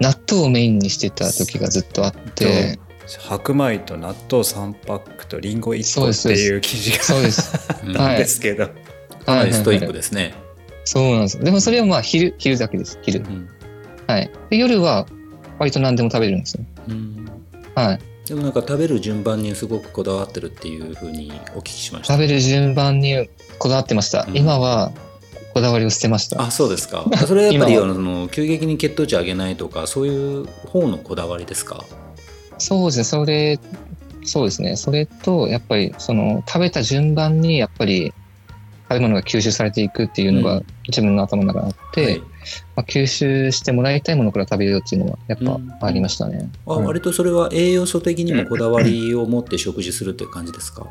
[0.00, 2.78] 納豆をメインにしてた時がずっとあって、
[3.18, 7.58] 白米と納豆3パックとリンゴ1そうです個っていう記事そうです。
[7.84, 8.68] うんがあはいるんですけど、
[9.26, 9.92] かなりストイックで。
[9.94, 10.34] ですね。
[10.84, 11.38] そうなんです。
[11.40, 12.98] でもそれはまあ昼、昼だけです。
[13.02, 13.22] 昼う。
[13.24, 13.48] ん
[14.06, 14.30] はい。
[14.50, 15.06] で、夜は
[15.58, 16.64] 割と何でも食べるんですよ。
[16.88, 17.30] うん
[17.74, 17.98] はい。
[18.26, 22.14] でもなんか食べる順番にすごくこだわってるっていうふうにお聞きしました。
[22.14, 23.28] 食べる順番に
[23.58, 24.24] こだわってました。
[24.28, 24.92] うん今は
[25.52, 26.40] こだわりを捨てました。
[26.40, 27.04] あそうですか。
[27.26, 31.84] それはやっぱりあの急激に血糖値上げないとかそういう方のこだわりですか？
[32.60, 33.58] そうですね、それ、
[34.24, 38.12] そうですね、それと、やっぱり、その、食べた順番に、やっぱり、
[38.88, 40.66] 食べ物が吸収されていくっていうのがうん。
[40.88, 42.18] 自分の頭の中にあって、はい。
[42.18, 42.24] ま
[42.76, 46.50] あ、吸収してもらいたいものから食べようっていうのは、やっぱありましたね。
[46.66, 50.86] あうん割とそれは栄養素的にもこだわりを持って食事するっていう感じですか？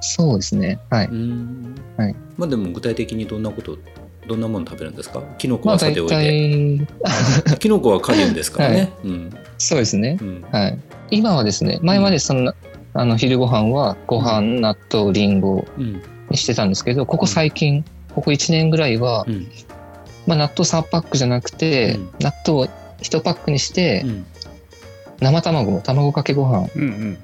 [0.00, 1.06] そうですね、はい。
[1.06, 1.74] うん。
[1.96, 2.16] はい。
[2.36, 3.78] まあでも具体的にどんなこと
[4.26, 5.22] どんなもの食べるんですか？
[5.38, 8.92] キノコはさておいて、体、 キノコはカリウムですからね。
[9.04, 10.18] うんそうですね。
[10.20, 10.78] うんはい。
[11.10, 12.52] 今はですね、前までその、
[12.94, 17.84] あの、昼ご飯は、ご飯、納豆、リンゴうんにしてたんですけど、ここ最近、
[18.14, 19.46] ここ1年ぐらいはう、ん
[20.26, 22.68] まあ、納豆3パックじゃなくて、うん納豆を
[23.02, 24.26] 1パックにして、うん
[25.20, 26.68] 生卵、卵かけご飯。
[26.74, 27.18] うんうん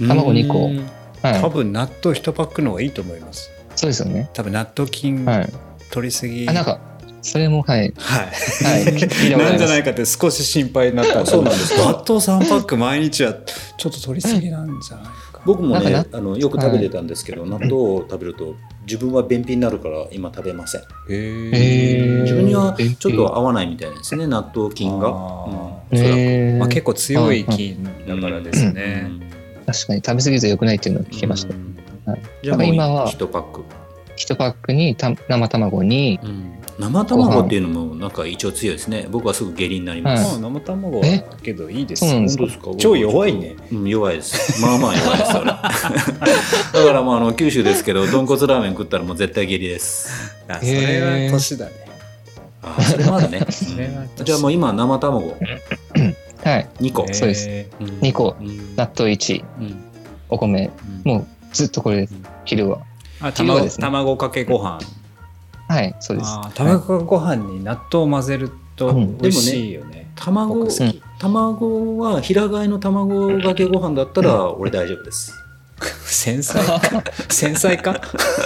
[0.00, 0.86] うん、卵二個うん
[1.22, 1.40] はい。
[1.40, 4.28] 多分納豆1パックの方がいいと思いますそうですよね。
[4.32, 5.52] 多分納豆菌はい。
[5.94, 6.80] 取りすぎ、あ、なんか、
[7.22, 7.94] それも、はい。
[7.96, 8.26] はい、
[8.64, 8.84] はい。
[9.38, 11.82] なんじゃないかって少し心配になったあそうなんですか？
[11.84, 13.32] 納豆3パック毎日は
[13.76, 15.40] ちょっと取りすぎなんじゃないか。
[15.46, 18.54] 僕もねあのよく食べてたんですけど、納豆を食べると
[18.86, 20.82] 自分は便秘になるから今食べません。
[21.10, 25.08] へ自分にはちょっと合わないみたいですね納豆菌が。
[25.10, 29.06] まあ、結構強い菌だからですね、
[29.66, 31.54] 確かに食べ過ぎると良くないっていうのを聞きました。
[31.54, 31.76] うん。
[32.04, 32.22] はい。
[32.42, 33.62] じゃあ今は1パック、
[34.16, 36.20] 1パックにた生卵に、
[36.78, 39.06] 生卵っていうのもなんか一応強いですね。
[39.10, 41.24] 僕はすぐ下痢になります、生卵はえ？
[41.42, 42.44] けどいいですそうなんですか？
[42.44, 42.76] 本当ですか？
[42.78, 44.60] 超弱いね、うん、弱いです。
[44.62, 50.10] まあまあ弱いです俺 だからもうあの九州ですけど豚骨ラーメン食ったらもう絶対下痢です。
[50.48, 51.72] あそれは年だね。
[52.62, 53.40] あそれもあるね。
[53.50, 54.24] それ はうん。
[54.24, 55.36] じゃあもう今生卵。
[56.44, 56.68] はい。
[56.80, 57.48] 2個、そうです。
[57.48, 58.36] へうん2個。
[58.40, 58.74] うん。
[58.76, 59.84] 納豆1、うん。
[60.28, 60.70] お米。
[61.04, 61.12] うん。
[61.12, 62.14] もうずっとこれです。
[62.44, 62.80] 昼は。
[63.24, 63.82] ーあ卵ですね。
[63.84, 64.78] 卵かけご飯。
[65.68, 66.30] はい、そうです。
[66.54, 71.02] 卵かけご飯に納豆を混ぜるとうん美味しいよね、卵僕好き。
[71.18, 75.32] 卵は平飼いの卵かけご飯だったら俺大丈夫です。
[76.06, 76.64] 繊細。
[76.80, 78.00] か 繊細か？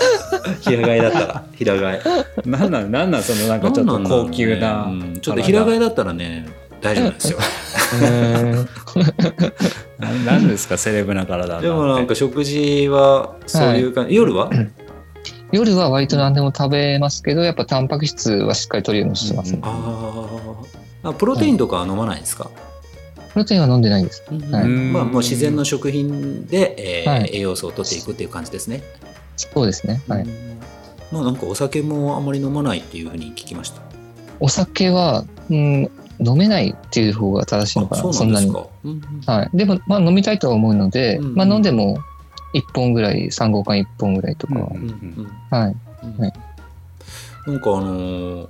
[0.61, 1.45] 平飼いだったら。
[1.55, 2.01] 平飼い。
[2.47, 5.21] なんなんなんなんそのなんかちょっと高級な、ねうん。
[5.21, 6.49] ちょっと平飼いだったらね
[6.81, 7.39] 大丈夫なんですよ。
[9.99, 14.51] な なんですかセレブな体でもなんか食事はそういう感じ、夜は？
[15.51, 21.11] 夜は割と何でも食べますけど、やっぱタンパク質はしっかり取るようにしてます、うんあー。
[21.11, 22.51] あプロテインとかは飲まないですか、
[23.33, 24.23] プロテインは飲んでないです。
[24.51, 24.65] はい。
[24.67, 27.31] まあもう自然の食品で、えーはい。
[27.33, 28.83] 栄養素を取っていくっていう感じですね、
[29.37, 30.03] そうですね。
[30.07, 30.23] はい。
[30.23, 30.59] うん。
[31.11, 33.81] まあなんかお酒もあまり飲まないっていうふうに聞きました。
[34.41, 38.09] お酒は、うん、飲めないっていう方が正しいのかな。
[38.09, 38.47] あそなに。
[38.49, 38.55] そう
[38.85, 39.21] なんうんうん。
[39.27, 39.51] はい。
[39.57, 41.99] でも、まあ飲みたいとは思うので、うんまあ飲んでも
[42.55, 44.55] 1本ぐらい、3号缶1本ぐらいとか。
[44.55, 45.77] うんうんうんはい。
[46.05, 46.33] うんはい。
[47.47, 48.49] なんかあのー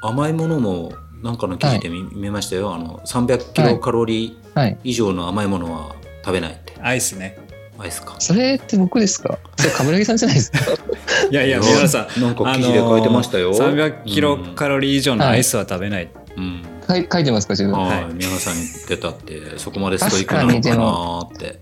[0.00, 0.92] 甘いものも
[1.24, 2.72] なんかの記事で見,、見ましたよ。
[2.72, 4.78] あの300キロカロリーはい。
[4.84, 6.52] 以上の甘いものは食べない。
[6.52, 7.36] って、アイスね。
[7.80, 8.14] アイスか。
[8.18, 9.38] それって僕ですか？
[9.56, 10.58] それ、冠城さんじゃないですか？
[11.30, 16.08] いやいや、皆さん、なんか記事で書いてましたよ、あの300キロカロリー以上のアイスは食べない。
[16.36, 16.62] うん。
[16.62, 17.72] 書い書いてますか、自分？
[17.72, 18.14] はい、はい。
[18.14, 21.60] 宮原さん言ってたってそこまでストイックなのかなって。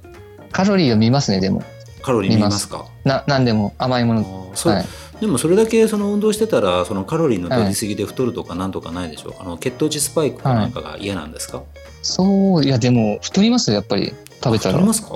[0.53, 1.63] カロリーを見ますね、でも。
[2.03, 2.87] カロリー見ますか？
[3.05, 4.51] な、なんでも甘いもあの。
[4.53, 4.73] ーそう。
[4.73, 4.87] はい。
[5.21, 11.63] でもそれだけその運動してたらそのカロリーの取りすぎで太るとかなんとかないでしょう、あの血糖値スパイクかなんかが嫌なんですか、
[12.03, 14.13] そう、いや、でも、太りますよ、やっぱり。
[14.45, 14.75] 食べたら。
[14.75, 15.15] 太りますか？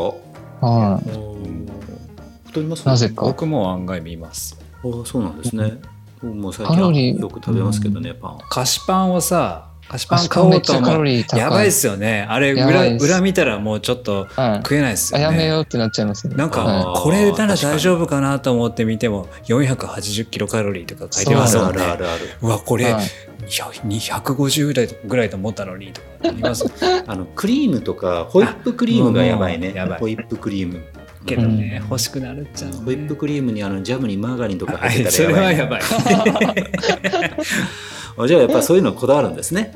[0.62, 2.46] はい。
[2.46, 3.26] 太りますなぜか。
[3.26, 4.58] 僕も案外見ます。
[4.82, 5.78] あーそうなんですね。
[6.22, 8.38] 僕も最カロリー近よく食べますけどね、パン。
[8.48, 11.04] 菓子パンをさ、菓子パン買おうと思。
[11.36, 12.24] やばいっすよね。
[12.28, 14.56] あれ裏、裏見たらもうちょっとはい。
[14.58, 15.38] 食えないっすあ、よね。
[15.38, 16.36] やめようってなっちゃいますね。
[16.36, 21.82] なんか、はこれなら大丈夫かなと思って見ても、480キロカロリーとか書いてますそうもんね。
[21.82, 23.04] あるあるあるうわ、これ、はい
[23.40, 26.66] いや250ぐらいぐらいと思ったのにとかあります
[27.08, 30.82] あのクリームとかホイップクリームがやばいねやばいホイップクリーム
[31.26, 32.76] けどね、うん欲しくなるっちゃう、ね。
[32.84, 35.82] ホイップクリームにあのジャムにマーガリンとかは入ってたらやれはばいやばい。
[38.18, 39.74] あじゃあやっぱそういうのこだわるんですね。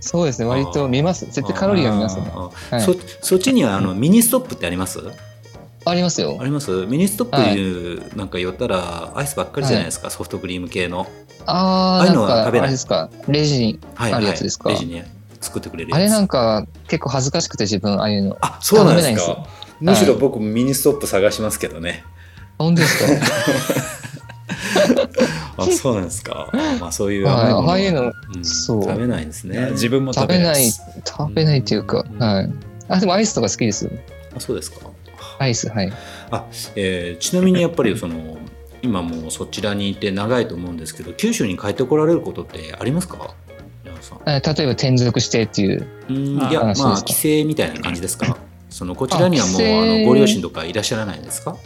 [0.00, 1.26] そうですね、割と見ます。
[1.26, 2.30] 絶対カロリーは見ますね。
[2.70, 2.80] はい。
[2.80, 5.00] そそっちにはあのミニストップってあります？
[5.84, 6.38] ありますよ。
[6.40, 6.44] あ。
[6.44, 6.86] ります？
[6.86, 11.06] ミニストップいうなんか寄ったらアイスばっかりじゃないですか、ソフトクリーム系の。
[11.46, 12.68] あー、ああいうのなんか、は食べない？
[12.68, 14.68] あれですか、レジに、はいあるやつですか？
[14.70, 15.02] レジに
[15.40, 18.36] 作ってくれるあれなんか結構恥ずかしくて自分、ああいうの。
[18.40, 19.46] あそうなんですか。
[19.80, 22.04] むしろ僕ミニストップ探しますけどね。
[22.58, 23.26] 本当ですか？
[25.58, 26.48] あそうなんですか
[26.80, 28.02] まあそういうはい甘いものああいうの
[28.34, 32.50] うんそう食べないんですね自分も食食べない食べないっていうか、うんはい。
[32.88, 33.90] あ、でもアイスとか好きですよ。
[34.36, 34.78] あそうですか
[35.38, 35.92] アイス、はい。
[36.30, 36.44] あ、
[36.76, 38.36] えーちなみにやっぱりその
[38.82, 43.34] 今もうそちらにいて長いと思うんですけど九州に帰ってこられることってありますか？
[44.26, 45.86] 例えば転属してっていう。
[46.10, 48.36] うんあいやまあ帰省みたいな感じですか？
[48.70, 51.56] そのこちらにはもうあのご両親とかいらっしゃらないんですか、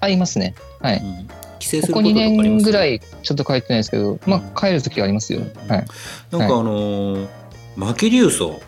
[0.00, 0.54] あ、いますね。
[0.80, 0.96] はい。
[0.98, 1.28] うん、
[1.68, 5.40] 帰省すここ2ることとかあります年ぐらいちょっと帰ってないですけど、まあ帰るときはありますよ。
[5.40, 5.86] うんはい。
[6.30, 7.28] なんかあのー
[7.76, 8.60] 牧竜荘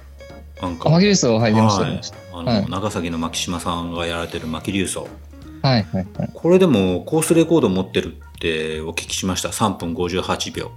[0.63, 2.01] なんかあ、マギリスを入りましたね。
[2.33, 5.09] あの、はい長崎の牧島さんがやられてる牧竜荘
[5.63, 6.31] はい、はい、はい。
[6.33, 10.71] これでもコースレコード持ってるってお聞きしました？3分58秒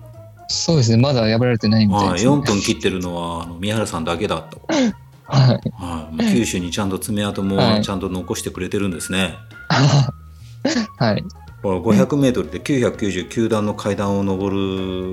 [0.48, 0.98] そうですね。
[0.98, 2.32] まだ破られてないみたいはい、です、ね。
[2.32, 4.94] 4分切ってるのはあの宮原さんだけだと、はい。
[5.26, 9.36] はい、九州にちゃんと爪痕はいもちゃんと残してくれてるんですね、
[11.00, 11.24] はい。
[11.64, 14.49] これ 500m で999段の階段を上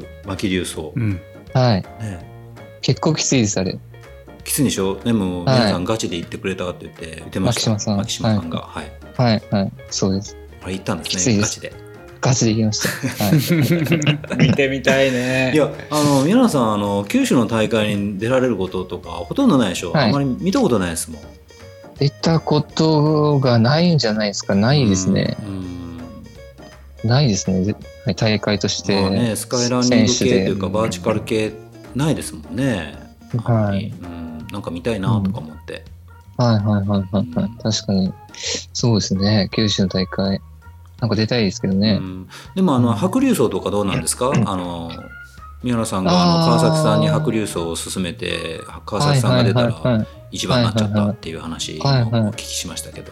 [0.00, 1.20] る牧竜荘、うん。
[1.54, 1.82] はい。
[2.02, 2.18] ね、
[2.82, 3.78] 結構きついです、あれ。
[4.44, 4.96] きついんでしょ？
[4.96, 9.72] でもはい皆さんガチで言ってくれたって言って言ってました牧島さん牧島さんがはい、はい、はい。
[9.90, 10.36] そうです。
[10.62, 11.90] あれ言ったんですきついですねガチで
[12.20, 14.38] ガチで行きました。
[14.38, 14.46] はい。
[14.48, 15.52] 見てみたいね。
[15.54, 21.22] いやあの宮原さんあの九州の大会に出られることとかほとんどないでしょ、はいあまり見たことないですもん
[21.98, 24.54] 出たことがないんじゃないですか？
[24.54, 25.36] ないですね。
[25.42, 25.69] うんうん
[27.04, 27.74] ないですね。
[28.16, 29.00] 大会として。
[29.00, 31.52] まあね、スカイランニング系というかバーチカル系
[31.94, 32.94] ないですもんね。
[33.44, 33.86] はい。
[33.86, 35.84] うん、なんか見たいなとか思って。
[36.36, 38.12] はいはいはいはい、はいうん確かに。
[38.72, 39.48] そうですね。
[39.52, 40.40] 九州の大会。
[41.00, 41.96] なんか出たいですけどうね。
[41.96, 44.30] んでもあのうん白竜荘とかどうなんですか？
[44.34, 44.90] あの
[45.62, 50.06] 宮原さんがあの川崎さんに白竜荘を勧めて川崎さんが出たら。
[50.32, 51.86] 一番になっちゃったっていう話をお
[52.30, 53.10] 聞きしましたけど。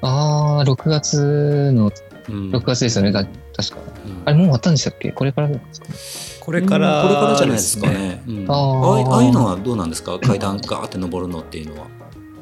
[0.00, 1.92] ああ、6月の、うん
[2.32, 3.12] 6月ですよね。
[3.12, 3.24] だ
[3.56, 3.76] 確か。
[4.06, 5.12] うんあれ、もう終わったんでしたっけ？
[5.12, 7.88] これからですかこれから、うんこれからじゃないですか。
[7.88, 8.22] ね。
[8.26, 10.18] うんあーああいああいうのはどうなんですか？
[10.18, 11.86] 階段ガーって登るのっていうのは。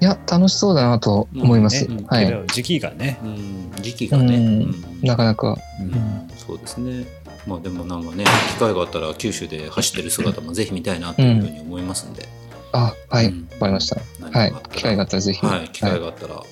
[0.01, 1.87] いや、楽しそうだなと思います。
[1.87, 2.45] うんねはい。
[2.49, 3.19] 時期がね。
[3.23, 4.37] うん時期がね。
[4.37, 5.57] うんうんなかなか。
[5.81, 7.07] うんそうですね。
[7.47, 8.25] まあでもなんかね、
[8.55, 12.27] 機会があったら九州で走ってる姿もぜひ見たいなというふうに思いますんで。
[12.73, 13.27] あ、はい。
[13.27, 13.97] わ、うんかりました。
[14.21, 15.45] 何はい機会があったらぜひ。
[15.47, 16.43] はい、機会があったら、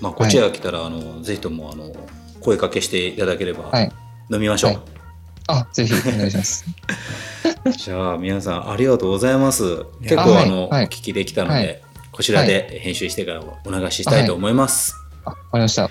[0.00, 1.92] まあこっちへ来たら、あのぜひともあの
[2.42, 3.92] 声かけしていただければ、はい
[4.30, 4.70] 飲みましょう。
[4.72, 4.82] はい
[5.48, 6.64] あ、ぜひお願いします。
[7.76, 9.84] じゃあ皆さんありがとうございます。
[10.02, 11.82] 結構あはいの、はいお聞きできたので、はい
[12.12, 14.94] こちらで編集してからお流ししたいと思います。
[15.24, 15.88] あ、わかりました。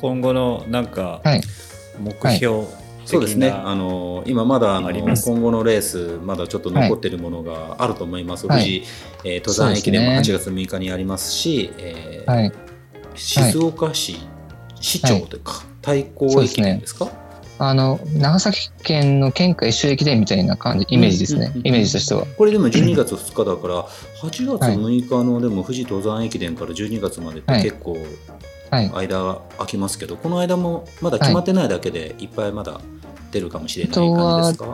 [0.00, 1.40] 今後のなんかはい。
[1.98, 2.64] 目標
[3.12, 3.50] そうですね。
[3.50, 8.46] あの今まだあのあります今後のレースまだちょっと残っているものがあると思います。
[8.46, 8.84] はい富士、
[9.24, 12.52] えー登山駅伝も8そうで月6日にありますし、えーはい。
[13.14, 14.16] 静岡市
[14.80, 17.08] 市長というか、対抗駅伝ですか？
[17.58, 21.62] あの、長崎県の県下一周駅伝みたいな感じ、イメージですねうんうんう。
[21.62, 22.26] んイメージとしては。
[22.36, 23.84] これでも12月2日だから
[24.28, 28.02] 8月6日のでも富士登山駅伝から12月までってはい結構はい。
[28.72, 32.24] 間空きますけど、この間もまだ決まってないだけでい。
[32.24, 32.80] っぱいまだ
[33.30, 34.66] 出るかもしれない感じですか？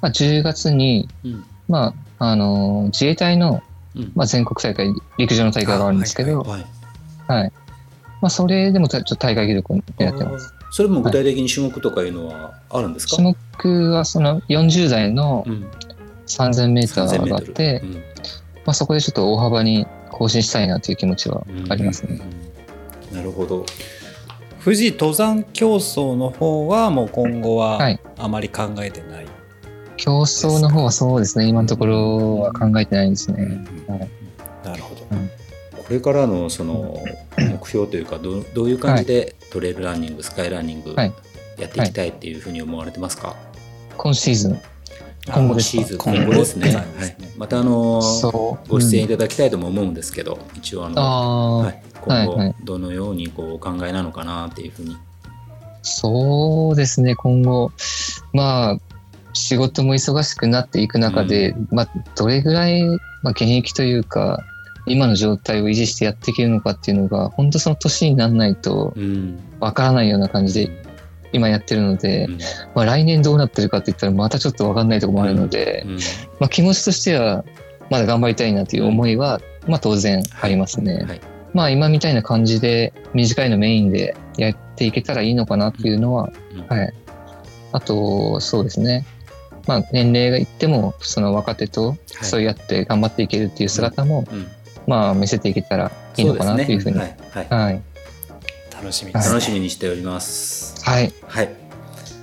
[0.00, 1.44] まあ、10月に、うん。
[1.68, 3.62] まあ、あの、自衛隊の、
[3.94, 4.12] うん。
[4.14, 4.88] まあ、全国大会、
[5.18, 6.66] 陸上の大会があるんですけど、はい
[7.28, 7.52] はい。
[8.22, 10.54] まあ、それでもちょっと大会記録をやってます。
[10.70, 15.70] それも具体的に種目とかいうのはあるんですか、種目はその40代のうん、
[16.26, 17.92] 3000メーターがあって、うん。
[17.94, 18.00] ま
[18.66, 22.18] あ、そこでちょっと大幅に更新したいなという気持ちはありますね。
[22.40, 22.45] うん
[23.16, 23.64] なるほど。
[24.62, 28.00] 富士登山競争の方はもう今後ははい。
[28.18, 29.26] あまり考えてない？
[29.96, 33.64] 競争の方はそうですね、今のところは考えてないんですね。
[33.88, 34.08] はい。
[34.64, 35.06] なるほど。
[35.06, 37.02] これからのその
[37.38, 41.12] 目標というかどうどういう感じでトレイルランニング、スカイランニングはい。
[41.58, 43.34] やっていきたいっていうふうに思われてますか、
[43.96, 44.60] 今シーズン、
[45.26, 45.98] 今後シーズン。
[45.98, 46.70] 今後ですね。
[46.70, 48.00] 今はい、またあの。
[48.68, 54.96] ご出演いうんただきたいとも思うんですけど、一応あの、はい、今後どのようにこうお考えなのかなっていうふうに。
[55.82, 57.70] そうですね、今後、
[58.32, 58.78] まあ、
[59.34, 62.96] 仕事も忙しくなっていく中で、まあ、どれぐらい、ま
[63.26, 64.42] あ、現役というか、
[64.86, 69.38] 今の状態を維持してやっていけるのかっていうのが、本当その年にならないとうん。
[69.60, 70.85] わからないような感じで
[71.32, 72.38] 今やってるので、うん
[72.74, 75.98] まあ、来年どうなってるかって言ったらまたちょっとわかんないところもあるので、うん
[76.40, 77.44] まあ、気持ちとしては
[77.90, 81.04] まだ頑張りたいなという思いは、まあ、当然ありますね。
[81.04, 81.20] はい
[81.56, 86.92] まあ今みたいな感じで短いのメインでやっていけたらいいのかなっていうのは、うんはい。
[87.72, 89.06] あと、そうですね。
[89.66, 94.46] まあ年齢がいっても、その若手とそうやって頑張っていけるっていう姿も、うん
[94.86, 96.98] まあ見せていけたらいいのかなというふうに。
[96.98, 97.82] はいはいはい。
[98.70, 99.12] 楽しみ。
[99.14, 100.75] 楽しみにしております。
[100.86, 101.12] はい。
[101.26, 101.48] はい。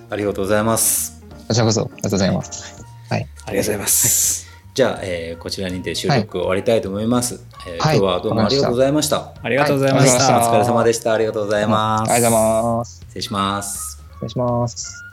[0.10, 1.22] ありがとうございます。
[1.50, 2.86] こちらこそ、ありがとうございます。
[3.10, 3.22] はい。
[3.22, 4.48] ありがとうございます。
[4.74, 7.44] じゃあ、えーこちらにて収録終わりたいと思います。
[7.68, 9.34] えーはい今日はどうもありがとうございました。
[9.44, 10.50] ありがとうございましはいた。
[10.50, 11.14] お疲れ様でした。
[11.14, 12.12] ありがとうございます。
[12.14, 13.00] ありがとうございます。
[13.02, 13.98] 失礼します。
[14.14, 15.04] 失礼します。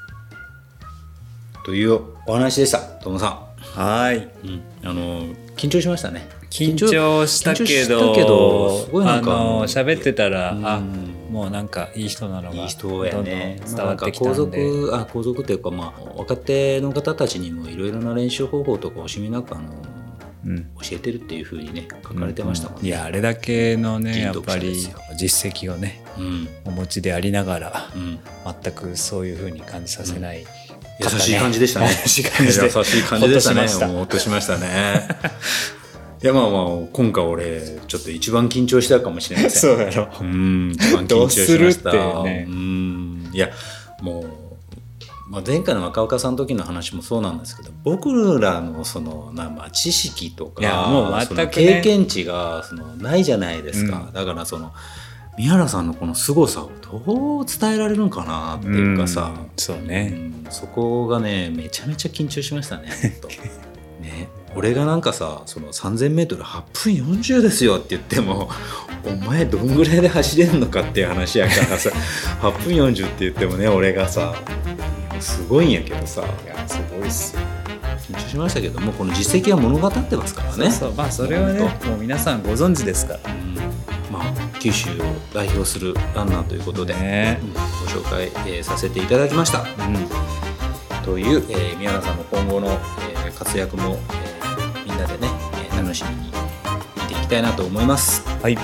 [1.64, 3.42] というお話でした、ともさ
[3.74, 4.18] はい。
[4.18, 4.22] ん。
[4.44, 5.22] うん、あの
[5.56, 6.28] 緊張しましたね。
[6.50, 13.60] 緊張したけど、けどすごいなんかあの喋ってたら、あうんもうなんかいい人なのがいい人やね。
[13.60, 19.70] どんどん伝わってきたまあんで、なんか皇族というかまあ若手の方たちにもいろいろな練習方法とか惜しみなくあの
[20.44, 22.88] うん教えてるっていうふうにね書かれてましたもんね。
[22.88, 24.74] いやあれだけのね人やっぱり
[25.16, 28.18] 実績をねうんお持ちでありながらうん。
[28.62, 30.44] 全くそういうふうに感じさせない、
[30.98, 31.88] 優しい感じでしたね。
[32.02, 33.94] 優しい感じで優したね。
[33.94, 35.06] ほっとしましたね。
[36.22, 39.60] いやまあまあ今回俺ちょっと一番緊張したかもしれません。
[39.60, 40.08] そうやろ。
[40.20, 41.90] うん一番緊張しました。
[41.90, 42.46] ってね。
[42.48, 43.30] うん。
[43.32, 43.50] いや
[44.02, 44.50] もう。
[45.30, 51.46] まあ、前回の若岡さんの時の話もそうなんですけど僕らのそのな、まあ、知識とかもう全くね。
[51.46, 54.12] 経験値がそのないじゃないですか、うん。
[54.12, 54.72] だからその
[55.38, 59.50] 宮原さんのこの凄さをどう伝えられるのかなっていうかさ、うん。
[59.56, 63.28] そううね、んそこがねめちゃめちゃ緊張しましたね本当
[64.02, 68.50] ね俺がなんかさその 3000m8 分40ですよって言っても
[69.04, 71.90] お前どんぐらいで走れるのかっていう話やからさ
[72.42, 74.34] 8分40って言ってもね俺がさ
[75.20, 77.42] すごいんやけどさいやすごいっすよ。
[78.10, 80.70] 緊張しましたけどもこの実績は物語ってますからね。
[80.70, 83.20] そうまあそれはね本もう皆さんご存知ですから。
[83.22, 83.54] 当うん。
[84.10, 84.94] まあ九州を
[85.32, 87.38] 代表するランナーということで、ね。
[87.42, 89.60] うんご紹介、えーさせていただきました。
[89.60, 89.66] うん。
[91.04, 94.39] という、えー宮原さんの今後の、えー活躍も、えー
[95.00, 96.30] なでね、えー楽しみに
[96.96, 98.26] 見ていきたいなと思います。
[98.42, 98.54] はい。
[98.54, 98.60] は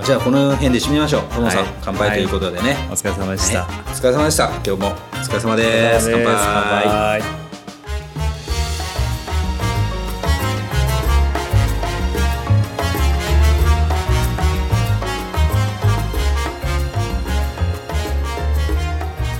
[0.00, 1.22] い、じゃあこの辺で締めましょう。
[1.24, 1.74] ともさん、はい。
[1.82, 4.48] 乾杯ということでね、お疲れ様でした、ねお疲れ様でした。
[4.48, 4.88] 今日も。
[4.88, 6.10] お疲れ様です。
[6.10, 6.34] 乾杯。
[6.34, 6.44] 乾
[7.20, 7.22] 杯。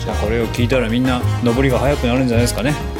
[0.00, 2.99] じゃあこれを聞いたらみんな登りが速くなるんじゃないですかね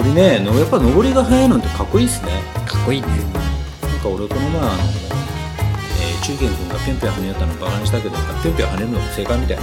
[0.00, 2.30] 登りね、のやっぱ登りが速いのってかっこいいですね。
[2.66, 9.62] かっこいいねなんか俺この前あの、えー、中堅君がぴょんぴょん跳ねたのバカにしたけど、ぴょんぴょん跳ねるのも正解みたいね。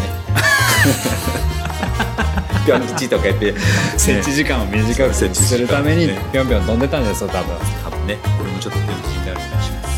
[2.68, 3.56] ぴょん吉とか言って、
[3.98, 9.97] 設置時間を短く するためにぴょんぴょん飛んでたんですよ多分多分ね、俺もちょっとぴょん吉になる気がします。